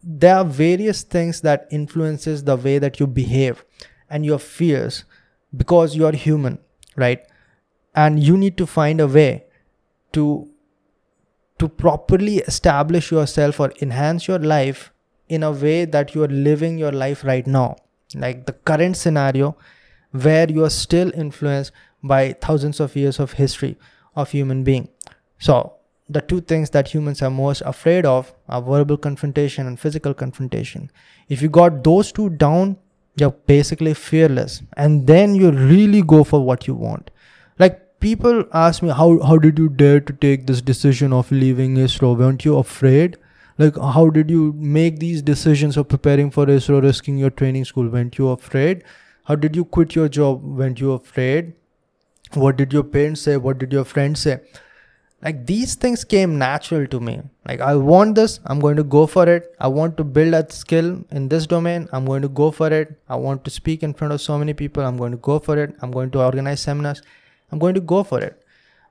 there 0.02 0.36
are 0.36 0.44
various 0.44 1.02
things 1.02 1.42
that 1.42 1.68
influences 1.70 2.44
the 2.44 2.56
way 2.56 2.78
that 2.78 2.98
you 2.98 3.06
behave 3.06 3.64
and 4.10 4.24
your 4.24 4.38
fears 4.38 5.04
because 5.56 5.94
you 5.94 6.06
are 6.06 6.12
human 6.12 6.58
right? 6.96 7.24
And 7.94 8.22
you 8.22 8.36
need 8.36 8.56
to 8.58 8.66
find 8.66 9.00
a 9.00 9.06
way 9.06 9.44
to 10.12 10.48
to 11.58 11.68
properly 11.68 12.38
establish 12.38 13.12
yourself 13.12 13.60
or 13.60 13.72
enhance 13.80 14.26
your 14.26 14.38
life 14.38 14.92
in 15.28 15.42
a 15.42 15.52
way 15.52 15.84
that 15.84 16.14
you 16.14 16.24
are 16.24 16.28
living 16.28 16.76
your 16.76 16.90
life 16.90 17.22
right 17.22 17.46
now. 17.46 17.76
Like 18.14 18.46
the 18.46 18.52
current 18.52 18.96
scenario 18.96 19.56
where 20.10 20.50
you 20.50 20.64
are 20.64 20.70
still 20.70 21.12
influenced 21.14 21.72
by 22.02 22.32
thousands 22.32 22.80
of 22.80 22.96
years 22.96 23.20
of 23.20 23.32
history 23.34 23.78
of 24.16 24.30
human 24.30 24.64
being. 24.64 24.88
So 25.38 25.74
the 26.08 26.20
two 26.20 26.40
things 26.40 26.70
that 26.70 26.88
humans 26.88 27.22
are 27.22 27.30
most 27.30 27.62
afraid 27.64 28.04
of 28.04 28.34
are 28.48 28.60
verbal 28.60 28.96
confrontation 28.96 29.66
and 29.66 29.78
physical 29.78 30.14
confrontation. 30.14 30.90
If 31.28 31.42
you 31.42 31.48
got 31.48 31.84
those 31.84 32.10
two 32.10 32.30
down 32.30 32.76
you're 33.16 33.30
basically 33.30 33.94
fearless. 33.94 34.62
And 34.76 35.06
then 35.06 35.34
you 35.34 35.50
really 35.50 36.02
go 36.02 36.24
for 36.24 36.44
what 36.44 36.66
you 36.66 36.74
want. 36.74 37.10
Like 37.58 38.00
people 38.00 38.44
ask 38.52 38.82
me 38.82 38.90
how 38.90 39.18
how 39.20 39.38
did 39.38 39.58
you 39.58 39.68
dare 39.68 40.00
to 40.00 40.12
take 40.12 40.46
this 40.46 40.62
decision 40.62 41.12
of 41.12 41.30
leaving 41.30 41.76
isro? 41.76 42.16
Weren't 42.16 42.44
you 42.44 42.58
afraid? 42.58 43.18
Like 43.58 43.76
how 43.76 44.08
did 44.10 44.30
you 44.30 44.52
make 44.56 44.98
these 44.98 45.22
decisions 45.22 45.76
of 45.76 45.88
preparing 45.88 46.30
for 46.30 46.46
isro 46.46 46.82
risking 46.82 47.18
your 47.18 47.30
training 47.30 47.64
school? 47.64 47.88
Weren't 47.88 48.18
you 48.18 48.28
afraid? 48.30 48.84
How 49.24 49.36
did 49.36 49.54
you 49.54 49.64
quit 49.64 49.94
your 49.94 50.08
job? 50.08 50.42
Weren't 50.42 50.80
you 50.80 50.92
afraid? 50.92 51.54
What 52.34 52.56
did 52.56 52.72
your 52.72 52.82
parents 52.82 53.20
say? 53.20 53.36
What 53.36 53.58
did 53.58 53.72
your 53.72 53.84
friends 53.84 54.20
say 54.20 54.40
like 55.22 55.46
these 55.46 55.76
things 55.76 56.04
came 56.04 56.36
natural 56.36 56.86
to 56.88 57.00
me. 57.00 57.20
Like 57.48 57.60
i 57.60 57.74
want 57.74 58.14
this 58.16 58.40
i'm 58.46 58.60
going 58.60 58.76
to 58.76 58.84
go 58.84 59.06
for 59.06 59.28
it. 59.28 59.54
I 59.60 59.68
want 59.68 59.96
to 59.98 60.04
build 60.04 60.34
a 60.34 60.50
skill 60.50 61.04
in 61.10 61.28
this 61.28 61.46
domain 61.46 61.88
i'm 61.92 62.04
going 62.04 62.22
to 62.22 62.28
go 62.28 62.50
for 62.50 62.68
it. 62.72 62.98
I 63.08 63.16
want 63.16 63.44
to 63.44 63.50
speak 63.50 63.82
in 63.82 63.94
front 63.94 64.12
of 64.12 64.20
so 64.20 64.38
many 64.38 64.54
people 64.54 64.84
i'm 64.84 64.96
going 64.96 65.12
to 65.12 65.18
go 65.18 65.38
for 65.38 65.58
it. 65.58 65.74
I'm 65.80 65.90
going 65.92 66.10
to 66.12 66.24
organize 66.24 66.60
seminars 66.60 67.02
i'm 67.50 67.58
going 67.58 67.74
to 67.74 67.80
go 67.80 68.02
for 68.02 68.20
it. 68.20 68.38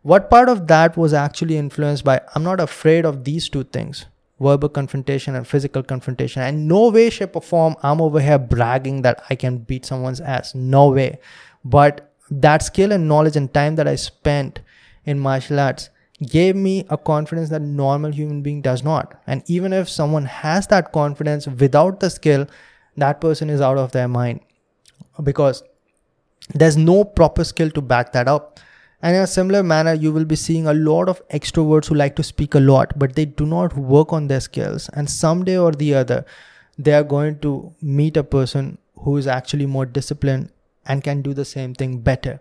What 0.03 0.29
part 0.29 0.49
of 0.49 0.67
that 0.67 0.97
was 0.97 1.13
actually 1.13 1.57
influenced 1.57 2.03
by 2.03 2.21
i'm 2.36 2.43
not 2.43 2.59
afraid 2.59 3.05
of 3.05 3.23
these 3.23 3.49
two 3.49 3.63
things 3.63 4.05
verbal 4.39 4.69
confrontation 4.69 5.36
and 5.36 5.47
physical 5.47 5.84
confrontation. 5.84 6.41
And 6.41 6.67
no 6.67 6.89
way 6.89 7.09
shape 7.09 7.36
or 7.36 7.41
form 7.41 7.75
i'm 7.84 8.01
over 8.01 8.19
here 8.19 8.39
bragging 8.39 9.01
that 9.03 9.23
i 9.29 9.36
can 9.36 9.57
beat 9.59 9.86
someone's 9.86 10.21
ass. 10.21 10.55
No 10.55 10.89
way. 10.89 11.19
But 11.63 12.11
that 12.32 12.63
skill 12.63 12.91
and 12.93 13.07
knowledge 13.07 13.36
and 13.36 13.53
time 13.53 13.75
that 13.75 13.88
i 13.88 13.95
spent 13.95 14.61
in 15.05 15.19
martial 15.19 15.59
arts 15.59 15.89
gave 16.28 16.55
me 16.55 16.86
a 16.89 16.97
confidence 16.97 17.49
that 17.49 17.61
normal 17.61 18.11
human 18.11 18.41
being 18.41 18.61
does 18.61 18.84
not. 18.84 19.19
And 19.26 19.43
even 19.47 19.74
if 19.74 19.89
someone 19.89 20.26
has 20.26 20.67
that 20.67 20.91
confidence 20.91 21.47
without 21.47 21.99
the 21.99 22.09
skill 22.09 22.47
that 22.97 23.22
person 23.22 23.49
is 23.49 23.61
out 23.61 23.78
of 23.78 23.91
their 23.93 24.07
mind. 24.07 24.41
Because 25.24 25.63
there's 26.53 26.78
no 26.78 27.03
proper 27.03 27.43
skill 27.43 27.72
to 27.72 27.82
back 27.82 28.11
that 28.11 28.28
up. 28.28 28.59
And 29.01 29.15
in 29.15 29.22
a 29.24 29.28
similar 29.28 29.63
manner 29.63 29.93
you 29.93 30.11
will 30.11 30.26
be 30.26 30.36
seeing 30.36 30.67
a 30.67 30.74
lot 30.74 31.09
of 31.09 31.28
extroverts 31.30 31.88
who 31.88 31.95
like 31.95 32.15
to 32.17 32.24
speak 32.24 32.53
a 32.53 32.59
lot 32.59 32.97
but 32.99 33.15
they 33.15 33.26
do 33.26 33.45
not 33.45 33.76
work 33.76 34.13
on 34.13 34.28
their 34.28 34.41
skills. 34.41 34.89
And 34.93 35.09
someday 35.09 35.57
or 35.57 35.72
the 35.72 35.95
other 35.95 36.26
they 36.78 36.93
are 36.93 37.03
going 37.03 37.39
to 37.39 37.74
meet 37.82 38.17
a 38.17 38.24
person 38.24 38.78
who 38.95 39.17
is 39.17 39.28
actually 39.28 39.65
more 39.65 39.86
disciplined 39.86 40.51
and 40.86 41.03
can 41.03 41.22
do 41.22 41.34
the 41.34 41.45
same 41.45 41.74
thing 41.74 41.99
better 41.99 42.39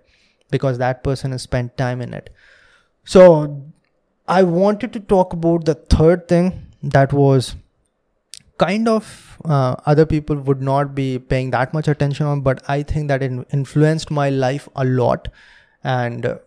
because 0.50 0.78
that 0.78 1.02
person 1.02 1.32
has 1.32 1.42
spent 1.42 1.76
time 1.76 2.00
in 2.00 2.12
it 2.12 2.30
so 3.04 3.62
I 4.28 4.42
wanted 4.42 4.92
to 4.92 5.00
talk 5.00 5.32
about 5.32 5.64
the 5.64 5.74
third 5.74 6.28
thing 6.28 6.66
that 6.82 7.12
was 7.12 7.56
kind 8.58 8.88
of 8.88 9.38
uh, 9.44 9.74
other 9.86 10.04
people 10.04 10.36
would 10.36 10.60
not 10.60 10.94
be 10.94 11.18
paying 11.18 11.50
that 11.50 11.72
much 11.72 11.88
attention 11.88 12.26
on, 12.26 12.42
but 12.42 12.62
I 12.68 12.82
think 12.82 13.08
that 13.08 13.22
it 13.22 13.32
influenced 13.52 14.10
my 14.10 14.28
life 14.28 14.68
a 14.76 14.84
lot. 14.84 15.28
And 15.82 16.26
uh, 16.26 16.38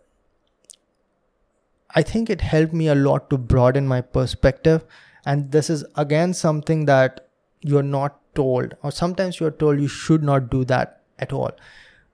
I 1.95 2.03
think 2.03 2.29
it 2.29 2.41
helped 2.41 2.73
me 2.73 2.87
a 2.87 2.95
lot 2.95 3.29
to 3.31 3.37
broaden 3.37 3.87
my 3.87 4.01
perspective. 4.01 4.85
And 5.25 5.51
this 5.51 5.69
is 5.69 5.83
again 5.95 6.33
something 6.33 6.85
that 6.85 7.27
you're 7.61 7.83
not 7.83 8.19
told, 8.35 8.75
or 8.83 8.91
sometimes 8.91 9.39
you're 9.39 9.51
told 9.51 9.79
you 9.79 9.87
should 9.87 10.23
not 10.23 10.49
do 10.49 10.63
that 10.65 11.01
at 11.19 11.33
all. 11.33 11.51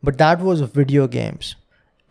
But 0.01 0.17
that 0.17 0.39
was 0.39 0.61
video 0.61 1.07
games. 1.07 1.55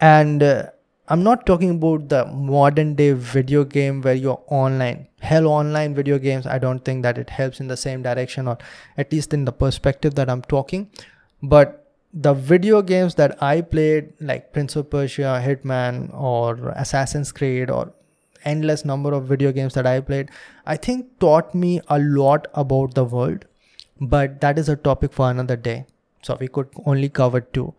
And 0.00 0.42
uh, 0.42 0.66
I'm 1.10 1.22
not 1.22 1.46
talking 1.46 1.70
about 1.70 2.10
the 2.10 2.26
modern 2.26 2.94
day 2.94 3.12
video 3.12 3.64
game 3.64 4.02
where 4.02 4.14
you're 4.14 4.42
online. 4.48 5.08
Hell, 5.20 5.46
online 5.46 5.94
video 5.94 6.18
games, 6.18 6.46
I 6.46 6.58
don't 6.58 6.84
think 6.84 7.02
that 7.02 7.16
it 7.16 7.30
helps 7.30 7.60
in 7.60 7.68
the 7.68 7.78
same 7.78 8.02
direction 8.02 8.46
or 8.46 8.58
at 8.98 9.10
least 9.10 9.32
in 9.32 9.46
the 9.46 9.52
perspective 9.52 10.16
that 10.16 10.28
I'm 10.28 10.42
talking. 10.42 10.90
But 11.42 11.94
the 12.12 12.34
video 12.34 12.82
games 12.82 13.14
that 13.14 13.42
I 13.42 13.62
played, 13.62 14.12
like 14.20 14.52
Prince 14.52 14.76
of 14.76 14.90
Persia, 14.90 15.42
Hitman, 15.42 16.12
or 16.12 16.74
Assassin's 16.76 17.32
Creed, 17.32 17.70
or 17.70 17.90
endless 18.44 18.84
number 18.84 19.14
of 19.14 19.24
video 19.24 19.50
games 19.50 19.72
that 19.74 19.86
I 19.86 20.00
played, 20.00 20.30
I 20.66 20.76
think 20.76 21.18
taught 21.20 21.54
me 21.54 21.80
a 21.88 21.98
lot 21.98 22.48
about 22.52 22.94
the 22.94 23.04
world. 23.04 23.46
But 23.98 24.42
that 24.42 24.58
is 24.58 24.68
a 24.68 24.76
topic 24.76 25.14
for 25.14 25.30
another 25.30 25.56
day. 25.56 25.86
So 26.22 26.36
we 26.38 26.48
could 26.48 26.68
only 26.84 27.08
cover 27.08 27.40
two 27.40 27.72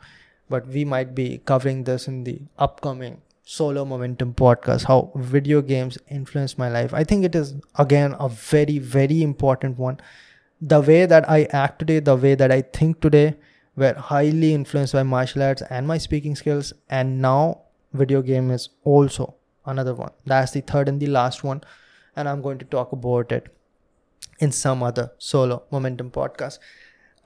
but 0.50 0.68
we 0.68 0.84
might 0.86 1.16
be 1.16 1.40
covering 1.46 1.84
this 1.84 2.08
in 2.08 2.24
the 2.24 2.42
upcoming 2.58 3.22
solo 3.44 3.84
momentum 3.84 4.34
podcast 4.40 4.86
how 4.86 5.12
video 5.16 5.62
games 5.62 5.98
influence 6.08 6.58
my 6.58 6.70
life. 6.70 6.94
I 6.94 7.04
think 7.04 7.26
it 7.26 7.36
is 7.36 7.56
again 7.76 8.16
a 8.20 8.30
very 8.30 8.78
very 8.80 9.24
important 9.24 9.78
one. 9.78 10.00
The 10.62 10.82
way 10.82 11.06
that 11.06 11.30
i 11.30 11.44
act 11.62 11.80
today 11.80 12.00
the 12.00 12.16
way 12.16 12.36
that 12.36 12.52
i 12.52 12.62
think 12.62 13.00
today 13.02 13.36
were 13.76 13.94
highly 13.94 14.54
influenced 14.54 14.94
by 14.94 15.04
martial 15.04 15.42
arts 15.42 15.64
and 15.70 15.88
my 15.88 15.98
speaking 15.98 16.36
skills. 16.36 16.74
And 16.90 17.22
now 17.22 17.62
video 17.94 18.22
game 18.22 18.52
is 18.52 18.70
also 18.84 19.36
another 19.66 19.96
one. 19.96 20.12
That's 20.26 20.52
the 20.52 20.62
third 20.62 20.90
and 20.90 21.00
the 21.00 21.08
last 21.08 21.44
one. 21.44 21.62
And 22.16 22.28
i'm 22.28 22.42
going 22.42 22.60
to 22.60 22.66
talk 22.66 22.92
about 22.92 23.32
it 23.32 23.56
in 24.40 24.52
some 24.52 24.84
other 24.84 25.12
solo 25.18 25.64
momentum 25.72 26.12
podcast 26.12 26.60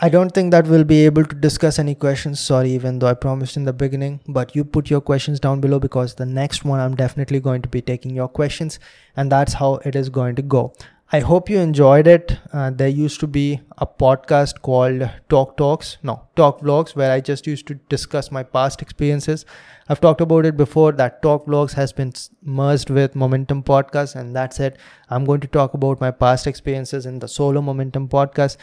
I 0.03 0.09
don't 0.09 0.31
think 0.31 0.51
that 0.51 0.67
we'll 0.67 0.83
be 0.83 1.05
able 1.05 1.23
to 1.23 1.33
discuss 1.33 1.79
any 1.79 1.95
questions. 1.95 2.41
Sorry, 2.41 2.71
even 2.71 2.99
though 2.99 3.07
I 3.07 3.13
promised 3.13 3.55
in 3.55 3.63
the 3.63 3.71
beginning, 3.71 4.19
but 4.27 4.53
you 4.53 4.65
put 4.65 4.89
your 4.89 4.99
questions 4.99 5.39
down 5.39 5.61
below 5.61 5.79
because 5.79 6.15
the 6.15 6.25
next 6.25 6.65
one 6.65 6.81
I'm 6.81 6.93
definitely 6.93 7.39
going 7.39 7.61
to 7.61 7.69
be 7.69 7.81
taking 7.81 8.13
your 8.13 8.27
questions, 8.27 8.79
and 9.15 9.31
that's 9.31 9.53
how 9.53 9.75
it 9.85 9.95
is 9.95 10.09
going 10.09 10.35
to 10.35 10.41
go. 10.41 10.73
I 11.13 11.21
hope 11.21 11.49
you 11.49 11.57
enjoyed 11.57 12.07
it. 12.07 12.37
Uh, 12.51 12.71
there 12.71 12.89
used 12.89 13.21
to 13.21 13.27
be 13.27 13.61
a 13.77 13.87
podcast 13.87 14.61
called 14.61 15.09
Talk 15.29 15.55
Talks, 15.55 15.99
no, 16.03 16.27
Talk 16.35 16.59
Vlogs, 16.59 16.97
where 16.97 17.13
I 17.13 17.21
just 17.21 17.47
used 17.47 17.67
to 17.67 17.75
discuss 17.87 18.29
my 18.29 18.43
past 18.43 18.81
experiences. 18.81 19.45
I've 19.87 20.01
talked 20.01 20.19
about 20.19 20.45
it 20.45 20.57
before 20.57 20.91
that 20.93 21.21
Talk 21.21 21.45
Vlogs 21.45 21.75
has 21.75 21.93
been 21.93 22.11
merged 22.41 22.89
with 22.89 23.15
Momentum 23.15 23.63
Podcast, 23.63 24.17
and 24.17 24.35
that's 24.35 24.59
it. 24.59 24.77
I'm 25.09 25.23
going 25.23 25.39
to 25.39 25.47
talk 25.47 25.75
about 25.75 26.01
my 26.01 26.11
past 26.11 26.45
experiences 26.45 27.05
in 27.05 27.19
the 27.19 27.29
Solo 27.29 27.61
Momentum 27.61 28.09
Podcast 28.09 28.57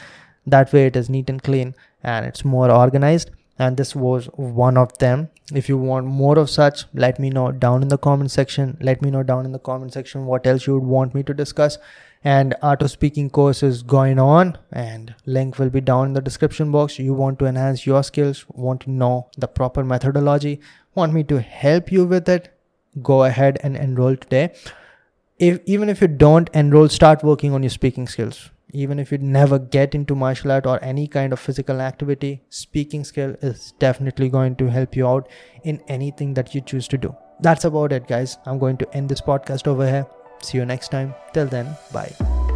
that 0.45 0.73
way 0.73 0.85
it 0.87 0.95
is 0.95 1.09
neat 1.09 1.29
and 1.29 1.41
clean 1.41 1.75
and 2.03 2.25
it's 2.25 2.43
more 2.43 2.71
organized. 2.71 3.31
And 3.59 3.77
this 3.77 3.95
was 3.95 4.25
one 4.35 4.77
of 4.77 4.97
them. 4.97 5.29
If 5.53 5.69
you 5.69 5.77
want 5.77 6.07
more 6.07 6.39
of 6.39 6.49
such 6.49 6.85
let 6.93 7.19
me 7.19 7.29
know 7.29 7.51
down 7.51 7.81
in 7.83 7.89
the 7.89 7.97
comment 7.97 8.31
section. 8.31 8.77
Let 8.81 9.01
me 9.01 9.11
know 9.11 9.23
down 9.23 9.45
in 9.45 9.51
the 9.51 9.59
comment 9.59 9.93
section 9.93 10.25
what 10.25 10.47
else 10.47 10.65
you 10.65 10.73
would 10.73 10.83
want 10.83 11.13
me 11.13 11.23
to 11.23 11.33
discuss. 11.33 11.77
And 12.23 12.55
art 12.61 12.81
of 12.81 12.91
speaking 12.91 13.29
course 13.29 13.63
is 13.63 13.83
going 13.83 14.19
on 14.19 14.57
and 14.71 15.13
link 15.25 15.57
will 15.59 15.69
be 15.69 15.81
down 15.81 16.07
in 16.07 16.13
the 16.13 16.21
description 16.21 16.71
box. 16.71 16.97
You 16.99 17.13
want 17.13 17.39
to 17.39 17.45
enhance 17.45 17.85
your 17.85 18.03
skills 18.03 18.45
want 18.49 18.81
to 18.81 18.91
know 18.91 19.29
the 19.37 19.47
proper 19.47 19.83
methodology 19.83 20.59
want 20.95 21.13
me 21.13 21.23
to 21.23 21.39
help 21.39 21.91
you 21.91 22.05
with 22.05 22.27
it 22.27 22.49
go 23.01 23.23
ahead 23.23 23.57
and 23.63 23.77
enroll 23.77 24.15
today. 24.15 24.53
If 25.39 25.59
even 25.65 25.89
if 25.89 26.01
you 26.01 26.07
don't 26.07 26.49
enroll 26.53 26.89
start 26.89 27.23
working 27.23 27.53
on 27.53 27.63
your 27.63 27.69
speaking 27.69 28.07
skills 28.07 28.49
even 28.73 28.99
if 28.99 29.11
you 29.11 29.17
never 29.17 29.59
get 29.59 29.95
into 29.95 30.15
martial 30.15 30.51
art 30.51 30.65
or 30.65 30.83
any 30.83 31.07
kind 31.07 31.33
of 31.33 31.39
physical 31.39 31.81
activity 31.81 32.41
speaking 32.49 33.03
skill 33.03 33.35
is 33.41 33.73
definitely 33.79 34.29
going 34.29 34.55
to 34.55 34.67
help 34.67 34.95
you 34.95 35.07
out 35.07 35.27
in 35.63 35.81
anything 35.87 36.33
that 36.33 36.53
you 36.55 36.61
choose 36.61 36.87
to 36.87 36.97
do. 36.97 37.15
That's 37.39 37.65
about 37.65 37.91
it 37.91 38.07
guys. 38.07 38.37
I'm 38.45 38.59
going 38.59 38.77
to 38.77 38.95
end 38.95 39.09
this 39.09 39.21
podcast 39.21 39.67
over 39.67 39.87
here. 39.87 40.05
See 40.41 40.57
you 40.57 40.65
next 40.65 40.89
time. 40.89 41.13
Till 41.33 41.47
then 41.47 41.75
bye 41.91 42.50